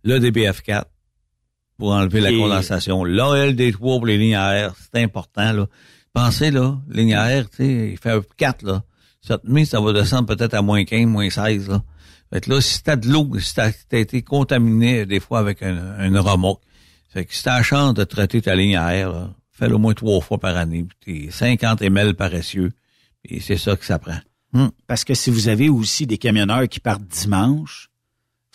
[0.03, 0.83] le DBF4
[1.79, 3.05] pour enlever la condensation.
[3.05, 5.67] L'ALD3 pour les lignes à air, c'est important, là.
[6.13, 8.83] Pensez, là, ligne à air, tu sais, il fait un 4, là.
[9.21, 11.83] Cette nuit, ça va descendre peut-être à moins 15, moins 16, là.
[12.33, 15.63] Fait que là, si t'as de l'eau, si t'as t'as été contaminé des fois avec
[15.63, 16.63] un, une remorque,
[17.09, 19.79] fait que si t'as la chance de traiter ta ligne à air, là, fais-le au
[19.79, 20.87] moins trois fois par année.
[21.01, 22.73] Puis t'es 50 ml paressieux.
[23.25, 24.19] Et c'est ça que ça prend.
[24.53, 24.69] Hmm.
[24.87, 27.91] Parce que si vous avez aussi des camionneurs qui partent dimanche,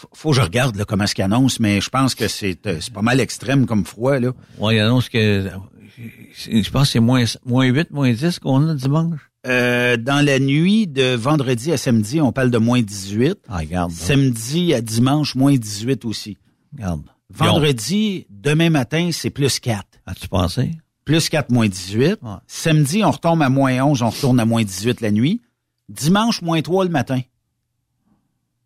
[0.02, 2.66] faut, faut que je regarde là, comment ce qu'ils annoncent, mais je pense que c'est
[2.68, 4.20] euh, pas mal extrême comme froid.
[4.20, 4.32] Là.
[4.58, 5.50] Ouais, il annonce que
[5.98, 9.20] je pense que c'est moins, moins 8, moins 10 qu'on a dimanche.
[9.48, 13.38] Euh, dans la nuit de vendredi à samedi, on parle de moins 18.
[13.48, 13.92] Ah, regarde.
[13.92, 16.38] Samedi à dimanche, moins 18 aussi.
[16.74, 17.02] Regarde.
[17.34, 19.84] Vendredi, demain matin, c'est plus 4.
[20.06, 20.72] As-tu pensé?
[21.06, 22.20] Plus 4, moins 18.
[22.48, 25.42] Samedi, on retombe à moins 11, on retourne à moins 18 la nuit.
[25.90, 27.22] Dimanche, moins 3 le matin.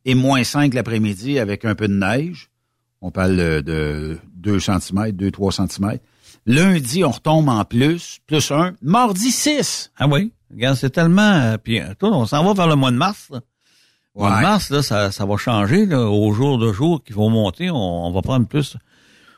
[0.05, 2.49] Et moins 5 l'après-midi avec un peu de neige.
[3.01, 5.97] On parle de 2 cm, 2-3 cm.
[6.45, 8.73] Lundi, on retombe en plus, plus 1.
[8.81, 9.91] Mardi, 6.
[9.97, 10.31] Ah oui.
[10.53, 11.21] Regarde, c'est tellement...
[11.21, 13.29] euh, puis, euh, on s'en va vers le mois de mars.
[13.31, 13.39] Là.
[14.15, 17.13] Le mois de mars, là, ça, ça va changer là, au jour de jour qui
[17.13, 17.69] vont monter.
[17.71, 18.77] On, on va prendre plus...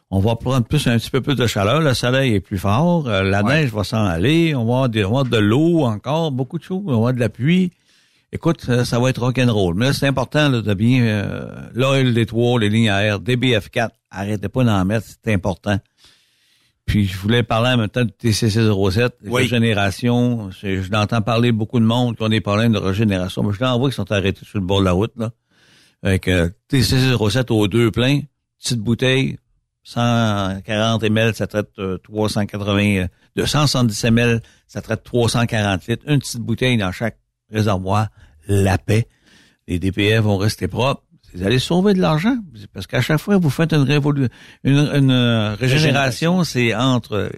[0.10, 3.10] On va prendre plus un petit peu plus de chaleur, le soleil est plus fort,
[3.10, 5.84] euh, la neige va s'en aller, on va avoir, des, on va avoir de l'eau
[5.84, 7.72] encore, beaucoup de choses, on va avoir de la pluie.
[8.34, 9.76] Écoute, ça, ça va être rock'n'roll.
[9.76, 13.20] Mais là, c'est important là, de bien euh, l'oil des toits, les lignes à air,
[13.22, 15.78] DBF4, arrêtez pas d'en mettre, c'est important.
[16.86, 19.42] Puis je voulais parler en même temps du TCC07, Oui.
[19.44, 20.50] régénération.
[20.52, 23.44] Je, je l'entends parler beaucoup de monde qui ont des problèmes de régénération.
[23.44, 25.12] Mais je l'en vois qui sont arrêtés sur le bord de la route.
[25.18, 25.32] Là.
[26.04, 28.22] Avec euh, TCC07 aux deux pleins,
[28.60, 29.38] petite bouteille,
[29.84, 36.04] 140 ml, ça traite euh, 380, euh, 270 ml, ça traite 340 litres.
[36.08, 37.18] Une petite bouteille dans chaque
[37.52, 38.08] réservoir,
[38.48, 39.08] la paix.
[39.68, 41.04] Les DPF vont rester propres.
[41.34, 42.38] Vous allez sauver de l'argent.
[42.74, 44.30] Parce qu'à chaque fois vous faites une, révolu-
[44.64, 47.30] une, une, euh, régénération, c'est entre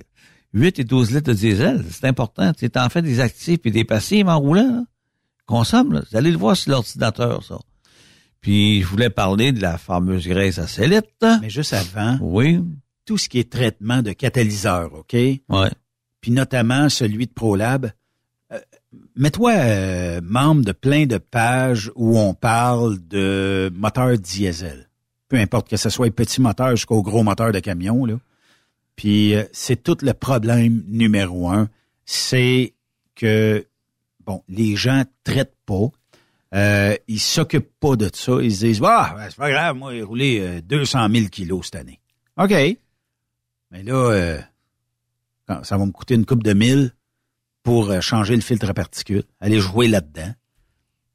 [0.53, 1.83] 8 et 12 litres de diesel.
[1.89, 2.53] C'est important.
[2.53, 4.69] Tu en fais des actifs et des passifs en roulant.
[4.69, 4.83] là.
[5.47, 5.93] Consomme.
[5.93, 6.01] là.
[6.09, 7.57] Vous allez le voir sur l'ordinateur, ça.
[8.41, 11.09] Puis je voulais parler de la fameuse graisse acélite.
[11.41, 12.59] Mais juste avant, Oui.
[13.05, 15.13] tout ce qui est traitement de catalyseur, OK?
[15.13, 15.71] Ouais.
[16.21, 17.91] Puis notamment celui de ProLab.
[18.93, 24.89] Euh, Mets-toi euh, membre de plein de pages où on parle de moteurs diesel.
[25.27, 28.15] Peu importe que ce soit les petits moteurs jusqu'aux gros moteurs de camion, là.
[28.95, 31.69] Puis euh, c'est tout le problème numéro un.
[32.05, 32.73] C'est
[33.15, 33.65] que,
[34.25, 35.89] bon, les gens traitent pas.
[36.55, 38.33] Euh, ils s'occupent pas de ça.
[38.41, 41.65] Ils se disent, ah, ben, c'est pas grave, moi, j'ai roulé euh, 200 000 kilos
[41.65, 41.99] cette année.
[42.37, 42.51] OK.
[43.71, 44.41] Mais là, euh,
[45.63, 46.91] ça va me coûter une coupe de mille
[47.63, 50.33] pour euh, changer le filtre à particules, aller jouer là-dedans.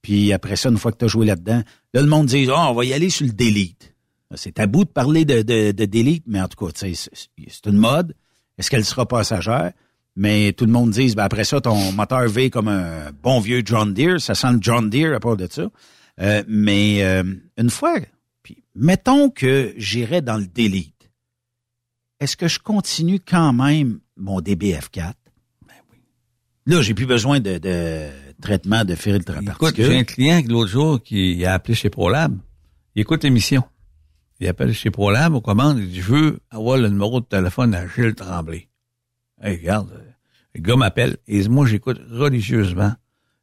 [0.03, 1.63] Puis après ça, une fois que tu as joué là-dedans,
[1.95, 3.95] là, le monde dit, Ah, on va y aller sur le delete.
[4.37, 8.15] C'est tabou de parler de, de, de delete, mais en tout cas, c'est une mode.
[8.59, 9.73] Est-ce qu'elle sera passagère?
[10.17, 13.63] Mais tout le monde dit, ben après ça, ton moteur V comme un bon vieux
[13.65, 15.69] John Deere, ça sent le John Deere à part de ça.
[16.21, 17.25] Euh, mais euh,
[17.59, 17.99] une fois,
[18.43, 21.11] puis mettons que j'irais dans le delete,
[22.21, 25.15] est-ce que je continue quand même mon DBF4?
[26.67, 28.09] Là, j'ai plus besoin de, de
[28.41, 32.39] traitement de à Écoute, j'ai un client l'autre jour qui a appelé chez ProLab.
[32.95, 33.65] Il écoute l'émission.
[34.41, 37.75] Il appelle chez ProLab, on commande, il dit, je veux avoir le numéro de téléphone
[37.75, 38.69] à Gilles Tremblay.
[39.43, 39.91] Hey, regarde,
[40.55, 42.95] le gars m'appelle et il dit, moi, j'écoute religieusement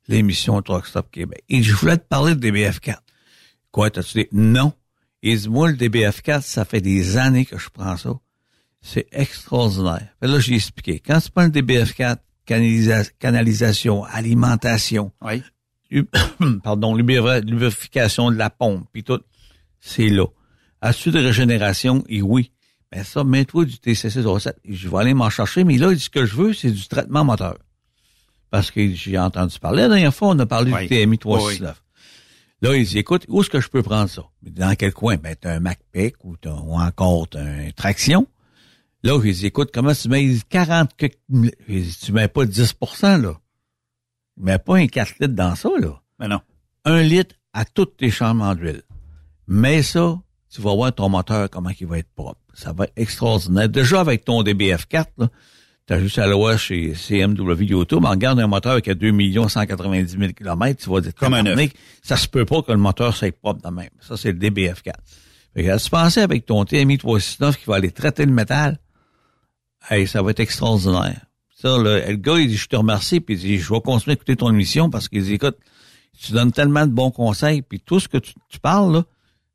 [0.07, 1.43] l'émission Truck Stop Québec.
[1.48, 2.98] Et je voulais te parler de DBF4.
[3.72, 4.27] Quoi, t'as-tu dit?
[4.31, 4.73] Non.
[5.22, 8.14] Il dit, moi, le DBF4, ça fait des années que je prends ça.
[8.81, 10.07] C'est extraordinaire.
[10.19, 10.99] Fait là, j'ai expliqué.
[10.99, 12.18] Quand tu prends le DBF4,
[12.56, 15.41] canalisa- canalisation, alimentation, Oui.
[16.64, 19.19] pardon, lubrification de la pompe, puis tout,
[19.80, 20.26] c'est là.
[20.82, 22.03] As-tu de régénération?
[22.07, 22.52] Et oui.
[22.91, 24.53] Ben ça, mets-toi du TCC07.
[24.68, 27.57] Je vais aller m'en chercher, mais là, ce que je veux, c'est du traitement moteur.
[28.49, 30.82] Parce que j'ai entendu parler, la dernière fois, on a parlé Oui.
[30.82, 31.82] du TMI 369.
[32.64, 34.23] Là, il dit, écoute, où est-ce que je peux prendre ça?
[34.44, 35.15] Mais Dans quel coin?
[35.18, 38.28] Ben, t'as un MacPic ou, t'as- ou encore t'as un traction.
[39.03, 42.28] Là, il dit, écoute, comment tu mets Il dit, 40 que, il dit, tu mets
[42.28, 43.34] pas 10% là.
[44.38, 46.02] Mais pas un 4 litres dans ça, là.
[46.19, 46.41] Mais non.
[46.86, 48.84] Un litre à toutes tes chambres d'huile.
[49.48, 50.19] Mais ça,
[50.49, 52.40] tu vas voir ton moteur, comment il va être propre.
[52.53, 53.69] Ça va être extraordinaire.
[53.69, 55.30] Déjà, avec ton DBF4, là,
[55.86, 59.11] t'as juste à voir chez CMW YouTube, en regarde un moteur qui a 2
[59.48, 61.44] 190 000 km, tu vas dire, Comme un
[62.03, 63.90] ça se peut pas que le moteur soit propre de même.
[63.99, 64.94] Ça, c'est le DBF4.
[65.53, 68.78] Fait que, tu pensais avec ton TMI 369 qui va aller traiter le métal,
[69.90, 71.26] hey, ça va être extraordinaire.
[71.56, 74.14] Ça, le, le gars, il dit, je te remercie, puis il dit, je vais continuer
[74.14, 75.58] à écouter ton émission parce qu'il dit, écoute,
[76.20, 79.03] tu donnes tellement de bons conseils, puis tout ce que tu, tu parles, là,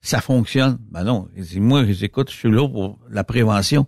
[0.00, 0.78] ça fonctionne.
[0.90, 3.86] Ben non, il dit, moi, je dis, écoute, je suis là pour la prévention.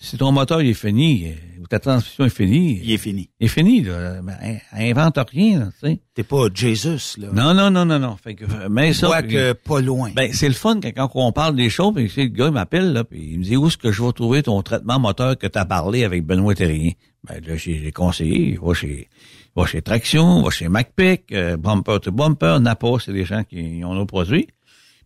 [0.00, 3.30] Si ton moteur il est fini, euh, ou ta transmission est finie, Il est fini.
[3.40, 4.22] il est fini, là.
[4.22, 6.00] Ben, in- invente rien, là, tu sais.
[6.14, 7.28] T'es pas Jesus, là.
[7.32, 8.16] Non, non, non, non, non.
[8.16, 9.08] Fait que, euh, mais ça.
[9.08, 10.12] Quoique pas loin.
[10.14, 12.92] Ben, c'est le fun quand, quand on parle des choses, puis le gars il m'appelle,
[12.92, 15.48] là, puis il me dit où est-ce que je vais trouver ton traitement moteur que
[15.48, 16.92] tu as parlé avec Benoît Terrien?
[17.24, 19.08] Ben là, j'ai conseillé, il va chez,
[19.56, 23.82] va chez Traction, va chez MacPic, euh, Bumper to Bumper, Napa, c'est des gens qui
[23.84, 24.46] ont nos produits.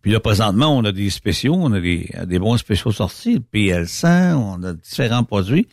[0.03, 3.39] Puis là, présentement, on a des spéciaux, on a des, des bons spéciaux sortis, le
[3.39, 5.67] PL100, on a différents produits.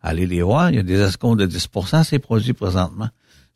[0.00, 3.08] Allez les voir, il y a des escomptes de 10% ces produits présentement.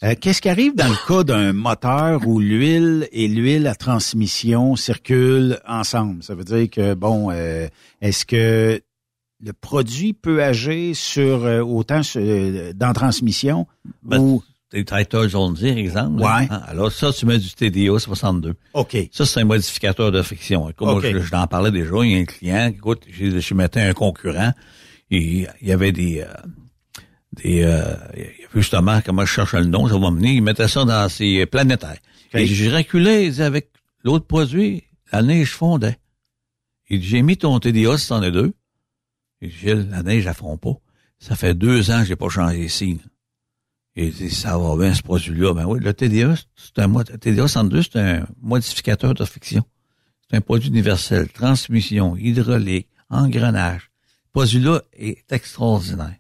[0.05, 4.77] Euh, Qu'est-ce qui arrive dans le cas d'un moteur où l'huile et l'huile à transmission
[4.77, 6.23] circulent ensemble?
[6.23, 7.67] Ça veut dire que, bon, euh,
[8.01, 8.81] est-ce que
[9.43, 13.67] le produit peut agir sur euh, autant sur, euh, dans transmission
[14.03, 14.43] Ben, ou...
[15.28, 16.20] John Deere, exemple.
[16.23, 16.47] Ouais.
[16.51, 18.55] Hein, Alors ça, tu mets du TDO 62.
[18.74, 18.97] OK.
[19.12, 20.69] Ça, c'est un modificateur de friction.
[20.69, 21.90] Écoute, moi, je, je t'en parlais déjà.
[22.03, 24.53] Il y a un client, écoute, je, je mettais un concurrent.
[25.11, 26.20] Et il y avait des...
[26.20, 26.27] euh,
[27.32, 27.95] des euh,
[28.55, 31.99] justement, comment je cherche le nom, ça va venir, il mettait ça dans ses planétaires.
[32.35, 32.40] OK.
[32.40, 33.70] Et j'ai reculé, il dit, avec
[34.05, 35.97] l'autre produit, la neige fondait.
[36.90, 38.53] Il dit, j'ai mis ton TDA 62,
[39.40, 40.74] Et Gilles, la neige, elle fond pas.
[41.19, 42.99] Ça fait deux ans que j'ai pas changé ici.
[44.01, 45.55] Et dit, ça va bien, ce produit-là.
[45.55, 49.65] Ben oui, le TDA, c'est un, TDA 102, c'est un modificateur de friction.
[50.31, 51.29] C'est un produit universel.
[51.31, 53.91] Transmission, hydraulique, engrenage.
[54.27, 56.15] Ce produit-là est extraordinaire.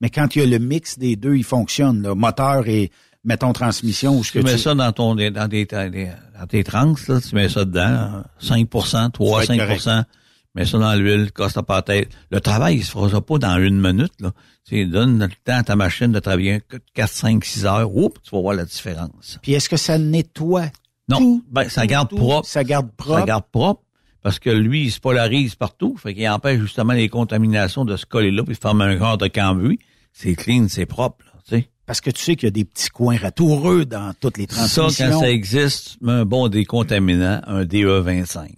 [0.00, 2.90] Mais quand il y a le mix des deux, il fonctionne, là, moteur et,
[3.24, 4.16] mettons, transmission.
[4.16, 7.34] Ou ce Tu que mets ça dans ton, dans des, dans tes trans, là, tu
[7.34, 10.06] mets ça dedans, 5 3, Ça va être 5
[10.54, 12.10] mets ça dans l'huile, casse ta tête.
[12.30, 14.32] Le travail, il se fera pas dans une minute, là.
[14.68, 16.62] Tu sais, donne le temps à ta machine de travailler
[16.94, 19.38] 4, 5, 6 heures, oups, tu vas voir la différence.
[19.42, 20.66] Puis est-ce que ça nettoie?
[21.08, 22.16] Non, ben, ça garde tout?
[22.16, 22.46] propre.
[22.48, 23.18] Ça garde propre?
[23.20, 23.82] Ça garde propre.
[24.22, 25.96] Parce que lui, il se polarise partout.
[25.96, 29.18] Fait qu'il empêche justement les contaminations de se coller là puis de former un corps
[29.18, 29.80] de cambouis.
[30.12, 31.68] C'est clean, c'est propre, là, tu sais.
[31.86, 34.66] Parce que tu sais qu'il y a des petits coins ratoureux dans toutes les Ça,
[34.68, 35.10] transmissions.
[35.10, 38.48] quand ça existe, un bon décontaminant, un DE25.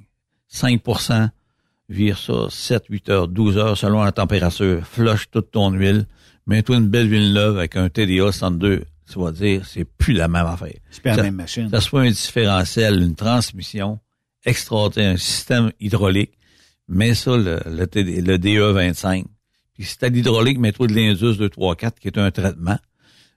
[0.49, 0.83] 5
[1.89, 4.87] vire ça 7, 8 heures, 12 heures selon la température.
[4.87, 6.07] Flush toute ton huile.
[6.47, 8.85] Mets-toi une belle huile neuve avec un TDA 102.
[9.11, 10.75] Tu vas dire, c'est plus la même affaire.
[10.91, 11.69] C'est plus la même machine.
[11.71, 14.01] Ça soit un différentiel, une transmission
[14.45, 16.33] extraordinaire, un système hydraulique.
[16.89, 19.25] Mets ça, le, le, TD le DE25.
[19.75, 22.79] Puis si t'as l'hydraulique, mets-toi de l'Indus 234 qui est un traitement.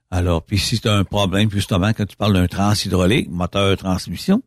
[0.09, 4.41] Alors, puis si tu as un problème, justement, quand tu parles d'un transhydraulique, moteur transmission,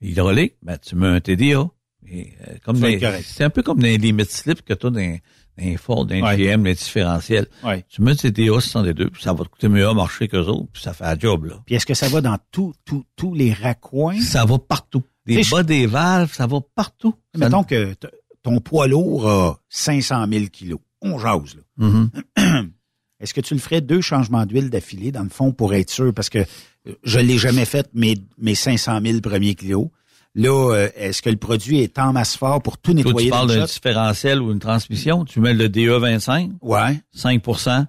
[0.00, 1.66] hydraulique, ben, tu mets un TDA.
[2.10, 2.76] Et, euh, comme
[3.22, 5.18] c'est un peu comme dans les limites slip que tu as dans,
[5.58, 6.36] les Ford, dans Ouais.
[6.36, 7.46] GM, les différentiels.
[7.64, 7.84] Ouais.
[7.88, 10.68] Tu mets le TDA 62, puis ça va te coûter mieux à marcher qu'eux autres,
[10.72, 11.62] puis ça fait la job, là.
[11.66, 14.20] Puis est-ce que ça va dans tout, tout, tous les raccoins?
[14.20, 15.02] Ça va partout.
[15.26, 17.14] Des bas des valves, ça va partout.
[17.34, 17.94] Ça- Mettons que
[18.42, 20.78] ton poids lourd a 500 000 kilos.
[21.02, 21.62] On jase, là.
[21.88, 22.10] Mhm.
[23.18, 26.12] Est-ce que tu le ferais deux changements d'huile d'affilée, dans le fond, pour être sûr?
[26.12, 29.88] Parce que euh, je l'ai jamais fait, mes, mes 500 000 premiers kilos.
[30.36, 33.30] Là, euh, est-ce que le produit est en masse fort pour tout Toi, nettoyer tu
[33.30, 37.00] parles d'un différentiel ou une transmission, tu mets le DE25, Ouais.
[37.16, 37.86] 5%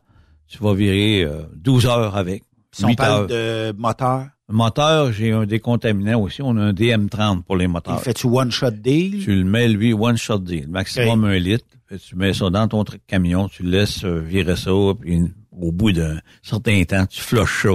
[0.47, 2.43] tu vas virer euh, 12 heures avec.
[2.71, 3.27] Si on 8 parle heures.
[3.27, 6.41] de moteur, Moteur, j'ai un décontaminant aussi.
[6.41, 8.01] On a un DM30 pour les moteurs.
[8.01, 9.21] fait-tu one-shot deal?
[9.21, 10.69] Tu le mets, lui, one shot deal.
[10.69, 11.65] Maximum un litre.
[12.07, 14.71] Tu mets ça dans ton camion, tu le laisses euh, virer ça,
[15.01, 15.21] puis
[15.51, 17.69] au bout d'un certain temps, tu flushes ça.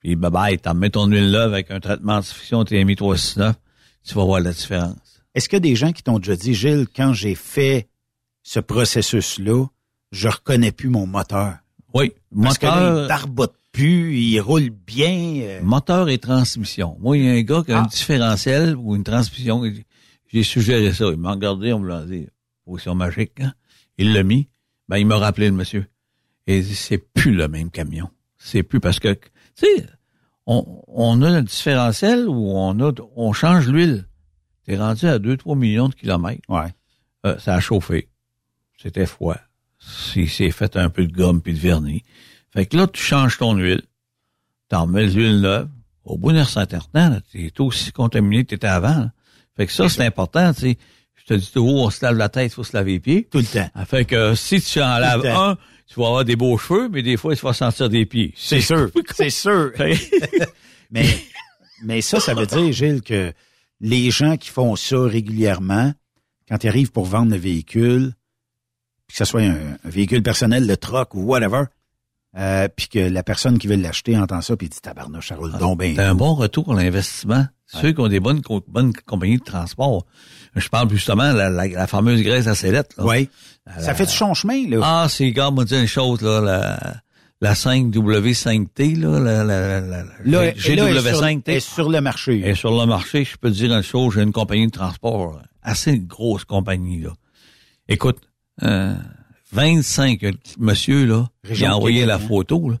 [0.00, 3.56] Puis bye bye, t'en mets ton huile là avec un traitement de fiction TMI 369,
[4.06, 5.22] tu vas voir la différence.
[5.34, 7.88] Est-ce qu'il y a des gens qui t'ont déjà dit, Gilles, quand j'ai fait
[8.42, 9.66] ce processus-là,
[10.12, 11.56] je reconnais plus mon moteur?
[11.92, 12.12] Oui,
[12.42, 15.40] Parce que là, moteur, il barbote plus, il roule bien.
[15.42, 16.96] euh, moteur et transmission.
[17.00, 17.88] Moi, il y a un gars qui a un Ah.
[17.90, 19.62] différentiel ou une transmission.
[20.32, 21.06] J'ai suggéré ça.
[21.06, 22.26] Il m'a regardé, on me l'a dit.
[22.64, 23.52] Position magique, hein?
[23.98, 24.48] Il l'a mis.
[24.88, 25.86] Ben, il m'a rappelé le monsieur.
[26.46, 28.08] Et il dit, c'est plus le même camion.
[28.38, 29.20] C'est plus parce que, tu
[29.56, 29.86] sais,
[30.46, 34.06] on, on a un différentiel où on a, on change l'huile.
[34.66, 36.42] T'es rendu à 2-3 millions de kilomètres.
[36.48, 36.72] Ouais.
[37.26, 38.08] Euh, ça a chauffé.
[38.80, 39.36] C'était froid.
[39.78, 42.02] C'est c'est fait un peu de gomme puis de vernis.
[42.52, 43.82] Fait que là, tu changes ton huile.
[44.68, 45.68] T'en mets l'huile neuve.
[46.04, 48.88] Au bout d'un certain temps, tu es aussi contaminé que tu étais avant.
[48.88, 49.12] là.
[49.56, 50.78] Fait que ça, c'est important, tu sais.
[51.14, 53.28] Je te dis toujours, on se lave la tête, il faut se laver les pieds.
[53.30, 53.70] Tout le temps.
[53.86, 55.56] Fait que si tu en laves le un,
[55.86, 58.32] tu vas avoir des beaux cheveux, mais des fois, tu vas sentir des pieds.
[58.36, 59.72] C'est sûr, c'est sûr.
[60.90, 61.06] mais,
[61.82, 63.32] mais ça, ça veut dire, Gilles, que
[63.80, 65.92] les gens qui font ça régulièrement,
[66.48, 68.14] quand ils arrivent pour vendre le véhicule,
[69.08, 71.64] que ce soit un, un véhicule personnel, le truck ou whatever,
[72.36, 75.52] euh, puis que la personne qui veut l'acheter entend ça, puis dit tabarnouche, ça roule
[75.52, 75.94] donc bien.
[75.94, 77.46] C'est un bon retour à l'investissement.
[77.66, 80.06] Ceux qui ont des bonnes, co- bonnes compagnies de transport.
[80.54, 82.94] Je parle justement de la, la, la fameuse graisse à sellette.
[82.96, 83.04] là.
[83.04, 83.28] Oui.
[83.66, 84.80] La- Ça fait du son chemin, là.
[84.82, 86.96] Ah, c'est, regarde, moi, dire une chose, là, la,
[87.40, 91.42] la 5W5T, là, la, la, la, la là, là, elle est sur- GW5T.
[91.46, 92.48] elle est sur le marché.
[92.48, 95.40] Et sur le marché, je peux te dire une chose, j'ai une compagnie de transport,
[95.62, 97.10] assez grosse compagnie, là.
[97.88, 98.18] Écoute,
[98.62, 98.94] euh,
[99.52, 102.18] 25, euh, monsieur, là, j'ai envoyé la hein.
[102.18, 102.76] photo, là.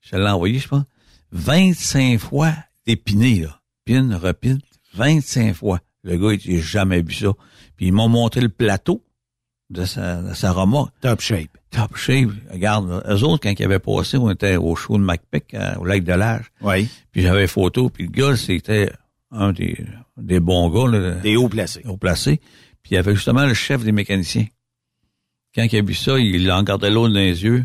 [0.00, 0.84] Je l'ai envoyé, je pense.
[1.32, 2.52] 25 fois
[2.86, 3.58] épiné, là.
[3.84, 4.58] Pine, repine,
[4.94, 5.80] 25 fois.
[6.04, 7.32] Le gars, il n'a jamais vu ça.
[7.76, 9.04] Puis ils m'ont monté le plateau
[9.70, 10.92] de sa, de sa remorque.
[11.00, 11.56] Top shape.
[11.70, 12.30] Top shape.
[12.50, 15.84] Regarde, eux autres, quand ils avaient passé, on était au show de MacPic, euh, au
[15.84, 16.52] lac de l'Âge.
[16.60, 16.88] Oui.
[17.10, 18.92] Puis j'avais photo, puis le gars, c'était
[19.30, 19.78] un des,
[20.16, 20.90] des bons gars.
[20.98, 21.82] Là, Des hauts placés.
[21.86, 22.38] Haut placés.
[22.82, 24.46] Puis il y avait justement le chef des mécaniciens.
[25.54, 27.64] Quand il a vu ça, il en gardait l'eau dans les yeux.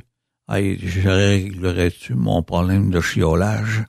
[0.49, 3.83] Hey, je réglerais-tu mon problème de chiolage?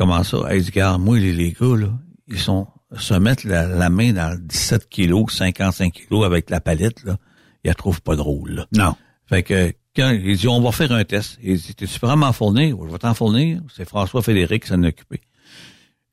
[0.00, 0.38] Comment ça?
[0.54, 1.92] Il dit, regarde, moi, les, les gars, là,
[2.26, 2.66] ils sont,
[2.96, 7.18] se mettent la, la main dans le 17 kilos, 55 kilos avec la palette, là,
[7.62, 8.66] ils la trouvent pas drôle, là.
[8.72, 8.96] Non.
[9.26, 11.38] Fait que, quand, il dit, on va faire un test.
[11.42, 12.78] Il dit, t'es-tu vraiment m'en fournir?
[12.82, 13.60] Je vais t'en fournir.
[13.76, 15.20] C'est François Fédéric qui s'en est occupé.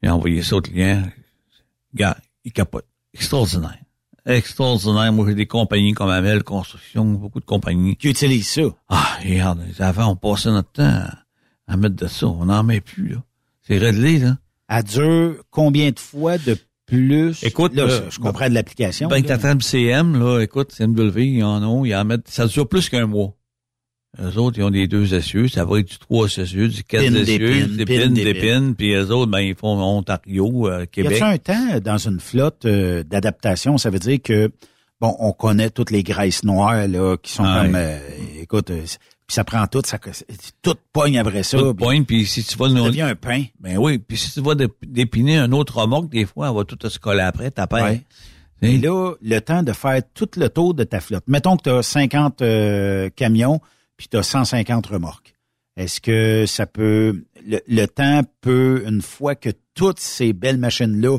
[0.03, 1.03] Il a envoyé ça au client.
[1.95, 2.85] Gars, il capote.
[3.13, 3.79] Extraordinaire.
[4.25, 5.13] extraordinaire.
[5.13, 7.95] Moi, j'ai des compagnies comme Amel Construction, beaucoup de compagnies.
[7.95, 8.63] Qui utilisent ça?
[8.89, 11.19] Ah, regarde, avant, on passait notre temps à,
[11.69, 12.27] à mettre de ça.
[12.27, 13.23] On n'en met plus, là.
[13.67, 14.37] C'est réglé, là.
[14.67, 17.43] À dure combien de fois de plus?
[17.43, 19.07] Écoute, là, euh, je comprends de l'application.
[19.09, 19.27] Ben, là.
[19.27, 22.89] ta table CM, là, écoute, CMW, ils en ont, ils en mettent, ça dure plus
[22.89, 23.33] qu'un mois.
[24.21, 27.03] Eux autres, ils ont des deux essieux, ça va être du trois essieux, du quatre
[27.03, 28.73] essieux, des pin, pins, des pins.
[28.75, 31.21] puis eux autres, ben, ils font Ontario, euh, Y Québec.
[31.21, 33.77] a-t-il un temps dans une flotte euh, d'adaptation?
[33.77, 34.49] Ça veut dire que,
[35.01, 37.79] bon, on connaît toutes les graisses noires, là, qui sont Ah, comme, oui.
[37.81, 37.99] euh,
[38.41, 38.71] écoute,
[39.27, 39.99] puis ça prend tout, ça,
[40.61, 41.57] tout pogne après ça.
[41.57, 42.85] Tout pogne, puis si tu vas ça nous...
[42.85, 43.43] devient un pain.
[43.59, 46.63] Ben oui, puis si tu vas dé- dépiner un autre remorque, des fois, elle va
[46.63, 47.83] tout se coller après, ta paire.
[47.85, 48.03] Ouais.
[48.61, 51.25] Et là, le temps de faire tout le tour de ta flotte.
[51.27, 53.59] Mettons que tu as 50 euh, camions,
[53.97, 55.35] puis tu as 150 remorques.
[55.75, 57.23] Est-ce que ça peut...
[57.45, 61.17] Le, le temps peut, une fois que toutes ces belles machines-là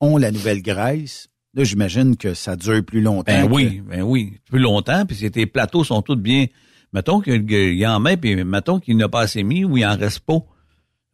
[0.00, 3.24] ont la nouvelle graisse, là, j'imagine que ça dure plus longtemps.
[3.32, 4.38] Ben que- oui, ben oui.
[4.48, 6.46] Plus longtemps, puis si tes plateaux sont tous bien.
[6.92, 9.96] Mettons qu'il y en met, puis mettons qu'il n'a pas assez mis ou il en
[9.96, 10.38] reste pas.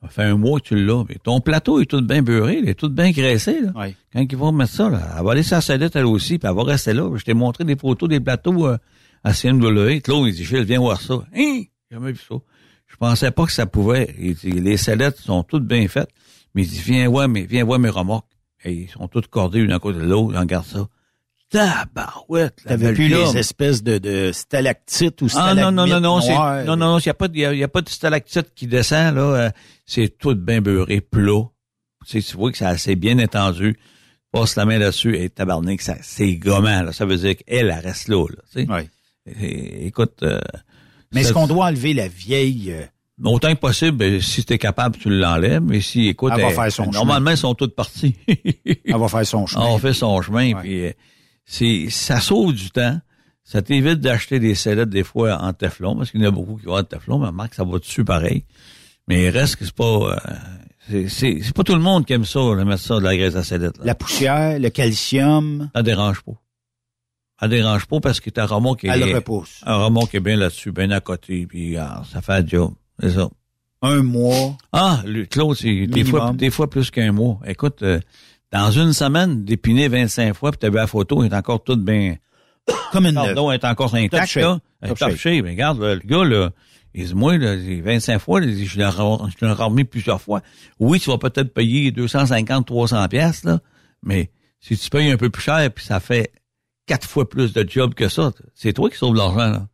[0.03, 1.05] Ça fait un mois que tu l'as.
[1.09, 3.61] Mais ton plateau est tout bien beurré, il est tout bien graissé.
[3.61, 3.73] Là.
[3.75, 3.97] Ouais.
[4.13, 6.49] Quand ils vont mettre ça, là, elle va aller sur la sellette elle aussi, puis
[6.49, 7.11] elle va rester là.
[7.17, 8.77] Je t'ai montré des photos des plateaux euh,
[9.25, 10.01] à CMW.
[10.03, 11.15] Claude, il dit, Gilles, viens voir ça.
[11.35, 11.63] Hein?
[11.91, 12.35] J'ai jamais vu ça.
[12.87, 14.15] Je pensais pas que ça pouvait.
[14.19, 16.11] Il dit, les sellettes sont toutes bien faites.
[16.55, 18.29] Mais il dit, viens voir, mais viens voir mes remorques.
[18.65, 20.39] Et ils sont toutes cordées une à côté de l'autre.
[20.39, 20.87] Regarde ça.
[21.51, 22.57] Tabarouette.
[22.65, 26.35] T'avais plus les espèces de, de stalactites ou Ah stalagmites non, non, non, non, c'est,
[26.35, 28.55] non, non, non, il n'y a pas de, y a, y a pas de stalactite
[28.55, 29.21] qui descend, là.
[29.23, 29.51] euh,
[29.87, 31.43] c'est tout bien beurré, plat.
[32.07, 33.79] Tu vois que c'est assez bien étendu.
[34.33, 36.93] Passe la main là-dessus et tabarnak, ça, c'est gommant, là.
[36.93, 38.43] Ça veut dire qu'elle, elle reste là, là.
[38.53, 38.71] tu sais.
[38.71, 38.89] Ouais.
[39.41, 40.41] Et- écoute, euh,
[41.13, 42.73] Mais est-ce ça- qu'on doit enlever la vieille...
[42.73, 42.85] euh,
[43.23, 45.63] Autant que possible, ben, si tu es capable, tu l'enlèves.
[45.63, 48.17] Mais si, écoute, Elle va elle- faire son normalement, ils sont toutes parties.
[48.27, 49.67] elle va faire son chemin.
[49.67, 50.93] On fait son chemin, puis euh,
[51.45, 52.99] c'est ça sauve du temps.
[53.43, 56.57] Ça t'évite d'acheter des sellettes des fois en Teflon, parce qu'il y en a beaucoup
[56.57, 58.45] qui vont en Teflon, mais Marc, ça va dessus pareil.
[59.07, 60.17] Mais il reste que c'est pas euh,
[61.09, 63.43] c'est, pas tout le monde qui aime ça, de mettre ça de la graisse à
[63.43, 63.79] sellette.
[63.79, 63.85] là.
[63.85, 66.33] La poussière, le calcium, Ça dérange pas.
[67.41, 69.61] Ça dérange pas parce que ta remorque est elle repousse.
[69.67, 72.75] un remorque est bien là-dessus, bien à côté, puis ah, ça fait le job.
[73.01, 73.29] C'est ça.
[73.83, 74.57] Un mois.
[74.73, 77.41] Ah, le Claude, c'est des fois, des fois plus qu'un mois.
[77.47, 78.01] Écoute, euh,
[78.55, 81.85] dans une semaine, dépiner 25 fois, puis t'as vu la photo, elle est encore toute
[81.85, 82.17] bien...
[82.93, 84.43] Comme une elle est encore intacte, shape.
[84.43, 84.59] là.
[84.81, 85.19] Elle est Top top shape.
[85.19, 85.45] shape.
[85.47, 86.51] Regarde, le gars, là,
[86.95, 90.21] il dit, moi, là, j'ai 25 fois, là, je l'ai re- je l'ai remis plusieurs
[90.21, 90.41] fois.
[90.79, 93.61] Oui, tu vas peut-être payer 250, 300 pièces là,
[94.03, 96.33] mais si tu payes un peu plus cher, puis ça fait
[96.87, 99.69] quatre fois plus de job que ça, c'est toi qui sauves l'argent, là.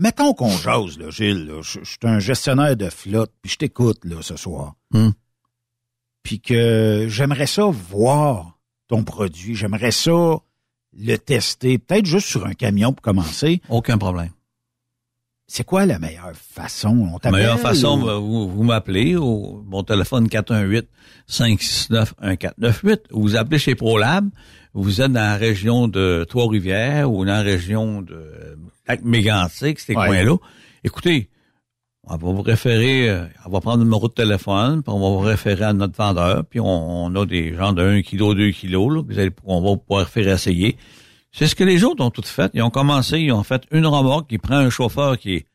[0.00, 1.46] Mettons qu'on jase, là, Gilles.
[1.46, 1.60] là.
[1.62, 4.74] Je, je suis un gestionnaire de flotte, puis je t'écoute là ce soir.
[4.92, 5.10] Hmm.
[6.28, 9.54] Puis que j'aimerais ça voir ton produit.
[9.54, 10.36] J'aimerais ça
[10.94, 13.62] le tester, peut-être juste sur un camion pour commencer.
[13.70, 14.28] Aucun problème.
[15.46, 17.08] C'est quoi la meilleure façon?
[17.14, 23.36] On La meilleure façon, ou- ben, vous, vous m'appelez au mon téléphone 418-569-1498 ou vous
[23.36, 24.28] appelez chez ProLab.
[24.74, 30.06] Vous êtes dans la région de Trois-Rivières ou dans la région de Lac-Mégantic, ces Ouais.
[30.06, 30.36] coins-là.
[30.84, 31.30] Écoutez,
[32.08, 35.08] on va vous référer, euh, on va prendre le numéro de téléphone, puis on va
[35.08, 38.50] vous référer à notre vendeur, puis on, on a des gens de 1 kg, 2
[38.52, 40.76] kg, là, puis vous allez- on va pouvoir faire essayer.
[41.32, 42.50] C'est ce que les autres ont tout fait.
[42.54, 45.46] Ils ont commencé, ils ont fait une remorque qui prend un chauffeur qui est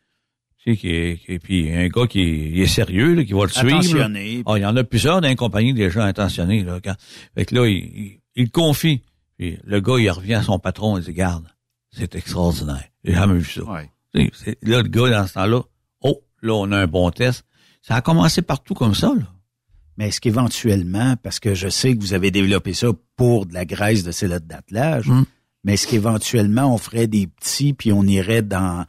[0.66, 3.42] tu sais, qui est, qui est- puis un gars qui est, sérieux, là, qui va
[3.44, 3.68] le suivre.
[3.80, 4.44] Attentionné.
[4.46, 6.64] Ah, il y en a plusieurs dans les compagnies déjà intentionnés.
[6.64, 6.94] Là, quand,
[7.36, 9.02] fait que là, il, il, il confie.
[9.38, 11.44] Puis le gars, il revient à son patron, il dit, garde,
[11.92, 12.86] c'est extraordinaire.
[13.04, 13.64] J'ai jamais vu ça.
[13.64, 13.90] Ouais.
[14.62, 15.64] Là, le gars, dans ce temps-là,
[16.44, 17.44] là, on a un bon test.
[17.82, 19.24] Ça a commencé partout comme ça, là.
[19.98, 23.64] Mais est-ce qu'éventuellement, parce que je sais que vous avez développé ça pour de la
[23.66, 25.26] graisse de sellette d'attelage, Mm.
[25.64, 28.86] mais est-ce qu'éventuellement on ferait des petits puis on irait dans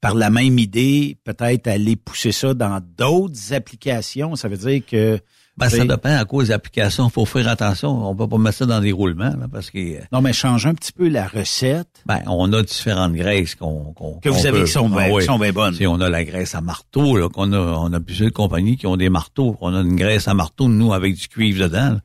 [0.00, 4.34] par la même idée, peut-être aller pousser ça dans d'autres applications?
[4.36, 5.20] Ça veut dire que
[5.56, 7.08] Ben, ça dépend à cause des applications.
[7.08, 8.08] faut faire attention.
[8.08, 10.68] On peut pas mettre ça dans des roulements, là, parce que, euh, Non, mais changer
[10.68, 11.86] un petit peu la recette.
[12.06, 14.98] ben, on a différentes graisses qu'on, qu'on Que vous qu'on avez peut- qui sont bien-
[15.06, 15.20] Ah oui.
[15.22, 15.74] qui sont bien bonnes.
[15.74, 18.86] Sais, on a la graisse à marteau, là, qu'on a, on a plusieurs compagnies qui
[18.88, 19.56] ont des marteaux.
[19.60, 21.90] On a une graisse à marteau, nous, avec du cuivre dedans.
[21.90, 22.00] là.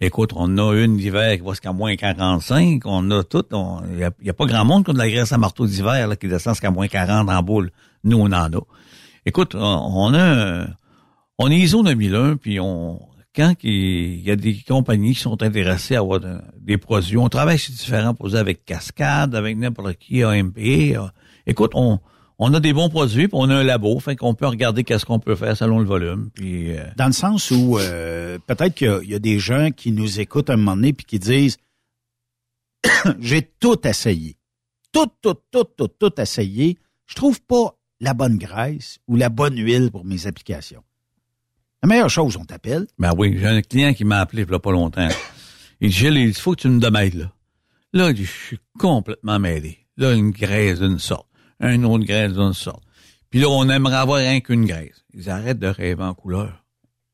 [0.00, 2.80] Écoute, on a une d'hiver qui va jusqu'à moins 45.
[2.86, 3.44] On a tout.
[3.52, 6.26] Il n'y a, pas grand monde qui a de la graisse à marteau d'hiver qui
[6.26, 7.70] descend jusqu'à moins 40 en boule.
[8.02, 8.60] Nous, on en a.
[9.26, 10.66] Écoute, on, on a un-
[11.38, 13.00] on est ISO 2001, puis on
[13.36, 17.28] quand il y a des compagnies qui sont intéressées à avoir de- des produits, on
[17.28, 20.56] travaille sur différents produits avec Cascade, avec n'importe qui, AMP.
[20.96, 21.08] euh.
[21.44, 21.98] Écoute, on,
[22.38, 25.04] on a des bons produits, puis on a un labo, fait qu'on peut regarder qu'est-ce
[25.04, 26.30] qu'on peut faire selon le volume.
[26.32, 29.90] Puis euh, Dans le sens où euh, peut-être qu'il y y, a des gens qui
[29.90, 31.56] nous écoutent à un moment donné puis qui disent
[33.18, 34.36] j'ai tout essayé.
[34.92, 36.78] Tout, tout, tout, tout, tout essayé.
[37.06, 40.83] Je trouve pas la bonne graisse ou la bonne huile pour mes applications.
[41.84, 42.86] La meilleure chose, on t'appelle.
[42.98, 45.06] Ben oui, j'ai un client qui m'a appelé il y a pas longtemps.
[45.82, 47.30] Il dit, Gilles, il faut que tu me demaides, là.
[47.92, 49.80] Là, je suis complètement mêlé.
[49.98, 51.26] Là, une graisse d'une sorte,
[51.60, 52.82] une autre graisse d'une sorte.
[53.28, 55.04] Puis là, on aimerait avoir rien qu'une graisse.
[55.12, 56.64] Ils arrêtent de rêver en couleur.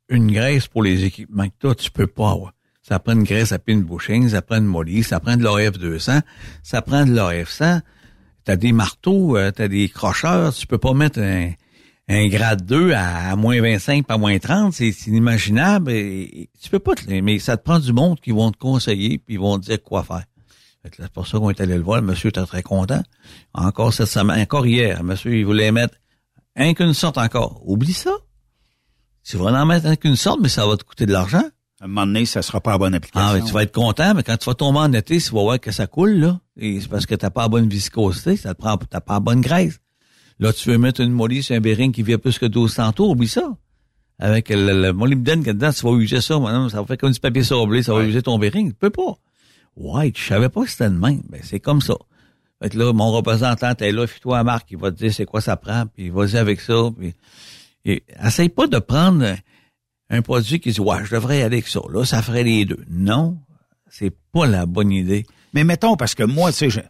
[0.08, 2.52] Une graisse pour les équipements que toi, tu peux pas avoir.
[2.80, 5.80] Ça prend une graisse à pine bushing, ça prend une molly, ça prend de l'OF
[5.80, 6.20] 200,
[6.62, 7.80] ça prend de l'OF 100.
[8.44, 11.50] T'as des marteaux, euh, t'as des crocheurs, tu peux pas mettre un,
[12.10, 15.92] un grade 2 à, à moins 25 pas moins 30, c'est inimaginable.
[15.92, 18.58] Et, et tu peux pas te, mais ça te prend du monde qui vont te
[18.58, 20.24] conseiller puis ils vont te dire quoi faire.
[20.96, 22.00] C'est pour ça qu'on est allé le voir.
[22.00, 23.02] Le monsieur était très content.
[23.52, 25.94] Encore cette semaine, encore hier, le monsieur, il voulait mettre
[26.56, 27.62] un qu'une sorte encore.
[27.66, 28.12] Oublie ça.
[29.22, 31.44] Tu vas en mettre un qu'une sorte, mais ça va te coûter de l'argent.
[31.80, 33.28] À un moment donné, ça sera pas la bonne application.
[33.28, 35.42] Ah, mais tu vas être content, mais quand tu vas tomber en été, tu vas
[35.42, 36.40] voir que ça coule, là.
[36.56, 39.20] Et c'est parce que t'as pas la bonne viscosité, ça te prend, t'as pas la
[39.20, 39.80] bonne graisse.
[40.40, 43.10] Là, tu veux mettre une molly sur un bearing qui vient plus que 1200 tours,
[43.10, 43.56] oublie ça.
[44.18, 47.12] Avec le, le molybdène a dedans, tu vas user ça, madame, ça va faire comme
[47.12, 48.70] du papier sablé, ça va user ton bearing.
[48.70, 49.16] Tu peux pas.
[49.76, 51.22] Ouais, je savais pas que c'était de même.
[51.28, 51.94] Ben, c'est comme ça.
[52.62, 55.24] Fait que là, mon représentant, t'es là, puis toi, Marc, il va te dire c'est
[55.24, 57.14] quoi ça prend, puis vas-y avec ça, puis...
[57.86, 59.36] Et, essaye pas de prendre un-
[60.10, 61.80] un produit qui dit, ouais, je devrais y aller avec ça.
[61.90, 62.84] Là, ça ferait les deux.
[62.90, 63.38] Non,
[63.88, 65.24] c'est pas la bonne idée.
[65.54, 66.80] Mais mettons, parce que moi, tu sais, je,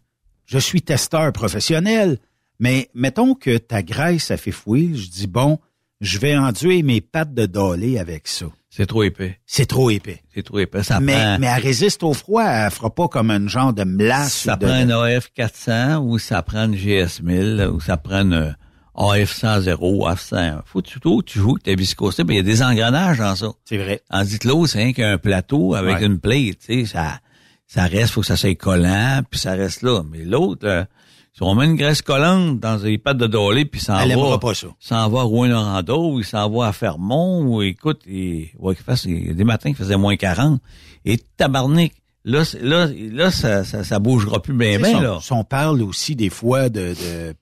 [0.46, 2.18] je suis testeur professionnel,
[2.60, 5.58] mais mettons que ta graisse, ça fait fouiller, je dis, bon,
[6.00, 8.46] je vais enduire mes pattes de dolé avec ça.
[8.72, 9.40] C'est trop épais.
[9.46, 10.22] C'est trop épais.
[10.32, 10.84] C'est trop épais.
[10.84, 13.82] Ça mais, prend, mais elle résiste au froid, elle fera pas comme un genre de
[13.82, 14.32] melasse.
[14.32, 18.20] ça de- prend un AF 400 ou ça prend une GS 1000 ou ça prend
[18.22, 18.54] une
[18.94, 19.66] AF 100
[20.06, 20.60] AF 100.
[20.66, 22.22] Faut surtout que tu joues avec ta viscosité.
[22.28, 23.50] Il y a des engrenages dans ça.
[23.64, 24.02] C'est vrai.
[24.08, 26.06] En dit l'eau, c'est rien qu'un plateau avec Ouais.
[26.06, 27.18] une plate, tu sais, ça,
[27.66, 30.02] ça reste, faut que ça soit collant, puis ça reste là.
[30.08, 30.84] Mais l'autre, euh,
[31.32, 34.16] si on met une graisse collante dans les pattes de dolé, puis ça en Elle
[34.16, 34.66] va, pas ça.
[34.80, 38.84] s'en va à Rouen-Noranda, ou il s'en va à Fermont, ou écoute, il, ouais, qu'il
[38.84, 40.60] fasse, il y a des matins qui faisaient moins 40.
[41.04, 41.92] Et tabarnak,
[42.24, 45.18] là, là, là, ça, ça, ça bougera plus bien, bien, si là.
[45.30, 47.34] on, parle aussi des fois de, de-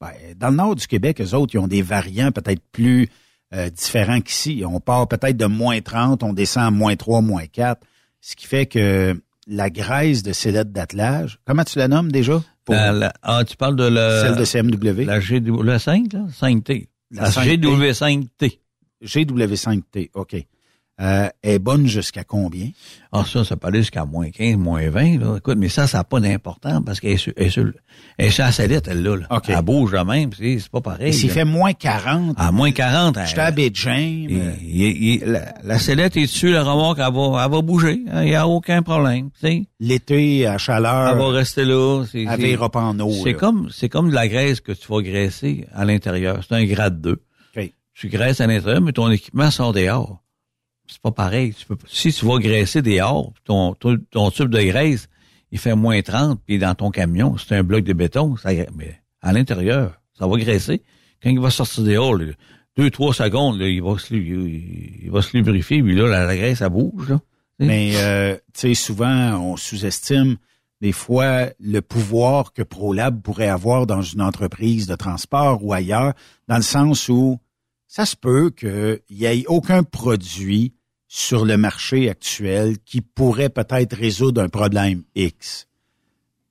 [0.00, 3.08] ben, dans le nord du Québec, eux autres, ils ont des variants peut-être plus
[3.54, 4.62] euh, différents qu'ici.
[4.66, 7.80] On part peut-être de moins 30, on descend à moins 3, moins 4,
[8.20, 12.42] ce qui fait que la graisse de sellette d'attelage, comment tu la nommes déjà?
[12.70, 15.04] Pour La- la- ah, tu parles de la, celle de CMW?
[15.04, 16.20] la GW, la 5, là?
[16.30, 16.88] 5T.
[17.10, 17.58] La La, 5T.
[17.58, 18.58] GW5T.
[19.02, 20.36] GW5T, OK.
[21.00, 22.68] Euh, est bonne jusqu'à combien?
[23.10, 25.36] Ah, ça, ça peut aller jusqu'à moins 15, moins 20, là.
[25.38, 27.74] Écoute, mais ça, ça n'a pas d'importance parce qu'elle est sur, elle est sur, le-
[28.18, 29.16] elle est sur la sellette, elle, là.
[29.16, 29.26] là.
[29.30, 29.44] OK.
[29.48, 31.08] Elle bouge de même, c'est c'est pas pareil.
[31.08, 33.50] Et s'il fait moins 40, À moins 40, elle- j'étais à
[34.62, 38.02] il- il- la, la sellette est dessus, la remorque, elle va, elle va bouger.
[38.06, 39.62] Il n'y a aucun problème, tu sais.
[39.80, 42.04] l'été à chaleur, Elle va rester là.
[42.12, 43.10] c'est- elle c'est- pas en eau.
[43.24, 43.38] C'est là.
[43.38, 46.40] comme, c'est comme de la graisse que tu vas graisser à l'intérieur.
[46.46, 47.22] C'est un grade 2.
[47.56, 47.72] OK.
[47.94, 50.22] Tu graisses à l'intérieur, mais ton équipement sort dehors.
[50.90, 51.54] C'est pas pareil.
[51.86, 55.08] Si tu vas graisser dehors, ton, ton, ton tube de graisse,
[55.52, 58.34] il fait moins 30, puis dans ton camion, c'est un bloc de béton,
[58.74, 60.82] mais à l'intérieur, ça va graisser.
[61.22, 62.18] Quand il va sortir dehors,
[62.76, 66.68] deux, trois secondes, il va se, il, va se lubrifier, puis là, la, graisse, ça
[66.68, 67.14] bouge.
[67.58, 70.36] Mais euh, tu sais, souvent, on sous-estime
[70.80, 76.14] des fois le pouvoir que ProLab pourrait avoir dans une entreprise de transport ou ailleurs,
[76.48, 77.38] dans le sens où
[77.86, 80.72] ça se peut qu'il n'y ait aucun produit
[81.12, 85.66] sur le marché actuel qui pourrait peut-être résoudre un problème X.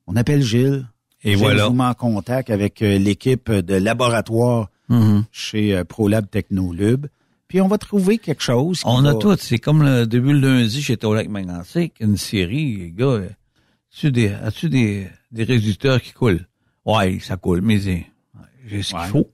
[0.06, 0.86] On appelle Gilles.
[1.24, 1.66] Et Gilles voilà.
[1.68, 5.24] vous met en contact avec euh, l'équipe de laboratoire Mhm.
[5.32, 7.06] chez euh, ProLab Technolub.
[7.48, 8.80] Puis on va trouver quelque chose.
[8.80, 9.34] qui On a tout.
[9.38, 13.28] C'est comme le début le lundi, j'étais au lac Magnétique, une série, les gars, euh,
[13.92, 16.46] as-tu des, as-tu des, des résultats qui coulent?
[16.84, 18.06] Ouais, ça coule, mais j'ai
[18.66, 19.06] j'ai ce qu'il Ouais.
[19.06, 19.30] faut.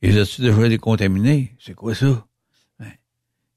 [0.00, 1.54] Et as-tu déjà décontaminé?
[1.60, 2.24] C'est quoi ça?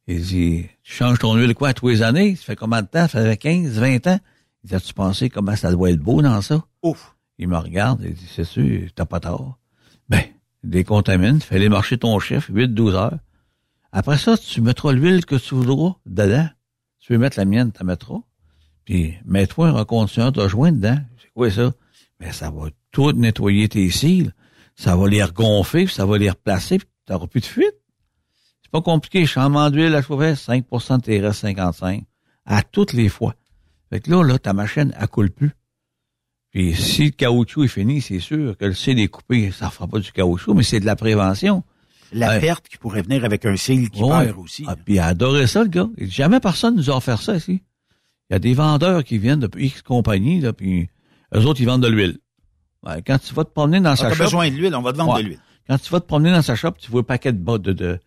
[0.07, 2.35] Il dit, tu changes ton huile quoi tous les années?
[2.35, 3.07] Ça fait combien de temps?
[3.07, 4.19] Ça fait 15, 20 ans?
[4.63, 6.63] Il dit, as-tu pensé comment ça doit être beau dans ça?
[6.81, 7.15] Ouf.
[7.37, 9.59] Il me regarde et dit, c'est sûr, t'as pas tort.
[10.09, 10.23] Ben,
[10.63, 13.19] décontamine, fais-les marcher ton chef, 8, 12 heures.
[13.91, 16.47] Après ça, tu mettras l'huile que tu voudras dedans.
[16.99, 18.19] Tu veux mettre la mienne, tu la mettras.
[18.85, 20.97] Puis, mets-toi un reconditionneur de joint dedans.
[21.21, 21.73] C'est quoi ça?
[22.19, 24.33] Ben, ça va tout nettoyer tes cils.
[24.75, 27.75] Ça va les regonfler, puis ça va les replacer, puis t'auras plus de fuite.
[28.67, 29.25] C'est pas compliqué.
[29.25, 32.03] Changement d'huile à chauffer, 5 de tes restes 55.
[32.45, 33.33] À toutes les fois.
[33.89, 35.51] Fait que là, là, ta machine, elle coule plus.
[36.51, 39.87] Puis si le caoutchouc est fini, c'est sûr que le cil est coupé, ça fera
[39.87, 41.63] pas du caoutchouc, mais c'est de la prévention.
[42.11, 42.39] La Ouais.
[42.41, 44.25] perte qui pourrait venir avec un cil qui Ouais.
[44.25, 44.65] perd aussi.
[44.67, 45.87] Ah, puis il a adoré ça, le gars.
[45.97, 47.61] Il dit, jamais personne nous a offert ça ici.
[48.29, 50.89] Il y a des vendeurs qui viennent de X compagnie, là, puis
[51.33, 52.17] eux autres, ils vendent de l'huile.
[52.85, 54.23] Ouais, quand tu vas te promener dans Ah, sa shop...
[54.25, 55.23] besoin de l'huile, on va te vendre Ouais.
[55.23, 55.39] de l'huile.
[55.69, 57.71] Quand tu vas te promener dans sa shop, tu vois un paquet de bas de,
[57.73, 57.99] de,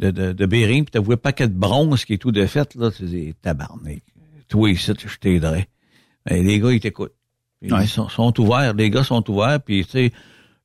[0.00, 2.90] de, de, de puis tu vois un paquet de bronze qui est tout défait, là,
[2.90, 4.02] tu dis, tabarnak.
[4.48, 5.68] Toi, ici, je t'aiderai.
[6.28, 7.12] Mais les gars, ils t'écoutent.
[7.62, 7.82] Ouais.
[7.82, 10.12] Ils sont, sont ouverts, les gars sont ouverts, puis tu sais,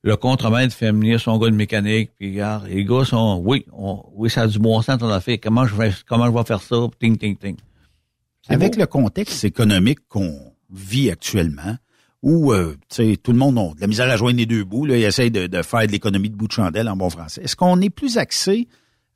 [0.02, 4.02] le contremaître fait venir son gars de mécanique, puis regarde, les gars sont, oui, on,
[4.14, 5.36] oui, ça a du bon sens ton affaire.
[5.42, 6.76] Comment je vais, comment je vais faire ça?
[6.98, 7.56] Ting, ting, ting.
[8.48, 8.80] Avec beau.
[8.80, 11.76] le contexte économique qu'on vit actuellement,
[12.22, 14.64] où euh, tu sais, tout le monde a de la misère à joindre les deux
[14.64, 17.10] bouts, là, ils essayent de, de faire de l'économie de bout de chandelle en bon
[17.10, 17.42] français.
[17.42, 18.68] Est-ce qu'on est plus axé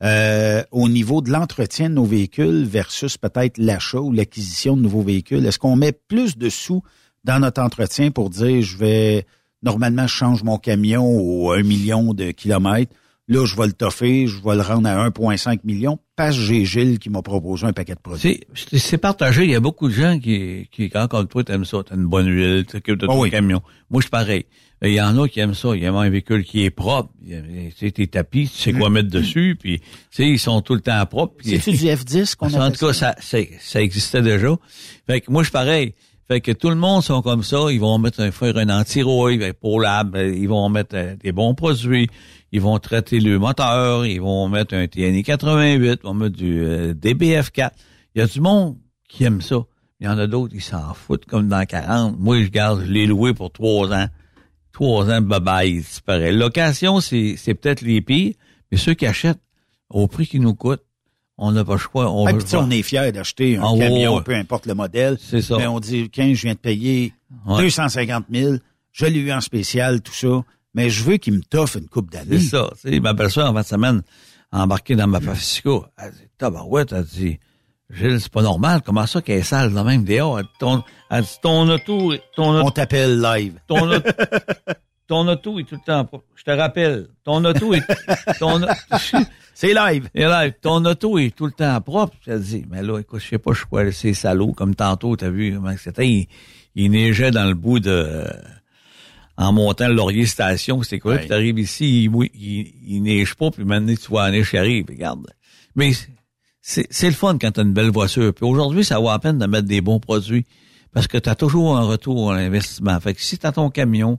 [0.03, 5.03] euh, au niveau de l'entretien de nos véhicules versus peut-être l'achat ou l'acquisition de nouveaux
[5.03, 5.45] véhicules?
[5.47, 6.83] Est-ce qu'on met plus de sous
[7.25, 9.27] dans notre entretien pour dire je vais
[9.63, 12.93] normalement je change mon camion au 1 million de kilomètres.
[13.29, 16.65] Là, je vais le toffer, je vais le rendre à 1,5 million parce que j'ai
[16.65, 18.41] Gilles qui m'a proposé un paquet de produits.
[18.55, 19.45] C'est- C'est partagé.
[19.45, 21.79] Il y a beaucoup de gens qui, qui quand comme toi, t'aimes ça.
[21.87, 23.31] T'as une bonne huile, tu t'occupes de Ah ton oui.
[23.31, 23.61] camion.
[23.89, 24.47] Moi, je suis pareil.
[24.83, 25.77] Il y en a qui aiment ça.
[25.77, 27.11] Ils aiment un véhicule qui est propre.
[27.31, 30.63] A- Tu sais, tes tapis, tu sais quoi mettre dessus, puis tu sais, ils sont
[30.63, 31.35] tout le temps propres.
[31.45, 34.57] C'est-tu du F10 qu'on En appelle tout cas, ça, c'est- ça existait déjà.
[35.07, 35.95] Fait que moi, je suis pareil.
[36.29, 37.59] Fait que tout le monde sont comme ça.
[37.71, 41.55] Ils vont mettre un faire un anti-rouille, pour lab, ils vont mettre euh, des bons
[41.55, 42.09] produits.
[42.53, 44.07] Ils vont traiter le moteur.
[44.07, 46.01] Ils vont mettre un TNI 88.
[46.03, 47.71] Ils vont mettre du euh, DBF4.
[48.15, 48.77] Il y a du monde
[49.09, 49.57] qui aime ça.
[50.01, 52.19] Il y en a d'autres qui s'en foutent comme dans 40.
[52.19, 54.07] Moi, je garde, je l'ai loué pour trois ans.
[54.81, 56.35] Trois ans, bye-bye, pareil.
[56.35, 58.33] Location, c'est, c'est peut-être les pires,
[58.73, 59.43] mais ceux qui achètent
[59.91, 60.81] au prix qui nous coûte,
[61.37, 62.11] on n'a pas le choix.
[62.11, 64.23] On Ah, puis sais, on est fiers d'acheter un Ah, camion, ouais.
[64.23, 65.19] peu importe le modèle.
[65.21, 65.59] C'est ça.
[65.59, 67.13] Mais on dit, 15, je viens de payer
[67.47, 67.63] Ouais.
[67.63, 68.55] 250 000.
[68.93, 70.43] Je l'ai eu en spécial, tout ça.
[70.73, 72.39] Mais je veux qu'il me toffe une coupe d'années.
[72.39, 72.71] C'est ça.
[72.83, 74.03] Tu sais, ma belle-sœur, en fin de semaine,
[74.51, 75.85] a embarqué dans ma Pacifico.
[75.99, 77.39] Elle dit, tabarouette, elle dit,
[77.93, 78.81] Gilles, c'est pas normal.
[78.85, 80.39] Comment ça qu'elle est sale de même dehors?
[80.39, 83.55] Elle dit, ton, elle ton auto, ton auto, On t'appelle live.
[83.67, 84.11] ton auto,
[85.07, 86.25] ton auto est tout le temps propre.
[86.37, 87.83] Je te rappelle, ton auto est,
[88.39, 88.61] ton,
[89.55, 90.09] c'est live.
[90.15, 92.17] Et là, ton auto est tout le temps propre.
[92.27, 95.17] Elle dit, mais là, écoute, je sais pas, je suis quoi, c'est salaud, comme tantôt,
[95.17, 96.29] t'as vu comment c'était, il,
[96.77, 98.25] il neigeait dans le bout de,
[99.37, 101.19] en montant le Laurier Station, c'était quoi, Ouais.
[101.21, 104.51] puis t'arrives ici, il, mouille- il, il neige pas, puis maintenant, tu vois la neige
[104.51, 105.27] qui arrive, regarde.
[105.75, 105.91] Mais
[106.61, 108.33] c'est, c'est le fun quand t'as une belle voiture.
[108.35, 110.47] Puis aujourd'hui, ça vaut la peine de mettre des bons produits,
[110.93, 112.99] parce que t'as toujours un retour à l'investissement.
[113.01, 114.19] Fait que si t'as ton camion,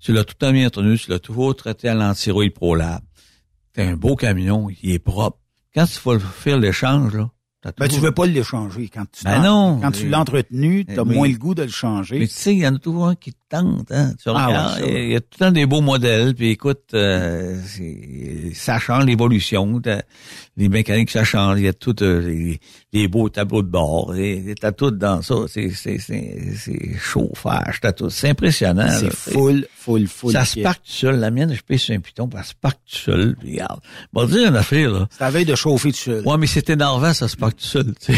[0.00, 3.00] tu l'as tout le temps bien tenu, tu l'as toujours traité à l'antirouille ProLab,
[3.72, 5.38] t'as un beau camion, il est propre.
[5.74, 7.30] Quand tu vas faire l'échange, là,
[7.78, 8.88] Ben, tu veux pas l'échanger.
[8.88, 9.80] Quand tu, Ben non.
[9.80, 12.18] quand tu l'as entretenu, tu as moins le goût de le changer.
[12.18, 14.12] Mais tu sais, il y en a toujours un qui te tente, hein.
[14.22, 14.98] Tu Ah regardes, ouais, ça.
[14.98, 17.60] il y a tout le temps des beaux modèles, puis écoute, euh,
[18.54, 19.80] ça change l'évolution,
[20.56, 22.60] les mécaniques, ça change, il y a tout euh, les,
[22.92, 24.14] les beaux tableaux de bord,
[24.60, 28.88] t'as tout dans ça, c'est, c'est, c'est, c'est chauffage, t'as tout, c'est impressionnant.
[28.90, 30.32] C'est full, full, full.
[30.32, 32.78] Ça se parque tout seul, la mienne, je pèse sur un piton, elle se parque
[32.90, 33.80] tout seul, puis regarde.
[34.12, 35.08] Bon, dire une affaire, là.
[35.10, 36.26] C'est la veille de chauffer tout seul.
[36.26, 38.12] Ouais, mais c'est énervant, ça se parque tout seul, tu.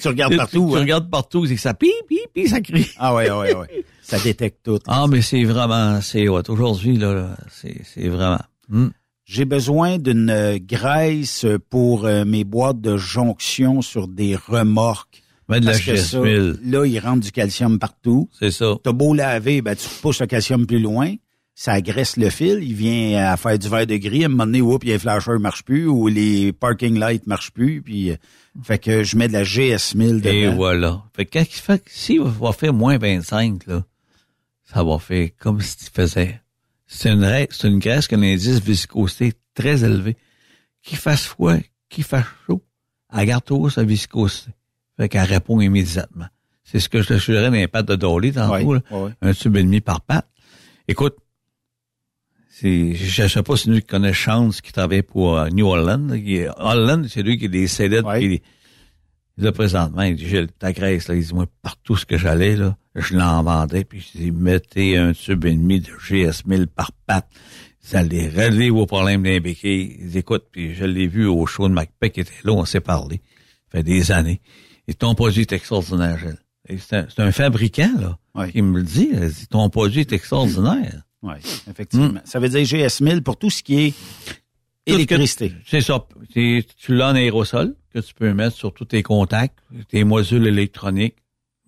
[0.00, 0.80] Tu regardes partout, Tu, hein?
[0.80, 2.86] regardes partout, c'est que ça pip, pip, pip, ça crie.
[2.98, 3.84] Ah ouais, ouais, ouais.
[4.10, 4.78] Ça détecte tout.
[4.88, 6.42] Ah, mais c'est vraiment, c'est hot.
[6.48, 8.40] Aujourd'hui, là, là, c'est, c'est vraiment.
[8.68, 8.88] Hmm.
[9.24, 15.22] J'ai besoin d'une euh, graisse pour euh, mes boîtes de jonction sur des remorques.
[15.48, 16.58] Mets de la que ça, GS1000.
[16.64, 18.28] là, il rentre du calcium partout.
[18.36, 18.74] C'est ça.
[18.82, 21.14] T'as beau laver, ben, tu pousses le calcium plus loin.
[21.54, 22.58] Ça agresse le fil.
[22.62, 24.22] Il vient à faire du verre de gris.
[24.22, 27.82] À un moment donné, oups, les flashers marchent plus ou les parking lights marchent plus.
[27.82, 28.16] Puis, euh,
[28.62, 30.30] fait que je mets de la GS1000 dedans.
[30.30, 31.02] Et voilà.
[31.14, 33.84] Fait que quand il fait, s'il va faire moins 25, là,
[34.72, 36.40] ça va faire comme si tu faisais.
[36.86, 40.16] C'est une, c'est une graisse qui a un indice viscosité très élevé.
[40.82, 41.56] Qu'il fasse froid,
[41.88, 42.62] qu'il fasse chaud,
[43.12, 44.50] elle garde toujours sa viscosité.
[44.96, 46.26] Fait qu'elle répond immédiatement.
[46.64, 48.96] C'est ce que je te suggérais dans les pattes de Dolly tantôt, Ouais, là.
[48.98, 49.10] ouais.
[49.22, 50.28] Un tube et demi par patte.
[50.88, 51.16] Écoute,
[52.48, 56.06] c'est, je sais pas si qui connaît Chance qui travaille pour euh, New Orleans.
[56.08, 58.42] là, qui Holland, c'est lui qui est des CD puis
[59.38, 62.56] Là, présentement, il dit, Gilles, ta graisse, là, il dit, moi, partout ce que j'allais,
[62.56, 66.92] là, je l'en vendais, puis je dis, mettez un tube et demi de GS1000 par
[67.06, 67.28] patte.
[67.80, 69.96] Ça les relève vos problèmes d'un béquille.
[70.00, 72.64] Il dit, écoute, puis je l'ai vu au show de MacPac qui était là, on
[72.64, 73.20] s'est parlé.
[73.72, 74.40] Ça fait des années.
[74.88, 76.38] Et ton produit est extraordinaire, Gilles.
[76.78, 79.08] C'est un, fabricant, là, qui me le dit.
[79.12, 81.02] Il dit, ton produit est extraordinaire.
[81.22, 81.34] Oui,
[81.68, 82.20] effectivement.
[82.24, 83.94] Ça veut dire GS1000 pour tout ce qui est
[84.86, 85.52] électricité.
[85.66, 86.06] C'est ça.
[86.32, 89.58] C'est- Tu l'as en aérosol que tu peux mettre sur tous tes contacts,
[89.88, 91.16] tes modules électroniques.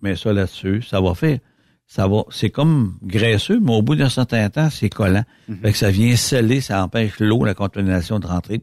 [0.03, 0.83] Mets ça là-dessus.
[0.87, 1.39] Ça va faire.
[1.87, 5.23] ça va, c'est comme graisseux, mais au bout d'un certain temps, c'est collant.
[5.47, 5.57] Mhm.
[5.61, 8.59] Fait que ça vient sceller, ça empêche l'eau, la contamination de rentrer.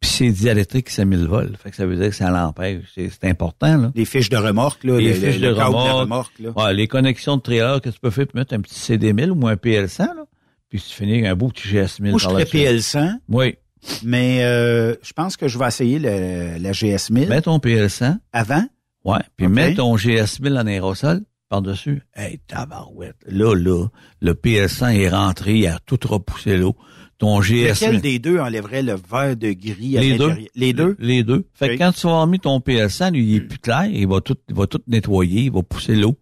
[0.00, 1.52] Puis c'est dialectrique qui s'est mis le vol.
[1.62, 2.82] Fait que ça veut dire que ça l'empêche.
[2.94, 3.92] C'est, c'est important, là.
[3.94, 6.50] Les fiches de remorque, là, les le- fiches de le remorque, remorque, là.
[6.56, 9.46] ouais, les connexions de trailer que tu peux faire, puis mettre un petit CD1000 ou
[9.48, 10.24] un PL100, là.
[10.68, 12.96] Puis tu finis avec un beau petit GS1000 Moi, je par ferais là-dessus.
[12.98, 13.12] PL100.
[13.28, 13.54] Oui.
[14.02, 17.28] Mais euh, je pense que je vais essayer le- la GS1000.
[17.28, 18.18] Mets ton PL100.
[18.32, 18.64] Avant?
[19.04, 19.20] Ouais.
[19.36, 22.02] Puis mets ton GS1000 en aérosol par-dessus.
[22.14, 23.16] Hey, tabarouette.
[23.26, 23.86] Là, là,
[24.20, 26.74] le PL100 est rentré, il a tout repoussé l'eau.
[27.18, 27.68] Ton GS1000.
[27.86, 30.28] Lequel des deux enlèverait le verre de gris à Les deux.
[30.28, 30.48] l'intérieur?
[30.56, 30.96] Les deux?
[30.98, 31.46] Les deux.
[31.54, 34.08] Fait que quand tu vas avoir mis ton PL100, lui, il est plus clair, il
[34.08, 36.16] va tout, il va tout nettoyer, il va pousser l'eau.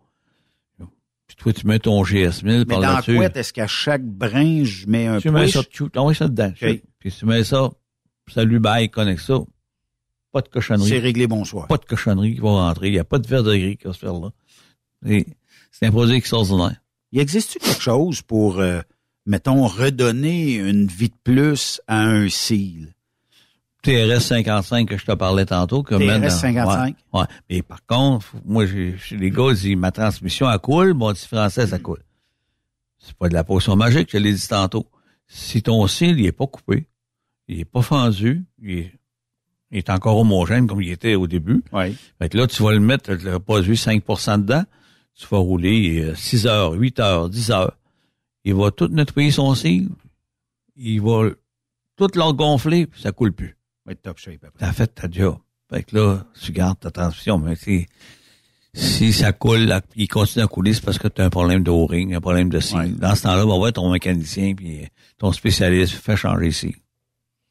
[0.79, 3.17] Puis toi, tu mets ton GS1000 Mais par dans la là-dessus.
[3.17, 6.53] couette, est-ce qu'à chaque brin, je mets un Tu mets ça, tu envoies ça dedans.
[6.61, 6.83] Ok.
[6.99, 7.71] Puis tu mets ça,
[8.31, 9.39] salut, bye, connecte ça.
[10.33, 10.89] Pas de cochonnerie.
[10.89, 11.69] C'est réglé, bonsoir.
[11.69, 12.89] Pas de cochonnerie qui va rentrer.
[12.89, 14.31] Il n'y a pas de verre de gris qui va se faire là.
[15.71, 16.77] C'est un produit extraordinaire.
[17.13, 18.81] Il existe-tu quelque chose pour, euh,
[19.27, 22.95] mettons, redonner une vie de plus à un seal?
[23.83, 25.83] TRS 55 que je te parlais tantôt.
[25.83, 26.97] Que TRS mettre dans- 55?
[27.13, 27.27] Ouais, ouais.
[27.51, 31.79] Mais par contre, moi, j'ai, les gars disent, ma transmission, elle coule, mon différentiel, ça
[31.79, 32.03] coule.
[32.99, 34.87] C'est pas de la potion magique, je l'ai dit tantôt.
[35.27, 36.87] Si ton cil, il est pas coupé,
[37.49, 38.93] il est pas fendu, il est,
[39.73, 41.63] il est encore homogène comme il était au début.
[41.73, 41.97] Oui.
[42.19, 44.65] Fait que là, tu vas le mettre, le produit 5% dedans,
[45.15, 47.77] tu vas rouler euh, 6 heures, 8 heures, 10 heures.
[48.45, 49.89] Il va tout nettoyer son cil,
[50.77, 51.31] il va
[51.97, 53.57] tout leur gonfler, puis ça coule plus.
[53.89, 54.47] Être top shape.
[54.59, 55.39] T'as fait ta job.
[55.71, 57.87] Fait que là, tu gardes ta transmission, mais si,
[58.75, 61.63] si ça coule, là, il continue à couler, c'est parce que tu as un problème
[61.63, 62.97] de O-ring, un problème de cil.
[62.97, 64.87] Dans ce temps-là, va voir ton mécanicien, puis
[65.19, 66.75] ton spécialiste, fait changer ici.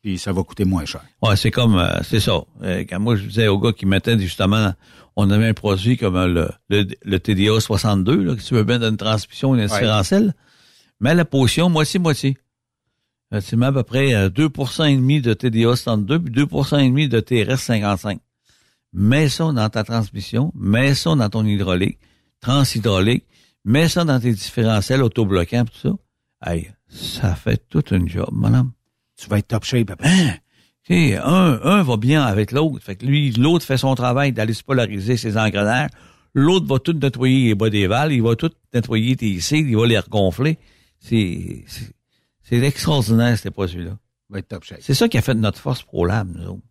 [0.02, 1.02] Puis ça va coûter moins cher.
[1.22, 2.42] Ouais, c'est comme, euh, c'est ça.
[2.64, 4.74] Euh, quand moi, je disais aux gars qui mettaient justement,
[5.16, 8.64] on avait un produit comme euh, le, le, le TDA 62, là, que tu veux
[8.64, 10.34] bien d'une transmission, une différentielle.
[11.00, 12.38] Mais la potion, moitié-moitié.
[13.34, 16.80] Euh, tu mets à peu près euh, 2% et demi de TDA 62 puis 2%
[16.80, 18.20] et demi de TRS 55.
[18.94, 21.98] Mets ça dans ta transmission, mets ça dans ton hydraulique,
[22.42, 23.26] transhydraulique,
[23.64, 26.52] mets ça dans tes différentiels autobloquants, tout ça.
[26.52, 28.72] Hey, ça fait toute une job, madame.
[29.22, 30.10] Tu vas être top shape après.
[30.10, 30.36] Hein?
[30.84, 32.84] Tu sais, un, un va bien avec l'autre.
[32.84, 35.92] Fait que lui, l'autre fait son travail d'aller se polariser ses engrenages.
[36.34, 39.78] L'autre va tout nettoyer les bas des valves, il va tout nettoyer tes cils, il
[39.78, 40.58] va les regonfler.
[41.00, 41.66] C'est,
[42.42, 43.98] c'est, extraordinaire, ces produits-là.
[44.30, 44.80] Va être top shape.
[44.82, 46.64] C'est ça qui a fait notre force ProLab, nous autres.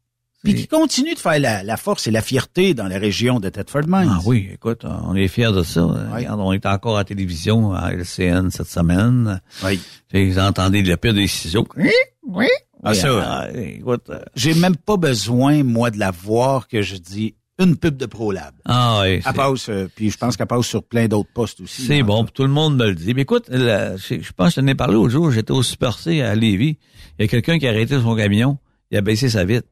[0.42, 3.50] Puis qui continue de faire la, la force et la fierté dans la région de
[3.50, 4.08] Thetford Mines.
[4.10, 5.82] Ah oui, écoute, on est fiers de ça.
[5.82, 9.42] Regarde, on est encore à la télévision, à LCN cette semaine.
[9.62, 9.78] Oui.
[10.14, 11.68] Vous entendez le pire des ciseaux.
[11.76, 11.90] Oui,
[12.34, 12.46] oui?
[12.82, 16.96] Ah, ça, Ah, écoute, euh, J'ai même pas besoin, moi, de la voir que je
[16.96, 18.54] dis une pub de ProLab.
[18.64, 19.20] ah oui.
[19.26, 21.82] Elle passe, euh, puis je pense qu'elle passe sur plein d'autres postes aussi.
[21.82, 23.12] C'est bon, puis tout le monde me le dit.
[23.12, 25.98] Mais écoute, la- je pense que je t'en ai parlé l'autre jour, j'étais au Super
[25.98, 26.78] C à Lévis.
[27.18, 28.56] Il y a quelqu'un qui a arrêté son camion,
[28.90, 29.68] il a baissé sa vitre.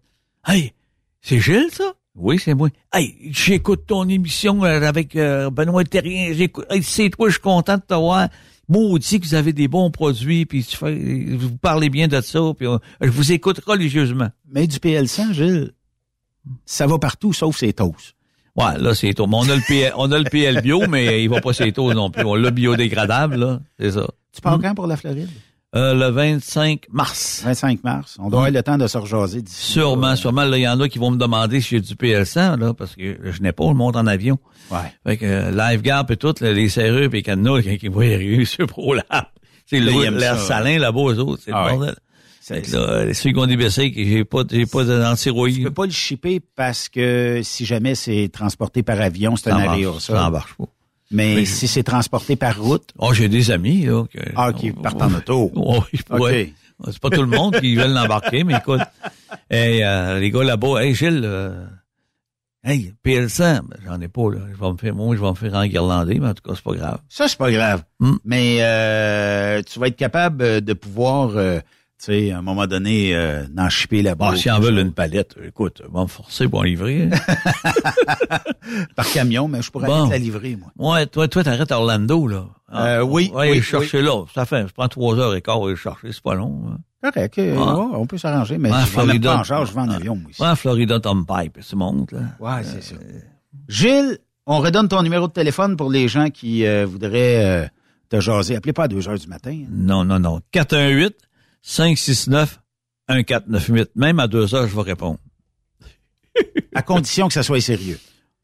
[0.47, 0.75] Hey,
[1.23, 1.95] c'est Gilles, ça?
[2.15, 2.69] Oui, c'est moi.
[2.93, 6.33] Hey, j'écoute ton émission euh, avec euh, Benoît Terrien.
[6.35, 6.67] J'écoute.
[6.69, 8.29] Hey, c'est toi, je suis content de te voir.
[8.69, 10.95] Maudit que vous avez des bons produits, puis tu fais,
[11.35, 12.67] vous parlez bien de ça, puis
[13.01, 14.29] je vous écoute religieusement.
[14.51, 15.73] Mais du PL100, Gilles,
[16.67, 18.15] ça va partout sauf ses toasts.
[18.57, 19.27] Ouais, là, c'est tôt.
[19.27, 21.71] Mais on a le PL, on a le PL bio, mais il va pas c'est
[21.73, 22.25] tôt non plus.
[22.25, 23.61] On l'a biodégradable, là.
[23.79, 24.07] C'est ça.
[24.33, 25.31] Tu pars quand pour la Floride?
[25.77, 27.43] Euh, le 25 mars.
[27.45, 28.17] 25 mars.
[28.19, 29.73] On doit avoir le temps de se rejaser d'ici.
[29.73, 30.45] Sûrement, sûrement.
[30.45, 32.97] Là, il y en a qui vont me demander si j'ai du PL100, là, parce
[32.97, 34.39] que je n'ai pas le monde en avion.
[34.71, 34.79] Ouais.
[35.07, 38.01] Fait que euh, Lifeguard et tout, là, les serrures et les cadenas, quand ils vont
[38.01, 39.05] y arriver sur ProLab.
[39.67, 41.43] C'est l'air ça, salin là-bas, eux autres.
[41.45, 41.77] C'est Ah le ouais.
[41.79, 41.97] bordel.
[42.41, 45.65] Fait que là, les ceux qui ont des BC, j'ai pas, j'ai pas Tu d'antirouille.
[45.65, 49.73] peux pas le shipper parce que si jamais c'est transporté par avion, c'est un Ça
[49.73, 50.65] aéro, ça marche pas.
[51.11, 54.05] Mais, Mais- si c'est transporté par route, Oh, j'ai des amis, là.
[54.13, 55.51] Que, ah, qui partent en auto.
[55.55, 56.53] Oui, ouais.
[56.85, 58.81] C'est pas tout le monde qui veut l'embarquer, mais écoute.
[59.51, 61.65] Hey, euh, les gars là-bas, hey Gilles, euh,
[62.63, 64.39] hey, PL100, ben, j'en ai pas, là.
[64.55, 66.63] Je vais me faire, moi, je vais me faire enguirlander, mais en tout cas, c'est
[66.65, 66.99] pas grave.
[67.09, 67.83] Ça, c'est pas grave.
[67.99, 68.17] Hmm.
[68.25, 71.59] Mais euh, tu vas être capable de pouvoir, euh,
[71.99, 74.31] tu sais, à un moment donné, euh, d'en shipper là-bas.
[74.31, 77.09] Bon, si en veulent une palette, écoute, on va me forcer pour en livrer.
[78.97, 79.95] Par camion, mais je pourrais Bon.
[80.03, 80.93] aller te la livrer, moi.
[80.95, 82.47] ouais, toi, toi, t'arrêtes à Orlando, là.
[82.75, 84.25] Euh, oui, Ouais, oui, chercher là.
[84.35, 86.63] Ça fait, je prends trois heures et quart à chercher, c'est pas long.
[86.71, 86.79] hein.
[87.13, 87.61] Correct, euh, Ouais.
[87.63, 89.89] ouais, on peut s'arranger, mais Ouais, je vais même pas en charge, je vais en
[89.91, 90.43] avion, moi, ici.
[90.43, 92.21] Ouais, Florida Tom Pipe, tu montes, là.
[92.41, 92.97] Ouais, c'est ça.
[93.69, 97.67] Gilles, on redonne ton numéro de téléphone pour les gens qui euh, voudraient euh,
[98.09, 98.57] te jaser.
[98.57, 99.53] Appelez pas à 2 heures du matin.
[99.53, 99.67] hein.
[99.71, 100.41] Non, non, non.
[100.53, 101.15] 418
[101.63, 102.61] 569
[103.09, 103.91] 1498.
[103.97, 105.19] Même à deux heures, je vais répondre.
[106.75, 107.99] À condition que ça soit sérieux.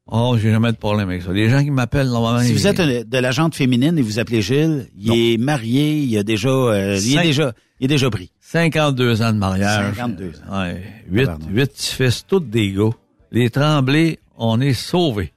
[0.07, 1.33] Oh, j'ai jamais de problème avec ça.
[1.33, 2.41] Les gens qui m'appellent normalement.
[2.41, 6.19] Si vous êtes de la jante féminine et vous appelez Gilles, il est marié, il
[6.19, 8.31] a déjà, euh, il est déjà, il est déjà pris.
[8.41, 9.95] 52 ans de mariage.
[9.97, 10.61] 52 ans.
[10.61, 10.83] Ouais.
[11.11, 12.91] Huit, huit petits-fils, tous des gars.
[13.31, 15.33] Les tremblés, on est sauvés.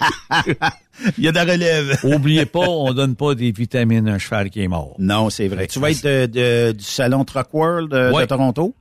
[1.18, 1.98] Il y a de la relève.
[2.04, 4.94] Oubliez pas, on donne pas des vitamines à un cheval qui est mort.
[4.98, 5.66] Non, c'est vrai.
[5.66, 8.24] Tu vas être de, de- du salon Truck World de, de.
[8.26, 8.74] Toronto?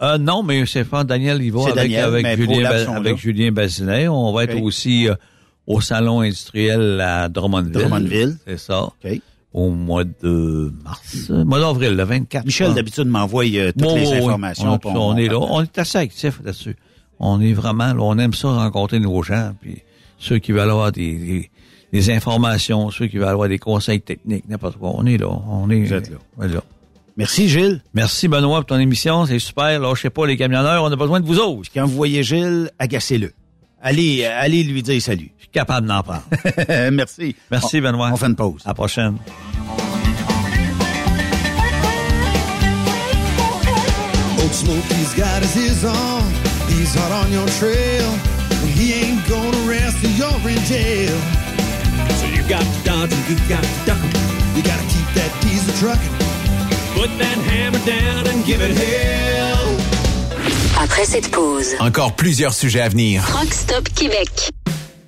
[0.00, 3.16] Euh, non, mais c'est pas Daniel y va avec, Daniel, avec, Julien, avec.
[3.18, 4.06] Julien Bazinet.
[4.08, 5.14] On va être aussi euh,
[5.66, 7.72] au salon industriel à Drummondville.
[7.72, 8.36] Drummondville.
[8.46, 8.88] C'est ça.
[9.52, 11.30] Au mois de mars.
[11.30, 12.44] euh, mois d'avril, le 24.
[12.44, 14.74] Michel, d'habitude, m'envoie euh, toutes Bon, les informations.
[14.74, 15.38] On, puis on est là.
[15.40, 16.76] On est assez actifs là-dessus.
[17.18, 19.82] On est vraiment, là, on aime ça rencontrer nos gens, puis
[20.18, 21.50] ceux qui veulent avoir des, des,
[21.92, 24.92] des informations, ceux qui veulent avoir des conseils techniques, n'importe quoi.
[24.94, 25.28] On est là.
[25.28, 26.16] On est, Vous êtes là.
[26.36, 26.62] on est là.
[27.16, 27.82] Merci, Gilles.
[27.94, 29.26] Merci, Benoît, pour ton émission.
[29.26, 29.80] C'est super.
[29.80, 31.68] Là, je sais pas, les camionneurs, on a besoin de vous autres.
[31.74, 33.32] Quand vous voyez Gilles, agacez-le.
[33.82, 35.30] Allez, allez lui dire salut.
[35.38, 36.22] Je suis capable d'en prendre.
[36.92, 37.34] Merci.
[37.50, 38.10] Merci, Benoît.
[38.12, 38.62] On fait une pause.
[38.64, 39.16] À la prochaine.
[44.40, 46.22] Old Smokey's got his ears on.
[46.68, 48.08] He's hot on your trail.
[48.50, 51.16] And he ain't gonna rest till you're in jail.
[52.48, 54.56] So you got to dodge and you got to duck 'em.
[54.56, 56.12] You gotta keep that diesel trucking.
[56.94, 59.68] Put that hammer down and give it hell.
[60.82, 63.22] Après cette pause, Encore plusieurs sujets à venir.
[63.26, 64.50] Truck Stop Québec.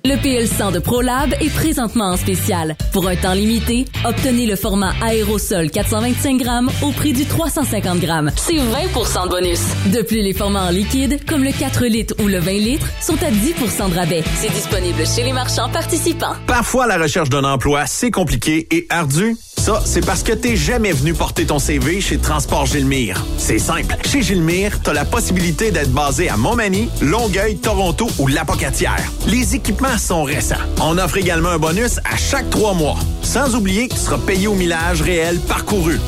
[0.03, 2.75] Le PL100 de ProLab est présentement en spécial.
[2.91, 8.31] Pour un temps limité, obtenez le format aérosol 425 grammes au prix du 350 grammes.
[8.35, 9.61] C'est 20% de bonus.
[9.93, 13.17] De plus, les formats en liquide, comme le 4 litres ou le 20 litres, sont
[13.21, 14.23] à 10% de rabais.
[14.37, 16.33] C'est disponible chez les marchands participants.
[16.47, 19.37] Parfois, la recherche d'un emploi, c'est compliqué et ardu.
[19.61, 23.23] Ça, c'est parce que t'es jamais venu porter ton CV chez Transport Gilmire.
[23.37, 23.95] C'est simple.
[24.03, 29.03] Chez Gilmire, t'as la possibilité d'être basé à Montmagny, Longueuil, Toronto ou Lapocatière.
[29.27, 30.55] Les équipements sont récents.
[30.81, 32.97] On offre également un bonus à chaque trois mois.
[33.21, 35.99] Sans oublier que tu seras payé au millage réel parcouru.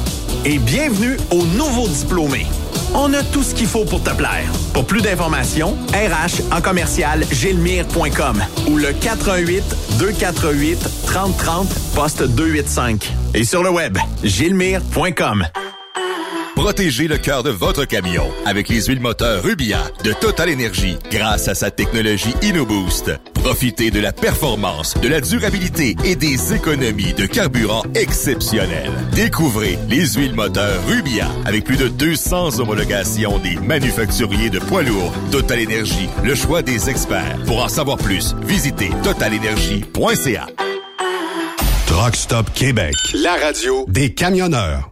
[0.46, 2.46] Et bienvenue aux nouveaux diplômés.
[2.96, 4.52] On a tout ce qu'il faut pour te plaire.
[4.74, 9.64] Pour plus d'informations, RH en commercial gilmire.com ou le 418
[10.00, 15.46] 248 3030 poste 285 et sur le web gilmire.com.
[16.56, 21.48] Protégez le cœur de votre camion avec les huiles moteurs Rubia de Total Energy grâce
[21.48, 23.12] à sa technologie InnoBoost.
[23.34, 28.92] Profitez de la performance, de la durabilité et des économies de carburant exceptionnelles.
[29.14, 35.14] Découvrez les huiles moteurs Rubia avec plus de 200 homologations des manufacturiers de poids lourds.
[35.32, 37.38] Total Energy, le choix des experts.
[37.48, 40.48] Pour en savoir plus, visitez totalenergy.ca.
[41.88, 42.94] Truck Stop Québec.
[43.16, 44.92] La radio des camionneurs.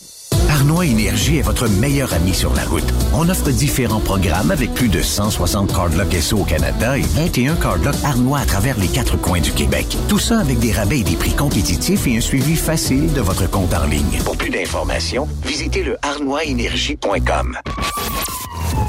[0.51, 2.83] Arnois Énergie est votre meilleur ami sur la route.
[3.13, 7.95] On offre différents programmes avec plus de 160 cardlocks SO au Canada et 21 cardlocks
[8.03, 9.87] Arnois à travers les quatre coins du Québec.
[10.09, 13.49] Tout ça avec des rabais et des prix compétitifs et un suivi facile de votre
[13.49, 14.19] compte en ligne.
[14.25, 17.57] Pour plus d'informations, visitez le arnoisénergie.com.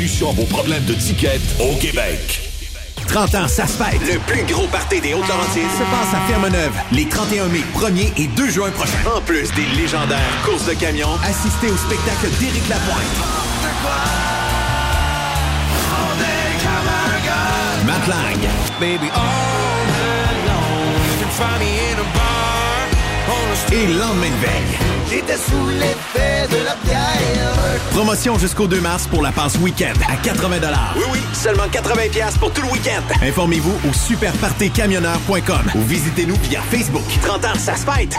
[0.00, 2.40] à vos problèmes de ticket au Québec.
[3.08, 4.00] 30 ans, ça se fête.
[4.00, 8.26] Le plus gros party des Hautes-Laurentides se passe à Ferme-Neuve les 31 mai, 1er et
[8.28, 9.16] 2 juin prochains.
[9.16, 12.98] En plus des légendaires courses de camions, assistez au spectacle d'Éric Lapointe.
[17.84, 18.38] Matt Lang.
[18.78, 22.27] Baby, all night long, you can find me in a bar on a
[23.70, 24.78] Et lendemain de veille.
[25.10, 27.52] J'étais sous l'effet de la bière.
[27.90, 30.56] Promotion jusqu'au 2 mars pour la passe week-end à 80
[30.96, 33.02] Oui, oui, seulement 80 pièces pour tout le week-end.
[33.22, 37.04] Informez-vous au superpartycamionneur.com ou visitez-nous via Facebook.
[37.22, 38.18] 30 ans, ça se fête.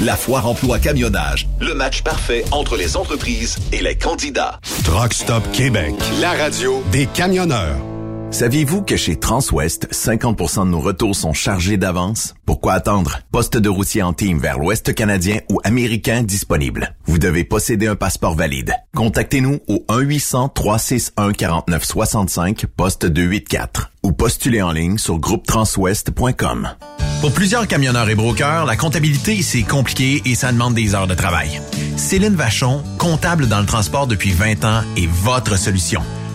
[0.00, 4.58] La foire emploi camionnage, le match parfait entre les entreprises et les candidats.
[4.84, 7.91] Truck Stop Québec, la radio des camionneurs.
[8.32, 12.32] Saviez-vous que chez Transwest, 50% de nos retours sont chargés d'avance?
[12.46, 13.18] Pourquoi attendre?
[13.30, 16.96] Poste de routier en team vers l'Ouest canadien ou américain disponible.
[17.04, 18.72] Vous devez posséder un passeport valide.
[18.96, 26.70] Contactez-nous au 1-800-361-4965, poste 284 ou postulez en ligne sur groupetranswest.com.
[27.20, 31.14] Pour plusieurs camionneurs et brokers, la comptabilité, c'est compliqué et ça demande des heures de
[31.14, 31.60] travail.
[31.98, 36.00] Céline Vachon, comptable dans le transport depuis 20 ans, est votre solution.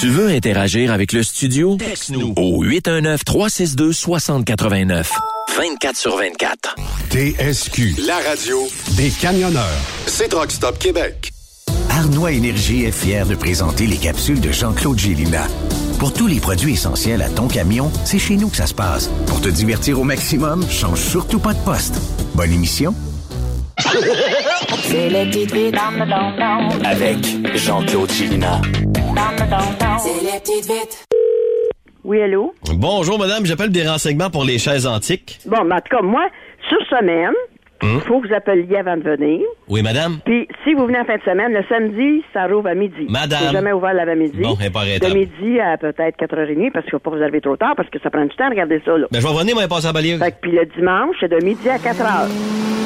[0.00, 1.76] Tu veux interagir avec le studio?
[1.76, 5.06] Texte-nous au 819-362-6089.
[5.56, 6.74] 24 sur 24.
[7.10, 8.58] TSQ, la radio
[8.96, 9.62] des camionneurs.
[10.06, 11.30] C'est Truck Stop Québec.
[11.90, 15.46] Arnois Énergie est fier de présenter les capsules de Jean-Claude Gélina.
[15.98, 19.08] Pour tous les produits essentiels à ton camion, c'est chez nous que ça se passe.
[19.26, 21.94] Pour te divertir au maximum, change surtout pas de poste.
[22.34, 22.94] Bonne émission.
[23.78, 25.78] C'est le don
[26.84, 27.18] Avec
[27.56, 28.60] Jean-Claude Chilina.
[29.14, 31.04] C'est les petites vites.
[32.04, 32.54] Oui, allô?
[32.74, 33.44] Bonjour, madame.
[33.44, 35.38] J'appelle des renseignements pour les chaises antiques.
[35.46, 36.26] Bon, mais en tout cas, moi,
[36.68, 37.34] sur semaine,
[37.82, 39.40] il faut que vous appeliez avant de venir.
[39.68, 40.18] Oui, madame.
[40.24, 43.06] Puis, si vous venez en fin de semaine, le samedi, ça rouvre à midi.
[43.08, 43.40] Madame.
[43.46, 44.40] C'est jamais ouvert l'avant-midi.
[44.40, 47.40] Bon, elle pas De midi à peut-être 4h30, parce qu'il ne faut pas vous arriver
[47.40, 49.06] trop tard, parce que ça prend du temps de regarder ça, là.
[49.10, 50.16] Ben, je vais revenir, moi, passer à balayer.
[50.16, 52.28] Fait que, puis le dimanche, c'est de midi à 4h.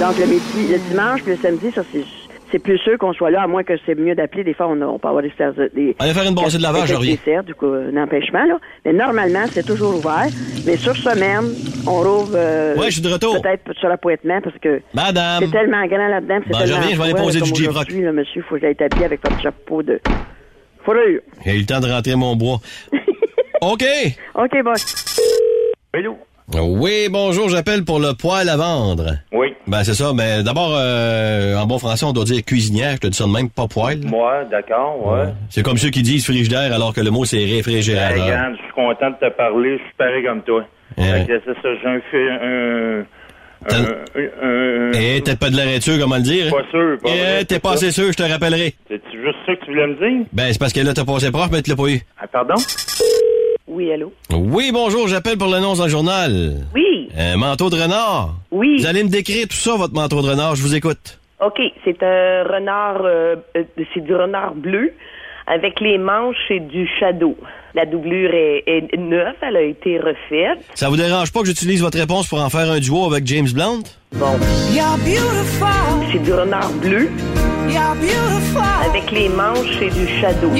[0.01, 2.05] Donc, le midi, le dimanche, puis le samedi, ça, c'est...
[2.52, 4.44] C'est plus sûr qu'on soit là, à moins que c'est mieux d'appeler.
[4.44, 5.32] Des fois, on, a- on peut avoir des,
[5.74, 7.14] des Allez faire une brassée de lavage, je des reviens.
[7.16, 8.59] desserts, du coup, un empêchement, là.
[8.85, 10.27] Mais normalement, c'est toujours ouvert.
[10.64, 11.52] Mais sur semaine,
[11.89, 12.32] on rouvre...
[12.36, 13.43] euh, Ouais, je suis de retour.
[13.43, 14.81] Peut-être sur l'appointement, parce que...
[14.94, 15.44] Madame.
[15.44, 18.12] C'est tellement grand là-dedans, c'est Ben, je tellement reviens, je vais aller poser du là,
[18.12, 20.01] monsieur, faut que j'aille t'habiller avec votre chapeau de
[20.85, 21.20] fourrure.
[21.44, 22.59] J'ai eu le temps de rentrer mon bois.
[23.60, 23.85] OK.
[24.36, 24.73] OK, bon.
[25.93, 26.16] Hello.
[26.55, 29.16] Oui, bonjour, j'appelle pour le poêle à vendre.
[29.32, 29.48] Oui.
[29.66, 30.12] Ben, c'est ça.
[30.14, 32.93] Mais d'abord, euh, en bon français, on doit dire cuisinière.
[32.93, 34.01] Je te dis ça de même, pas poêle.
[34.06, 35.32] Moi, d'accord, ouais.
[35.51, 38.24] C'est comme ceux qui disent frigidaire alors que le mot c'est réfrigérateur.
[38.24, 40.64] regarde, je suis content de te parler, je suis pareil comme toi.
[40.97, 41.02] Que
[41.44, 42.01] c'est ça, j'ai un
[42.40, 43.05] un.
[44.94, 46.51] Eh, t'es pas de l'air sûr, comment le dire?
[46.51, 48.74] Pas sûr, pas Eh, t'es c'est pas assez sûr, je te rappellerai.
[48.89, 50.27] C'est-tu juste ça que tu voulais me dire?
[50.32, 52.01] Ben, c'est parce que là, t'as passé proche, mais tu l'as pas eu.
[52.20, 52.55] Ah, pardon?
[53.69, 54.13] Oui, allô?
[54.33, 56.67] Oui, bonjour, j'appelle pour l'annonce dans le journal.
[56.75, 57.09] Oui.
[57.19, 58.35] Un manteau de renard.
[58.53, 58.77] Oui.
[58.79, 61.19] Vous allez me décrire tout ça, votre manteau de renard, je vous écoute.
[61.45, 64.93] OK, c'est un renard, euh, euh, c'est du renard bleu.
[65.49, 67.37] Avec les manches, c'est du shadow.
[67.75, 70.59] La doublure est, est neuve, elle a été refaite.
[70.75, 73.49] Ça vous dérange pas que j'utilise votre réponse pour en faire un duo avec James
[73.53, 73.83] Blunt?
[74.13, 74.39] Bon.
[76.13, 77.11] C'est du renard bleu.
[78.85, 80.51] Avec les manches, c'est du shadow.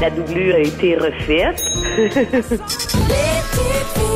[0.00, 1.60] La doublure a été refaite.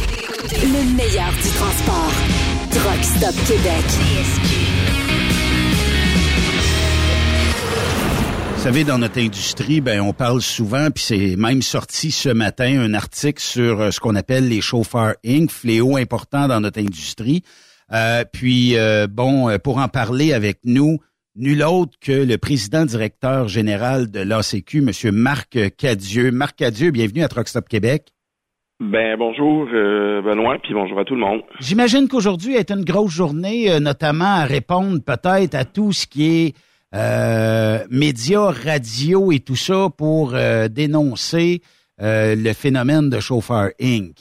[0.61, 2.11] le meilleur du transport.
[2.71, 3.85] Truck Stop Québec.
[8.61, 12.79] Vous savez, dans notre industrie, ben, on parle souvent, puis c'est même sorti ce matin
[12.79, 17.41] un article sur euh, ce qu'on appelle les chauffeurs Inc., fléau important dans notre industrie.
[17.91, 20.99] Euh, puis, euh, bon, euh, pour en parler avec nous,
[21.35, 25.11] nul autre que le président directeur général de l'ACQ, M.
[25.11, 26.29] Marc Cadieux.
[26.29, 28.09] Marc Cadieux, bienvenue à Truck Stop Québec.
[28.79, 31.41] Ben bonjour euh, Benoît, puis bonjour à tout le monde.
[31.59, 36.53] J'imagine qu'aujourd'hui est une grosse journée, notamment à répondre peut-être à tout ce qui est
[36.93, 41.61] médias, radio et tout ça pour euh, dénoncer
[42.01, 44.15] euh, le phénomène de chauffeur Inc.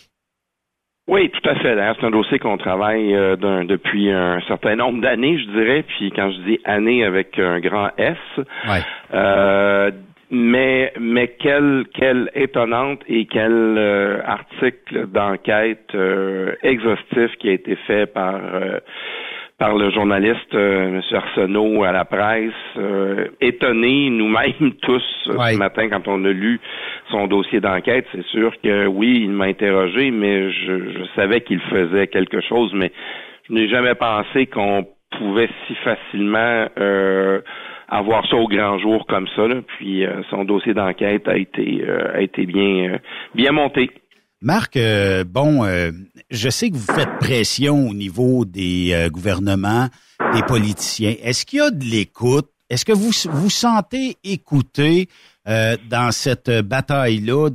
[1.08, 1.74] Oui, tout à fait.
[1.74, 5.82] D'ailleurs, c'est un dossier qu'on travaille euh, d'un- depuis un certain nombre d'années, je dirais.
[5.82, 8.16] Puis quand je dis années avec un grand S,
[9.12, 9.90] euh,
[10.30, 17.74] mais mais quelle quelle étonnante et quel euh, article d'enquête euh, exhaustif qui a été
[17.88, 18.78] fait par euh,
[19.60, 21.02] par le journaliste euh, M.
[21.12, 26.58] Arsenault à la presse, euh, étonné nous-mêmes tous ce matin quand on a lu
[27.10, 28.06] son dossier d'enquête.
[28.10, 32.72] C'est sûr que oui, il m'a interrogé, mais je, je savais qu'il faisait quelque chose,
[32.74, 32.90] mais
[33.48, 34.86] je n'ai jamais pensé qu'on
[35.18, 37.40] pouvait si facilement euh,
[37.90, 39.46] avoir ça au grand jour comme ça.
[39.46, 39.56] là.
[39.76, 42.98] Puis euh, son dossier d'enquête a été euh, a été bien euh,
[43.34, 43.90] bien monté.
[44.42, 45.92] Marc, euh, bon, euh,
[46.30, 49.90] je sais que vous faites pression au niveau des euh, gouvernements,
[50.32, 51.14] des politiciens.
[51.22, 52.48] Est-ce qu'il y a de l'écoute?
[52.70, 55.10] Est-ce que vous vous sentez écouté
[55.46, 57.50] euh, dans cette bataille-là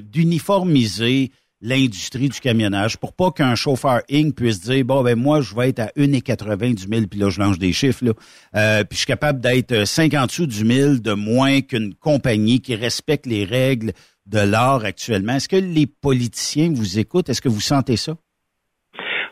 [0.00, 1.30] d'uniformiser
[1.62, 4.34] l'industrie du camionnage pour pas qu'un chauffeur Inc.
[4.34, 7.38] puisse dire bon ben moi je vais être à 1,80 du mille puis là je
[7.38, 8.12] lance des chiffres là
[8.56, 12.74] euh, puis je suis capable d'être 50 sous du mille de moins qu'une compagnie qui
[12.74, 13.92] respecte les règles
[14.30, 15.34] de l'art actuellement.
[15.34, 17.28] Est-ce que les politiciens vous écoutent?
[17.28, 18.16] Est-ce que vous sentez ça?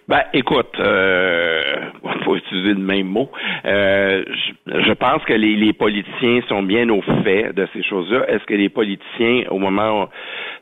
[0.08, 1.60] Ben, écoute, euh,
[2.24, 3.30] faut utiliser le même mot.
[3.66, 8.24] Euh, je, je pense que les, les politiciens sont bien au fait de ces choses-là.
[8.28, 10.08] Est-ce que les politiciens, au moment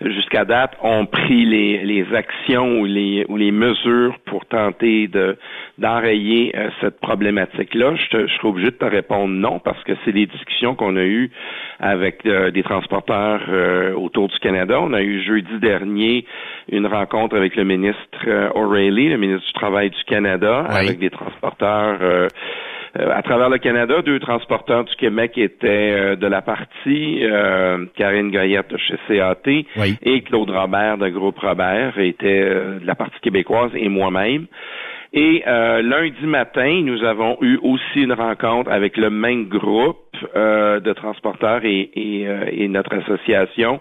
[0.05, 5.37] jusqu'à date, ont pris les, les actions ou les, ou les mesures pour tenter de
[5.79, 7.95] d'enrayer euh, cette problématique-là?
[7.95, 10.97] Je, te- je serais obligé de te répondre non, parce que c'est des discussions qu'on
[10.97, 11.31] a eues
[11.79, 14.81] avec euh, des transporteurs euh, autour du Canada.
[14.81, 16.25] On a eu jeudi dernier
[16.73, 21.99] une rencontre avec le ministre O'Reilly, le ministre du Travail du Canada, avec des transporteurs
[22.01, 22.29] euh,
[22.99, 24.03] euh, à travers le Canada.
[24.03, 29.51] Deux transporteurs du Québec étaient euh, de la partie, euh, Karine Goyette de chez CAT
[30.03, 34.47] et Claude Robert de Groupe Robert était euh, de la partie québécoise et moi-même.
[35.13, 39.99] Et euh, lundi matin, nous avons eu aussi une rencontre avec le même groupe
[40.35, 43.81] euh, de transporteurs et, et, euh, et notre association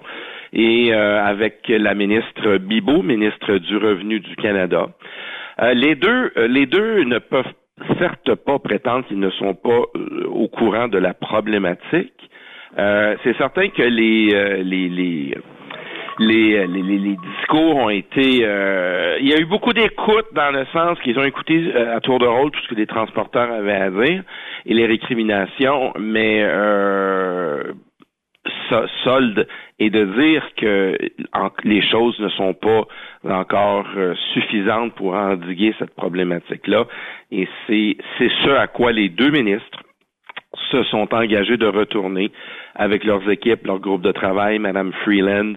[0.53, 4.87] et euh, avec la ministre Bibot, ministre du Revenu du Canada.
[5.61, 7.53] Euh, les deux, euh, les deux ne peuvent
[7.99, 12.13] certes pas prétendre qu'ils ne sont pas euh, au courant de la problématique.
[12.77, 15.33] C'est certain que les, les, les
[16.19, 18.39] les, discours ont été...
[18.43, 22.19] euh, il y a eu beaucoup d'écoute dans le sens qu'ils ont écouté à tour
[22.19, 24.23] de rôle tout ce que les transporteurs avaient à dire
[24.65, 27.73] et les récriminations, mais euh,
[29.03, 29.47] solde
[29.79, 30.97] et de dire que
[31.63, 32.83] les choses ne sont pas
[33.23, 36.85] encore euh, suffisantes pour endiguer cette problématique-là.
[37.31, 39.79] Et c'est ce à quoi les deux ministres
[40.71, 42.31] se sont engagés de retourner
[42.75, 45.53] avec leurs équipes, leur groupe de travail, Madame Freeland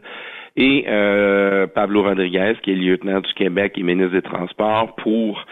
[0.57, 5.45] et euh, Pablo Rodriguez, qui est lieutenant du Québec et ministre des Transports, pour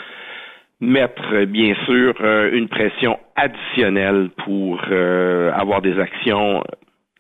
[0.81, 6.63] mettre bien sûr euh, une pression additionnelle pour euh, avoir des actions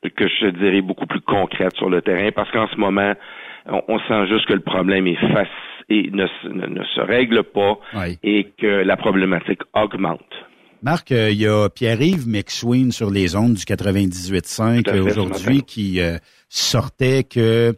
[0.08, 3.12] que je dirais beaucoup plus concrètes sur le terrain, parce qu'en ce moment,
[3.66, 5.48] on, on sent juste que le problème est face
[5.88, 7.78] et ne, se- ne- ne se règle pas
[8.22, 10.20] et que la problématique augmente.
[10.82, 14.98] Marc, euh, il y a Pierre-Yves McSween sur les ondes du 98.5 Tout à fait,
[15.00, 16.18] euh, ce aujourd'hui qui euh,
[16.48, 17.74] sortait que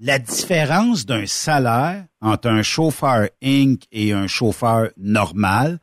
[0.00, 3.82] la différence d'un salaire entre un chauffeur Inc.
[3.92, 5.78] et un chauffeur normal,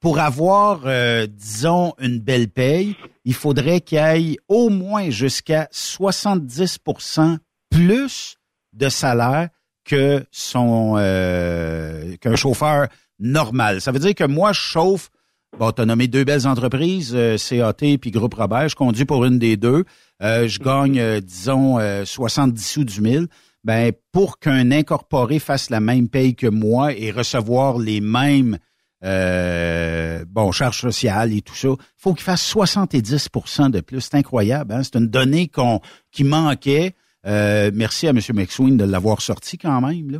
[0.00, 7.38] pour avoir, euh, disons, une belle paye, il faudrait qu'il aille au moins jusqu'à 70%
[7.70, 8.36] plus
[8.72, 9.48] de salaire
[9.84, 12.88] que son euh, qu'un chauffeur
[13.18, 13.80] normal.
[13.80, 15.10] Ça veut dire que moi, je chauffe
[15.58, 18.70] Bon, tu as nommé deux belles entreprises, euh, CAT puis Groupe Robert.
[18.70, 19.84] Je conduis pour une des deux.
[20.22, 23.26] Euh, je gagne, euh, disons, euh, 70 sous du mille.
[23.62, 28.58] Ben, pour qu'un incorporé fasse la même paye que moi et recevoir les mêmes
[29.04, 34.00] euh, bon charges sociales et tout ça, faut qu'il fasse 70% de plus.
[34.00, 34.72] C'est incroyable.
[34.72, 34.82] Hein?
[34.82, 35.80] C'est une donnée qu'on
[36.10, 36.92] qui manquait.
[37.26, 38.18] Euh, merci à M.
[38.34, 40.10] McSween de l'avoir sorti quand même.
[40.10, 40.18] Là.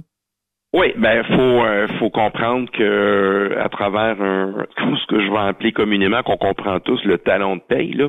[0.75, 5.49] Oui, ben faut euh, faut comprendre que euh, à travers un ce que je vais
[5.49, 8.07] appeler communément qu'on comprend tous le talon de paye là.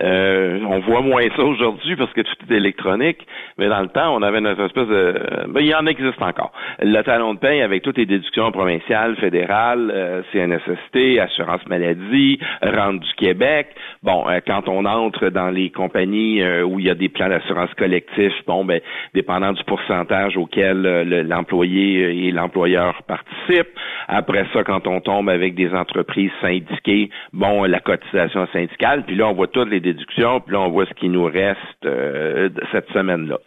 [0.00, 3.26] Euh, on voit moins ça aujourd'hui parce que tout est électronique,
[3.58, 5.14] mais dans le temps, on avait notre espèce de...
[5.48, 6.52] Ben, il en existe encore.
[6.80, 13.00] Le talon de paye avec toutes les déductions provinciales, fédérales, euh, CNSST, assurance maladie, rente
[13.00, 13.68] du Québec.
[14.02, 17.28] Bon, euh, quand on entre dans les compagnies euh, où il y a des plans
[17.28, 18.80] d'assurance collectif, bon, ben,
[19.14, 23.76] dépendant du pourcentage auquel euh, l'employé et l'employeur participent.
[24.06, 29.28] Après ça, quand on tombe avec des entreprises syndiquées, bon, la cotisation syndicale, puis là,
[29.28, 33.38] on voit toutes les puis là, on voit ce qui nous reste euh, cette semaine-là.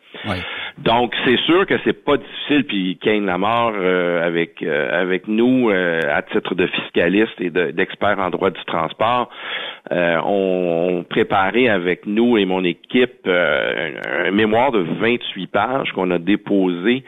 [0.78, 5.70] Donc, c'est sûr que c'est pas difficile, puis Kane Lamar, euh, avec euh, avec nous,
[5.70, 9.30] euh, à titre de fiscaliste et d'expert en droit du transport,
[9.92, 15.92] euh, on, on préparait avec nous et mon équipe un, un, mémoire de 28 pages
[15.94, 17.04] qu'on a déposé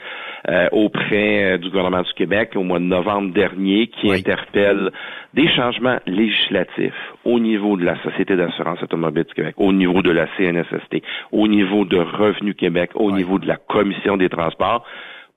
[0.73, 4.91] auprès du gouvernement du Québec au mois de novembre dernier, qui interpelle
[5.33, 6.93] des changements législatifs
[7.23, 11.01] au niveau de la Société d'assurance automobile du Québec, au niveau de la CNSST,
[11.31, 14.85] au niveau de Revenu Québec, au niveau de la Commission des transports,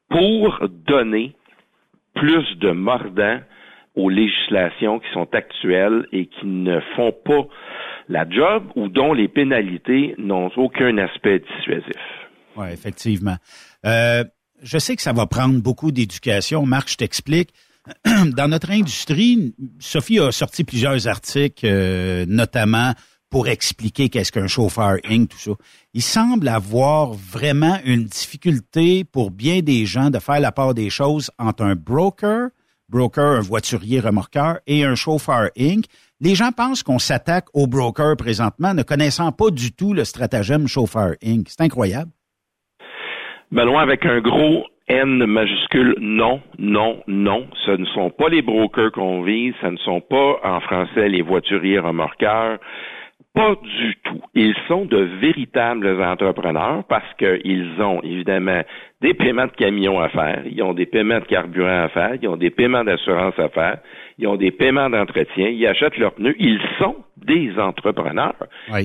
[0.09, 1.35] pour donner
[2.15, 3.39] plus de mordant
[3.97, 7.49] aux législations qui sont actuelles et qui ne font pas
[8.09, 12.03] la job ou dont les pénalités n'ont aucun aspect dissuasif.
[12.57, 13.37] Oui, effectivement.
[13.85, 14.25] Euh,
[14.63, 16.65] je sais que ça va prendre beaucoup d'éducation.
[16.65, 17.51] Marc, je t'explique.
[18.37, 22.93] Dans notre industrie, Sophie a sorti plusieurs articles, euh, notamment
[23.31, 25.51] pour expliquer qu'est-ce qu'un chauffeur Inc., tout ça.
[25.95, 30.91] Il semble avoir vraiment une difficulté pour bien des gens de faire la part des
[30.91, 32.51] choses entre un broker,
[32.89, 35.85] broker, un voiturier remorqueur et un chauffeur Inc.
[36.21, 40.67] Les gens pensent qu'on s'attaque au broker présentement, ne connaissant pas du tout le stratagème
[40.67, 41.47] chauffeur Inc.
[41.49, 42.11] C'est incroyable.
[43.53, 47.49] Benoît, avec un gros N majuscule, non, non, non.
[47.65, 51.23] Ce ne sont pas les brokers qu'on vise, ce ne sont pas, en français, les
[51.23, 52.59] voituriers remorqueurs.
[53.35, 54.23] Pas du tout.
[54.35, 58.63] Ils sont de véritables entrepreneurs parce qu'ils ont évidemment
[59.03, 62.29] des paiements de camions à faire, ils ont des paiements de carburant à faire, ils
[62.29, 63.79] ont des paiements d'assurance à faire,
[64.19, 68.35] ils ont des paiements d'entretien, ils achètent leurs pneus, ils sont des entrepreneurs.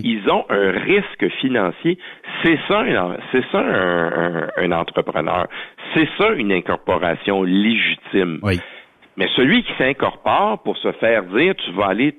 [0.04, 1.98] Ils ont un risque financier.
[2.44, 2.84] C'est ça,
[3.32, 5.48] c'est ça un, un, un entrepreneur.
[5.94, 8.40] C'est ça une incorporation légitime.
[9.16, 12.16] Mais celui qui s'incorpore pour se faire dire tu vas aller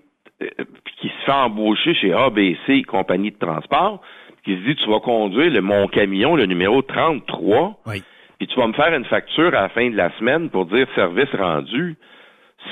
[1.00, 4.00] qui se fait embaucher chez ABC, compagnie de transport,
[4.44, 8.02] qui se dit tu vas conduire le, mon camion, le numéro 33, oui.
[8.38, 10.86] puis tu vas me faire une facture à la fin de la semaine pour dire
[10.94, 11.96] service rendu.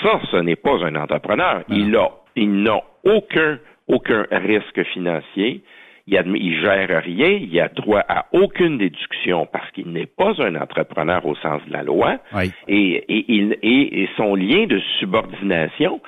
[0.03, 1.63] Ça, ce n'est pas un entrepreneur.
[1.69, 5.63] Il a, il n'a aucun, aucun risque financier.
[6.07, 10.57] Il, il gère rien, il a droit à aucune déduction parce qu'il n'est pas un
[10.57, 12.19] entrepreneur au sens de la loi.
[12.35, 12.51] Oui.
[12.67, 16.01] Et, et, et, et, son lien de subordination,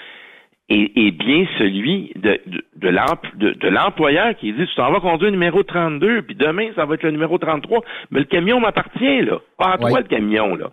[0.73, 5.63] est, bien celui de, de, de l'employeur qui dit tu t'en vas conduire le numéro
[5.63, 7.81] 32, puis demain ça va être le numéro 33,
[8.11, 10.71] mais le camion m'appartient là, pas à toi le camion là.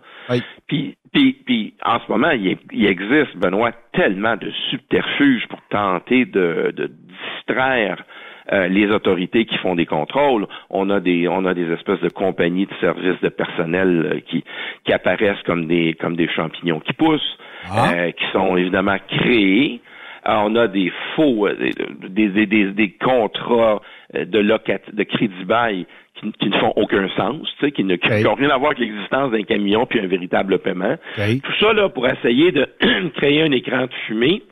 [0.66, 6.24] Puis, puis, puis en ce moment il, il, existe Benoît tellement de subterfuges pour tenter
[6.24, 6.90] de, de
[7.36, 8.04] distraire
[8.52, 10.46] euh, les autorités qui font des contrôles.
[10.70, 14.42] On a des on a des espèces de compagnies de services de personnel euh, qui
[14.84, 17.38] qui apparaissent comme des comme des champignons qui poussent,
[17.70, 17.92] ah.
[17.92, 19.80] euh, qui sont évidemment créés.
[20.26, 23.80] On a des faux des, des, des, des contrats
[24.14, 27.96] de locat de crédit bail qui, qui, ne font aucun sens, tu sais, qui ne
[27.96, 30.96] qui ont rien à voir avec l'existence d'un camion puis un véritable paiement.
[31.16, 32.68] Tout ça là pour essayer de
[33.16, 34.42] créer un écran de fumée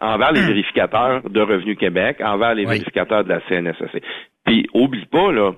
[0.00, 4.02] envers les vérificateurs de Revenu Québec, envers les vérificateurs de la CNSSC.
[4.44, 5.52] Puis oublie pas là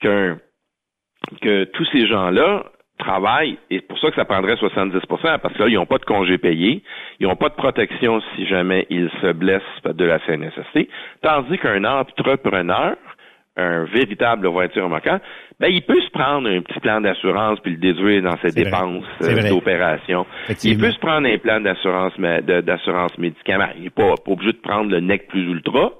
[0.00, 0.36] que
[1.42, 2.64] que tous ces gens-là
[2.98, 5.98] travaillent, et c'est pour ça que ça prendrait 70% parce que là, ils n'ont pas
[5.98, 6.82] de congé payé,
[7.20, 10.88] ils n'ont pas de protection si jamais ils se blessent de la CNSST,
[11.22, 12.96] tandis qu'un entrepreneur,
[13.56, 15.18] un véritable voiture remorqueur,
[15.58, 19.04] ben, il peut se prendre un petit plan d'assurance puis le déduire dans ses dépenses
[19.22, 20.24] euh, d'opération.
[20.62, 23.68] Il peut se prendre un plan d'assurance d'assurance médicaments.
[23.76, 25.92] Il n'est pas, pas obligé de prendre le NEC plus ultra.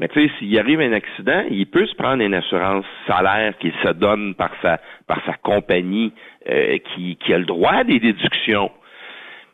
[0.00, 3.72] Mais tu sais, s'il arrive un accident, il peut se prendre une assurance salaire qu'il
[3.82, 6.12] se donne par sa par sa compagnie
[6.48, 8.70] euh, qui, qui a le droit à des déductions.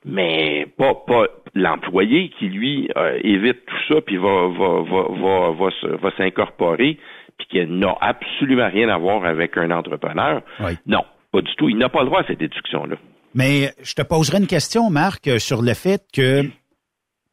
[0.04, 5.96] Mais pas pas l'employé qui lui euh, évite tout ça puis va va va va
[5.96, 6.98] va, s'incorporer
[7.38, 10.42] puis qui n'a absolument rien à voir avec un entrepreneur.
[10.86, 11.70] Non, pas du tout.
[11.70, 12.96] Il n'a pas le droit à cette déduction là.
[13.34, 16.42] Mais je te poserai une question, Marc, sur le fait que,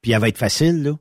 [0.01, 0.91] puis elle va être facile, là.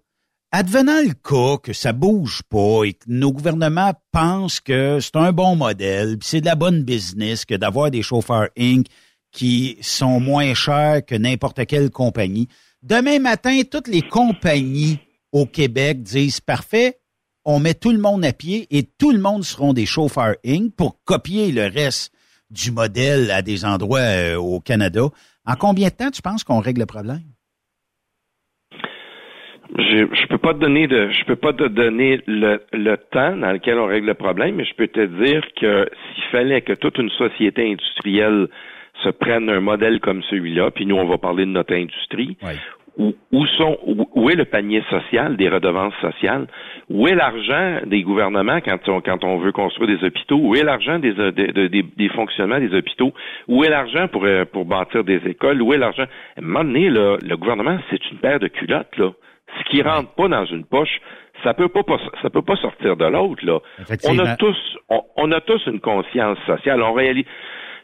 [0.53, 5.31] Advenant le cas que ça bouge pas et que nos gouvernements pensent que c'est un
[5.31, 8.89] bon modèle, c'est de la bonne business que d'avoir des chauffeurs Inc.
[9.31, 12.49] qui sont moins chers que n'importe quelle compagnie.
[12.83, 14.99] Demain matin, toutes les compagnies
[15.31, 16.99] au Québec disent parfait,
[17.45, 20.75] on met tout le monde à pied et tout le monde seront des chauffeurs Inc.
[20.75, 22.11] pour copier le reste
[22.51, 25.03] du modèle à des endroits euh, au Canada.
[25.47, 27.23] En combien de temps tu penses qu'on règle le problème?
[29.81, 33.37] Je, je peux pas te donner de, je peux pas te donner le, le temps
[33.37, 36.75] dans lequel on règle le problème, mais je peux te dire que s'il fallait que
[36.75, 38.49] toute une société industrielle
[39.03, 42.37] se prenne un modèle comme celui-là, puis nous on va parler de notre industrie,
[42.99, 46.47] où, où sont, où, où est le panier social des redevances sociales,
[46.91, 50.65] où est l'argent des gouvernements quand on, quand on veut construire des hôpitaux, où est
[50.65, 53.15] l'argent des, euh, des, des, des fonctionnements des hôpitaux,
[53.49, 56.03] où est l'argent pour, euh, pour bâtir des écoles, où est l'argent?
[56.37, 59.13] À un moment donné, là, le gouvernement, c'est une paire de culottes, là.
[59.59, 61.01] Ce qui rentre pas dans une poche,
[61.43, 61.83] ça peut pas,
[62.23, 63.59] ça peut pas sortir de l'autre là.
[64.05, 64.57] On a tous
[64.89, 66.83] on, on, a tous une conscience sociale.
[66.83, 67.25] On réalise.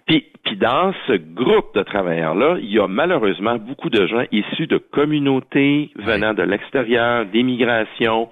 [0.06, 4.24] Puis, puis dans ce groupe de travailleurs là, il y a malheureusement beaucoup de gens
[4.30, 8.28] issus de communautés venant de l'extérieur, d'immigration,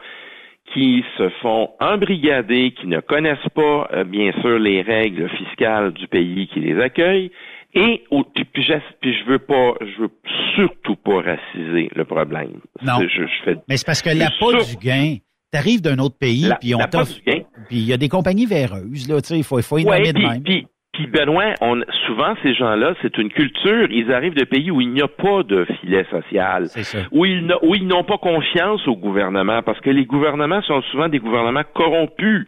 [0.73, 6.07] qui se font embrigader, qui ne connaissent pas euh, bien sûr les règles fiscales du
[6.09, 7.31] pays qui les accueille
[7.75, 10.11] et puis, puis, je, puis je veux pas, je veux
[10.55, 12.61] surtout pas raciser le problème.
[12.83, 13.01] Non.
[13.03, 15.17] Je, je fais, Mais c'est parce que l'appât du gain,
[15.53, 17.15] t'arrives d'un autre pays, La- puis on t'offre.
[17.15, 17.41] du gain.
[17.69, 19.85] Puis il y a des compagnies véreuses, là, tu sais, il faut, il faut y
[19.85, 20.43] Ouais, nommer de puis, même.
[20.43, 23.89] puis, puis Benoît, on, souvent ces gens-là, c'est une culture.
[23.91, 26.69] Ils arrivent de pays où il n'y a pas de filet social,
[27.11, 30.83] où ils n'a- où ils n'ont pas confiance au gouvernement, parce que les gouvernements sont
[30.93, 32.47] souvent des gouvernements corrompus.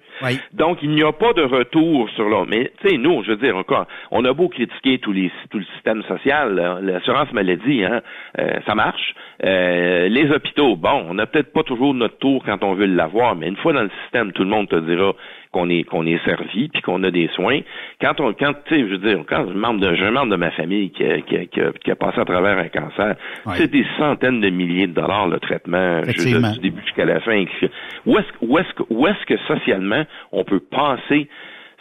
[0.52, 2.48] Donc il n'y a pas de retour sur l'autre.
[2.50, 5.58] Mais tu sais, nous, je veux dire encore, on a beau critiquer tous les, tout
[5.58, 8.00] le système social, l'assurance maladie, hein,
[8.38, 9.14] euh, ça marche.
[9.44, 13.36] Euh, les hôpitaux, bon, on n'a peut-être pas toujours notre tour quand on veut l'avoir,
[13.36, 15.12] mais une fois dans le système, tout le monde te dira
[15.52, 17.60] qu'on est qu'on est servi puis qu'on a des soins.
[18.00, 20.36] Quand on quand tu sais, je veux dire, quand un membre de, un membre de
[20.36, 23.14] ma famille qui a, qui a, qui a- qui a passé à travers un cancer,
[23.56, 27.04] c'est des centaines de milliers de dollars le traitement, je veux dire, du début jusqu'à
[27.04, 27.44] la fin.
[28.06, 31.28] Où est-ce où est-ce où est-ce que socialement on peut penser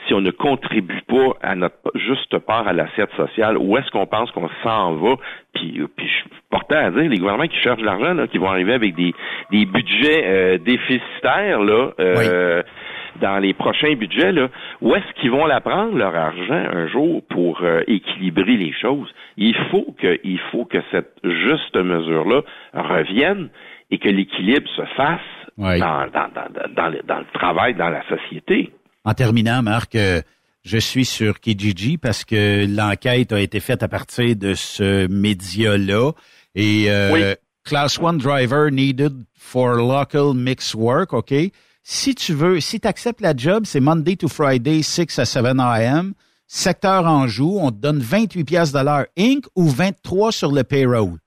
[0.08, 4.06] si on ne contribue pas à notre juste part à l'assiette sociale, où est-ce qu'on
[4.06, 5.16] pense qu'on s'en va?
[5.54, 8.38] Puis, euh, puis je suis porté à dire, les gouvernements qui cherchent de l'argent, qui
[8.38, 9.14] vont arriver avec des,
[9.52, 12.62] des budgets euh, déficitaires, là, euh,
[13.22, 14.50] dans les prochains budgets, là,
[14.82, 19.14] où est-ce qu'ils vont la prendre, leur argent, un jour, pour euh, équilibrer les choses?
[19.38, 22.42] Il faut que, il faut que cette juste mesure-là
[22.74, 23.50] revienne
[23.92, 25.22] et que l'équilibre se fasse
[25.58, 28.74] dans, dans, dans, dans, le, dans le travail, dans la société.
[29.04, 30.22] En terminant, Marc, euh,
[30.64, 36.12] je suis sur Kijiji parce que l'enquête a été faite à partir de ce média-là.
[36.56, 41.34] Et euh, Class 1 driver needed for local mix work, OK?
[41.84, 45.46] Si tu veux, si tu acceptes la job, c'est Monday to Friday, 6 à 7
[45.60, 46.14] a.m.
[46.48, 49.46] Secteur Anjou, on te donne 28 piastres de l'heure Inc.
[49.56, 51.18] ou 23 sur le payroll.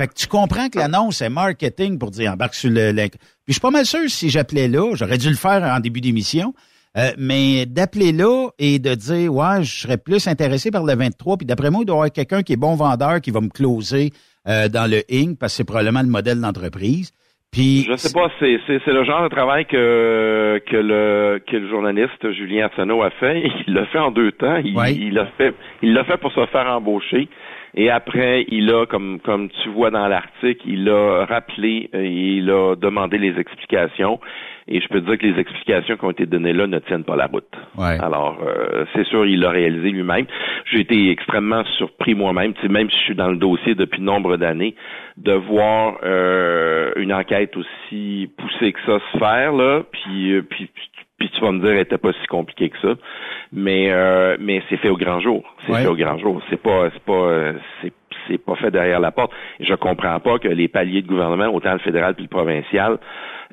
[0.00, 2.90] Fait que tu comprends que l'annonce est marketing pour dire embarque sur le.
[2.92, 3.18] le- Puis
[3.48, 6.54] je suis pas mal sûr si j'appelais là, j'aurais dû le faire en début d'émission,
[6.96, 11.36] euh, mais d'appeler là et de dire ouais, je serais plus intéressé par le 23,
[11.36, 13.50] puis d'après moi, il doit y avoir quelqu'un qui est bon vendeur qui va me
[13.50, 14.10] closer
[14.48, 15.38] euh, dans le Inc.
[15.38, 17.12] parce que c'est probablement le modèle d'entreprise.
[17.52, 21.56] Puis Je sais pas, c'est, c'est, c'est le genre de travail que, que le que
[21.56, 23.42] le journaliste Julien Arsenault a fait.
[23.66, 24.56] Il l'a fait en deux temps.
[24.64, 25.52] Il, il l'a fait
[25.82, 27.28] il l'a fait pour se faire embaucher.
[27.74, 32.50] Et après, il a, comme comme tu vois dans l'article, il a rappelé, euh, il
[32.50, 34.20] a demandé les explications.
[34.68, 37.04] Et je peux te dire que les explications qui ont été données là ne tiennent
[37.04, 37.52] pas la route.
[37.98, 40.26] Alors, euh, c'est sûr, il l'a réalisé lui-même.
[40.70, 44.00] J'ai été extrêmement surpris moi-même, tu sais, même si je suis dans le dossier depuis
[44.00, 44.76] nombre d'années,
[45.16, 50.70] de voir euh, une enquête aussi poussée que ça se faire là, puis euh, puis
[51.20, 52.94] puis tu vas me dire, elle était pas si compliquée que ça,
[53.52, 55.42] mais euh, mais c'est fait au grand jour.
[55.66, 55.82] C'est Ouais.
[55.82, 56.40] fait au grand jour.
[56.50, 57.52] C'est pas c'est pas
[57.82, 57.92] c'est
[58.28, 59.32] c'est pas fait derrière la porte.
[59.60, 62.98] Je comprends pas que les paliers de gouvernement, autant le fédéral puis le provincial,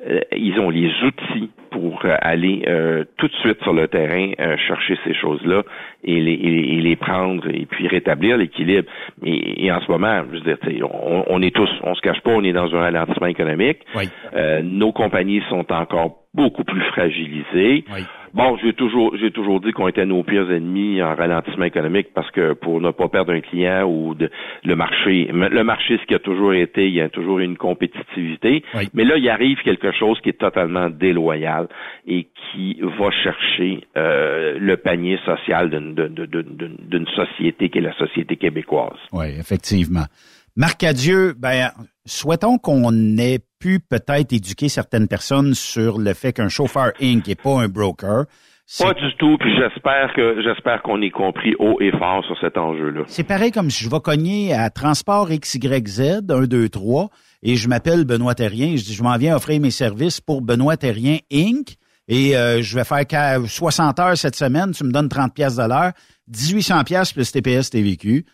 [0.06, 4.30] euh, ils ont les outils pour euh, aller euh, tout de suite sur le terrain
[4.40, 5.62] euh, chercher ces choses-là
[6.04, 8.88] et les, et, les- et les prendre et puis rétablir l'équilibre.
[9.24, 10.58] Et, et en ce moment, je veux dire,
[10.94, 13.78] on, on est tous, on se cache pas, on est dans un ralentissement économique.
[14.34, 17.84] Euh, nos compagnies sont encore beaucoup plus fragilisées.
[18.34, 22.30] Bon, j'ai toujours, j'ai toujours dit qu'on était nos pires ennemis en ralentissement économique parce
[22.30, 24.30] que pour ne pas perdre un client ou de,
[24.64, 27.56] le marché, le marché, ce qui a toujours été, il y a toujours eu une
[27.56, 28.62] compétitivité.
[28.94, 31.68] Mais là, il arrive quelque chose qui est totalement déloyal
[32.06, 37.82] et qui va chercher euh, le panier social d'une, d'une, d'une- d'une société qui est
[37.82, 38.98] la société québécoise.
[39.12, 40.04] Oui, effectivement.
[40.58, 41.70] Marc Adieu, ben,
[42.04, 47.28] souhaitons qu'on ait pu peut-être éduquer certaines personnes sur le fait qu'un chauffeur Inc.
[47.28, 48.24] n'est pas un broker.
[48.80, 52.58] Pas du tout, puis j'espère que j'espère qu'on ait compris haut et fort sur cet
[52.58, 53.02] enjeu-là.
[53.06, 57.08] C'est pareil comme si je vais cogner à Transport XYZ, 1, 2, 3,
[57.44, 58.74] et je m'appelle Benoît Terrien.
[58.74, 61.76] Je dis, je m'en viens offrir mes services pour Benoît Terrien Inc.
[62.08, 64.72] Et euh, je vais faire qu'à 60 heures cette semaine.
[64.72, 65.92] Tu me donnes 30 pièces de l'heure,
[66.26, 68.24] 1800 pièces plus TPS TVQ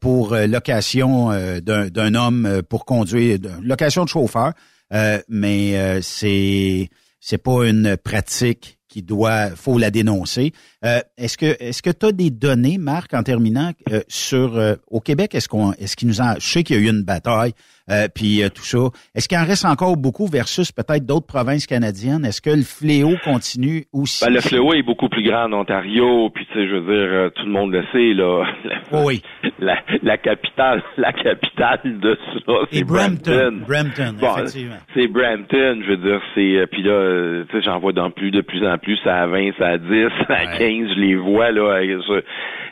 [0.00, 4.52] pour euh, location euh, d'un homme euh, pour conduire, location de chauffeur.
[4.92, 6.88] Euh, mais euh, c'est
[7.20, 10.52] c'est pas une pratique qui doit, faut la dénoncer.
[10.84, 14.76] Euh, est-ce que est-ce que tu as des données, Marc, en terminant euh, sur euh,
[14.86, 17.02] au Québec, est-ce qu'on est-ce qu'il nous en, je sais qu'il y a eu une
[17.02, 17.52] bataille,
[17.90, 18.78] euh, puis euh, tout ça.
[19.14, 22.24] Est-ce qu'il en reste encore beaucoup versus peut-être d'autres provinces canadiennes?
[22.24, 24.24] Est-ce que le fléau continue aussi?
[24.24, 27.12] Ben, le fléau est beaucoup plus grand en Ontario, puis tu sais, je veux dire,
[27.12, 28.44] euh, tout le monde le sait, là.
[29.04, 29.22] Oui.
[29.58, 32.16] La, la capitale, la capitale de
[32.46, 33.64] ça, c'est Brampton, Brampton.
[33.66, 34.76] Brampton, Bon, effectivement.
[34.94, 38.40] C'est Brampton, je veux dire, c'est puis là, tu sais, j'en vois dans plus de
[38.40, 39.86] plus en plus, ça à 20, ça à 10,
[40.26, 40.58] ça à 15,
[40.94, 41.80] je les vois là.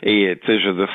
[0.03, 0.93] Et tu sais, je veux dire,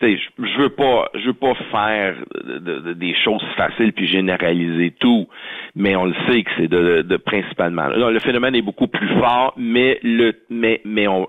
[0.00, 4.92] je- veux pas, je veux pas faire de- de- de- des choses faciles puis généraliser
[4.98, 5.26] tout,
[5.74, 7.88] mais on le sait que c'est de, de principalement.
[7.88, 11.26] Là, le phénomène est beaucoup plus fort, mais le, mais mais on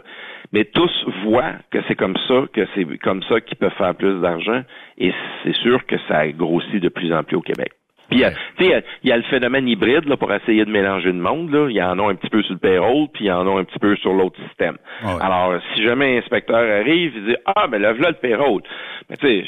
[0.53, 4.21] mais tous voient que c'est comme ça, que c'est comme ça qu'ils peuvent faire plus
[4.21, 4.61] d'argent,
[4.97, 5.13] et
[5.43, 7.71] c'est sûr que ça grossit de plus en plus au Québec.
[8.09, 10.31] Puis, euh, tu sais, il y a- il y, a le phénomène hybride là, pour
[10.33, 11.51] essayer de mélanger le monde.
[11.51, 11.67] Là.
[11.69, 13.59] Il y en a un petit peu sur le payroll, puis il y en a
[13.59, 14.77] un petit peu sur l'autre système.
[15.21, 18.61] Alors, si jamais un inspecteur arrive, il dit Ah, ben là, voilà le payroll.
[19.09, 19.43] Mais tu sais,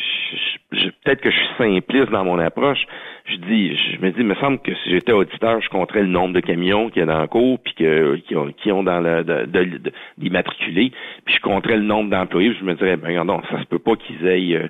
[1.04, 2.80] peut-être que je suis simpliste dans mon approche.
[3.26, 6.08] Je dis, je me dis, il me semble que si j'étais auditeur, je compterais le
[6.08, 8.82] nombre de camions qu'il y a dans le cours, puis que, qui, ont, qui ont
[8.84, 10.92] dans le de, de, de- d'immatriculés,
[11.26, 13.78] puis je compterais le nombre d'employés, puis je me dirais, ben non, ça se peut
[13.80, 14.68] pas qu'ils aient euh,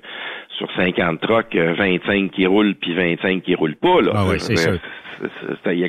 [0.58, 4.00] sur 50 trucks, euh, 25 qui roulent, puis 25 qui roulent pas.
[4.00, 4.12] Là.
[4.14, 4.78] Ah oui, c'est c'est-
[5.74, 5.88] il y a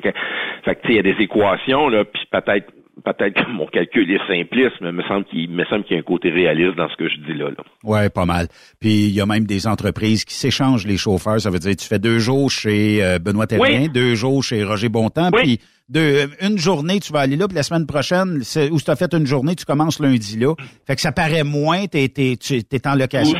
[0.94, 2.68] y a des équations, là, puis peut-être
[3.06, 5.94] peut-être que mon calcul est simpliste, mais il me semble qu'il il me semble qu'il
[5.96, 7.46] y a un côté réaliste dans ce que je dis là.
[7.50, 7.64] là.
[7.84, 8.48] Ouais, pas mal.
[8.80, 11.40] Puis il y a même des entreprises qui s'échangent les chauffeurs.
[11.40, 13.90] Ça veut dire tu fais deux jours chez euh, Benoît Terrien, Oui.
[13.90, 15.60] deux jours chez Roger Bontemps, puis
[15.90, 18.42] deux, une journée tu vas aller là, puis la semaine prochaine,
[18.72, 20.54] où tu as fait une journée, tu commences lundi là.
[20.86, 23.38] Fait que ça paraît moins, t'es t'es tu es en location.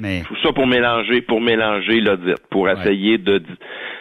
[0.00, 3.42] Mais Tout ça pour mélanger, pour mélanger l'audit, pour essayer de.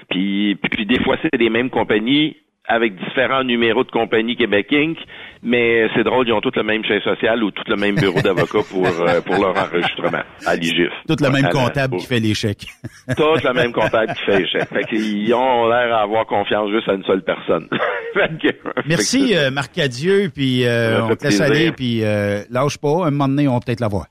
[0.09, 2.37] Puis, puis, puis des fois, c'est les mêmes compagnies
[2.71, 4.95] avec différents numéros de compagnie Québec Inc.
[5.41, 8.21] Mais c'est drôle, ils ont tous le même chef social ou tout le même bureau
[8.21, 10.91] d'avocat pour euh, pour leur enregistrement à l'IGIF.
[11.07, 12.65] tout le même comptable pour- qui fait les chèques.
[13.17, 14.67] Tout le même comptable qui fait les chèques.
[14.69, 17.67] Fait qu'ils ont l'air à avoir confiance juste à une seule personne.
[18.13, 21.45] Que- Merci euh, Marc Cadieux, puis euh, on te laisse plaisir.
[21.45, 23.05] aller, puis euh, lâche pas.
[23.05, 24.07] Un moment donné, on va peut-être la voir.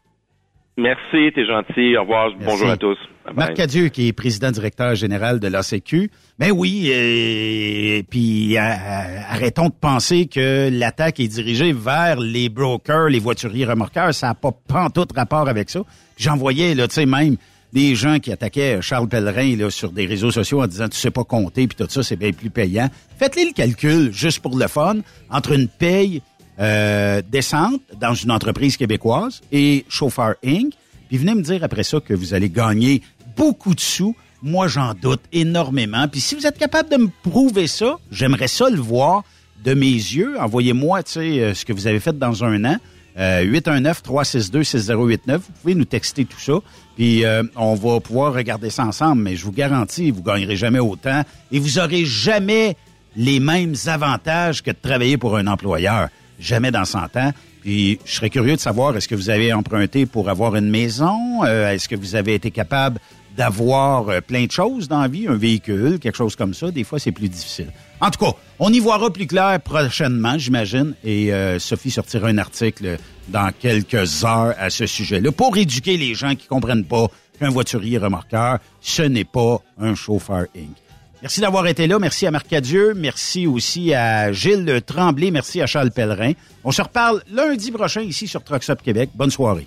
[0.78, 1.96] Merci, t'es gentil.
[1.96, 2.30] Au revoir.
[2.38, 2.96] Bonjour à tous.
[3.26, 3.34] Bye.
[3.34, 6.08] Marc Cadieux, qui est président directeur général de l'ACQ.
[6.38, 13.08] Ben oui, euh, puis euh, arrêtons de penser que l'attaque est dirigée vers les brokers,
[13.08, 14.14] les voituriers remorqueurs.
[14.14, 15.80] Ça n'a pas pantoute rapport avec ça.
[16.16, 17.36] J'en voyais, là, tu sais, même
[17.72, 21.10] des gens qui attaquaient Charles Pellerin là, sur des réseaux sociaux en disant «tu sais
[21.10, 22.88] pas compter», puis tout ça, c'est bien plus payant.
[23.18, 24.98] Faites-les le calcul, juste pour le fun,
[25.28, 26.22] entre une paye
[26.60, 30.74] euh, décente dans une entreprise québécoise et Chauffeur Inc.,
[31.08, 33.02] puis venez me dire après ça que vous allez gagner
[33.36, 34.14] beaucoup de sous.
[34.42, 36.06] Moi, j'en doute énormément.
[36.06, 39.24] Puis si vous êtes capable de me prouver ça, j'aimerais ça le voir
[39.64, 40.38] de mes yeux.
[40.38, 42.76] Envoyez-moi, tu sais, euh, ce que vous avez fait dans un an.
[43.18, 45.38] Euh, 819-362-6089.
[45.38, 46.60] Vous pouvez nous texter tout ça.
[46.96, 49.22] Puis euh, on va pouvoir regarder ça ensemble.
[49.22, 51.22] Mais je vous garantis, vous gagnerez jamais autant.
[51.50, 52.76] Et vous aurez jamais
[53.16, 56.08] les mêmes avantages que de travailler pour un employeur.
[56.38, 57.32] Jamais dans 100 ans.
[57.60, 61.44] Puis je serais curieux de savoir, est-ce que vous avez emprunté pour avoir une maison?
[61.44, 63.00] Euh, est-ce que vous avez été capable
[63.36, 66.70] d'avoir euh, plein de choses dans la vie, un véhicule, quelque chose comme ça?
[66.70, 67.72] Des fois, c'est plus difficile.
[68.00, 70.94] En tout cas, on y verra plus clair prochainement, j'imagine.
[71.04, 76.14] Et euh, Sophie sortira un article dans quelques heures à ce sujet-là pour éduquer les
[76.14, 77.08] gens qui comprennent pas
[77.38, 80.76] qu'un voiturier remorqueur, ce n'est pas un chauffeur Inc.
[81.20, 81.98] Merci d'avoir été là.
[81.98, 82.94] Merci à Marc Cadieux.
[82.94, 85.30] Merci aussi à Gilles Tremblay.
[85.30, 86.32] Merci à Charles Pellerin.
[86.62, 89.10] On se reparle lundi prochain ici sur Trucks Up Québec.
[89.14, 89.66] Bonne soirée.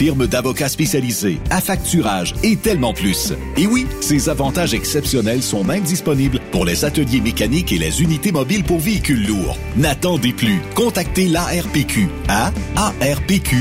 [0.00, 3.34] firme d'avocats spécialisés, affacturage et tellement plus.
[3.58, 8.32] Et oui, ces avantages exceptionnels sont même disponibles pour les ateliers mécaniques et les unités
[8.32, 9.58] mobiles pour véhicules lourds.
[9.76, 10.58] N'attendez plus.
[10.74, 13.60] Contactez l'ARPQ à arpq.org.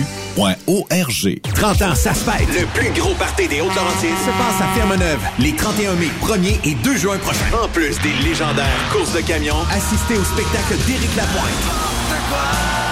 [1.53, 2.47] 30 ans, ça se fête.
[2.57, 6.75] Le plus gros party des Hautes-Laurentides se passe à Ferme-Neuve les 31 mai, 1er et
[6.75, 7.51] 2 juin prochains.
[7.61, 12.88] En plus des légendaires courses de camions, assistez au spectacle d'Éric Lapointe.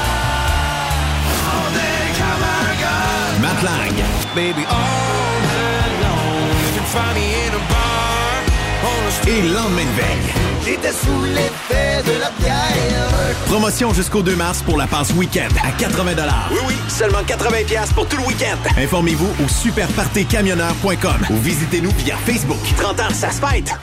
[8.83, 10.33] On a Et lendemain de veille.
[10.65, 13.35] J'étais sous l'effet de la bière.
[13.47, 16.13] Promotion jusqu'au 2 mars pour la passe week-end à 80
[16.51, 18.57] Oui, oui, seulement 80 pièces pour tout le week-end.
[18.77, 22.59] Informez-vous au superpartycamionneur.com ou visitez-nous via Facebook.
[22.77, 23.73] 30 ans, ça se fête.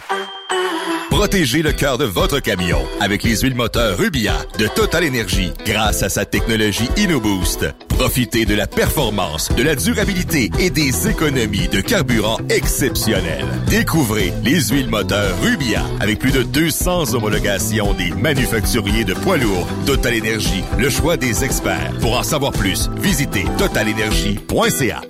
[1.11, 6.03] Protégez le cœur de votre camion avec les huiles moteurs Rubia de Total Energy grâce
[6.03, 7.67] à sa technologie InnoBoost.
[7.99, 13.47] Profitez de la performance, de la durabilité et des économies de carburant exceptionnelles.
[13.69, 19.69] Découvrez les huiles moteurs Rubia avec plus de 200 homologations des manufacturiers de poids lourds.
[19.87, 21.93] Total Energy, le choix des experts.
[22.01, 25.01] Pour en savoir plus, visitez totalenergy.ca.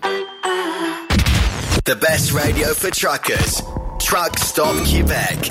[1.84, 3.62] The best radio for truckers.
[3.98, 5.50] Truck Stop Québec.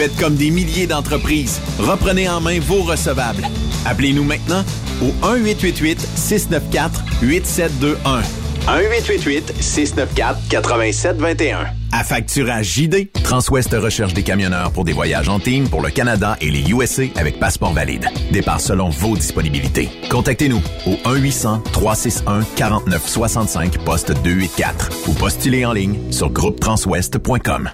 [0.00, 1.60] Faites comme des milliers d'entreprises.
[1.78, 3.46] Reprenez en main vos recevables.
[3.84, 4.64] Appelez-nous maintenant
[5.02, 8.22] au 1-888-694-8721.
[8.66, 11.66] 1-888-694-8721.
[11.92, 16.38] À facturage JD, Transwest recherche des camionneurs pour des voyages en team pour le Canada
[16.40, 18.08] et les USA avec passeport valide.
[18.32, 19.90] Départ selon vos disponibilités.
[20.10, 27.68] Contactez-nous au 1-800-361-4965 poste 284 ou postulez en ligne sur groupetranswest.com.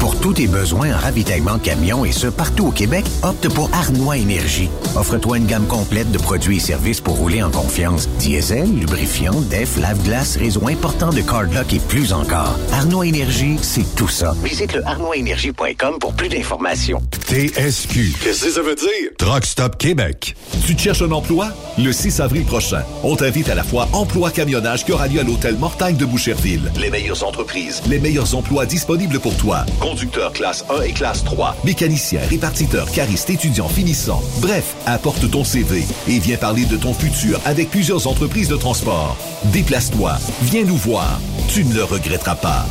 [0.00, 3.68] Pour tous tes besoins en ravitaillement de camions et ce, partout au Québec, opte pour
[3.72, 4.70] Arnois Énergie.
[4.96, 8.08] Offre-toi une gamme complète de produits et services pour rouler en confiance.
[8.18, 12.56] Diesel, lubrifiant, def, lave-glace, réseau important de cardlock et plus encore.
[12.72, 14.34] Arnois Énergie, c'est tout ça.
[14.44, 17.00] Visite le arnoisénergie.com pour plus d'informations.
[17.26, 18.14] TSQ.
[18.22, 19.10] Qu'est-ce que ça veut dire?
[19.18, 20.36] Truck Stop Québec.
[20.64, 21.48] Tu te cherches un emploi?
[21.76, 25.22] Le 6 avril prochain, on t'invite à la fois Emploi Camionnage qui aura lieu à
[25.24, 26.72] l'hôtel Mortagne de Boucherville.
[26.80, 29.66] Les meilleures entreprises, les meilleurs emplois disponibles pour toi.
[29.88, 34.22] Conducteur classe 1 et classe 3, mécanicien, répartiteur, cariste, étudiant, finissant.
[34.40, 39.16] Bref, apporte ton CV et viens parler de ton futur avec plusieurs entreprises de transport.
[39.44, 41.18] Déplace-toi, viens nous voir.
[41.48, 42.66] Tu ne le regretteras pas.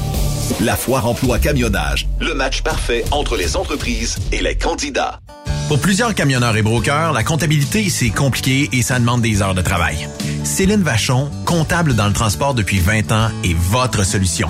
[0.61, 5.19] La foire emploi camionnage, le match parfait entre les entreprises et les candidats.
[5.69, 9.63] Pour plusieurs camionneurs et brokers, la comptabilité, c'est compliqué et ça demande des heures de
[9.63, 10.07] travail.
[10.43, 14.49] Céline Vachon, comptable dans le transport depuis 20 ans, est votre solution.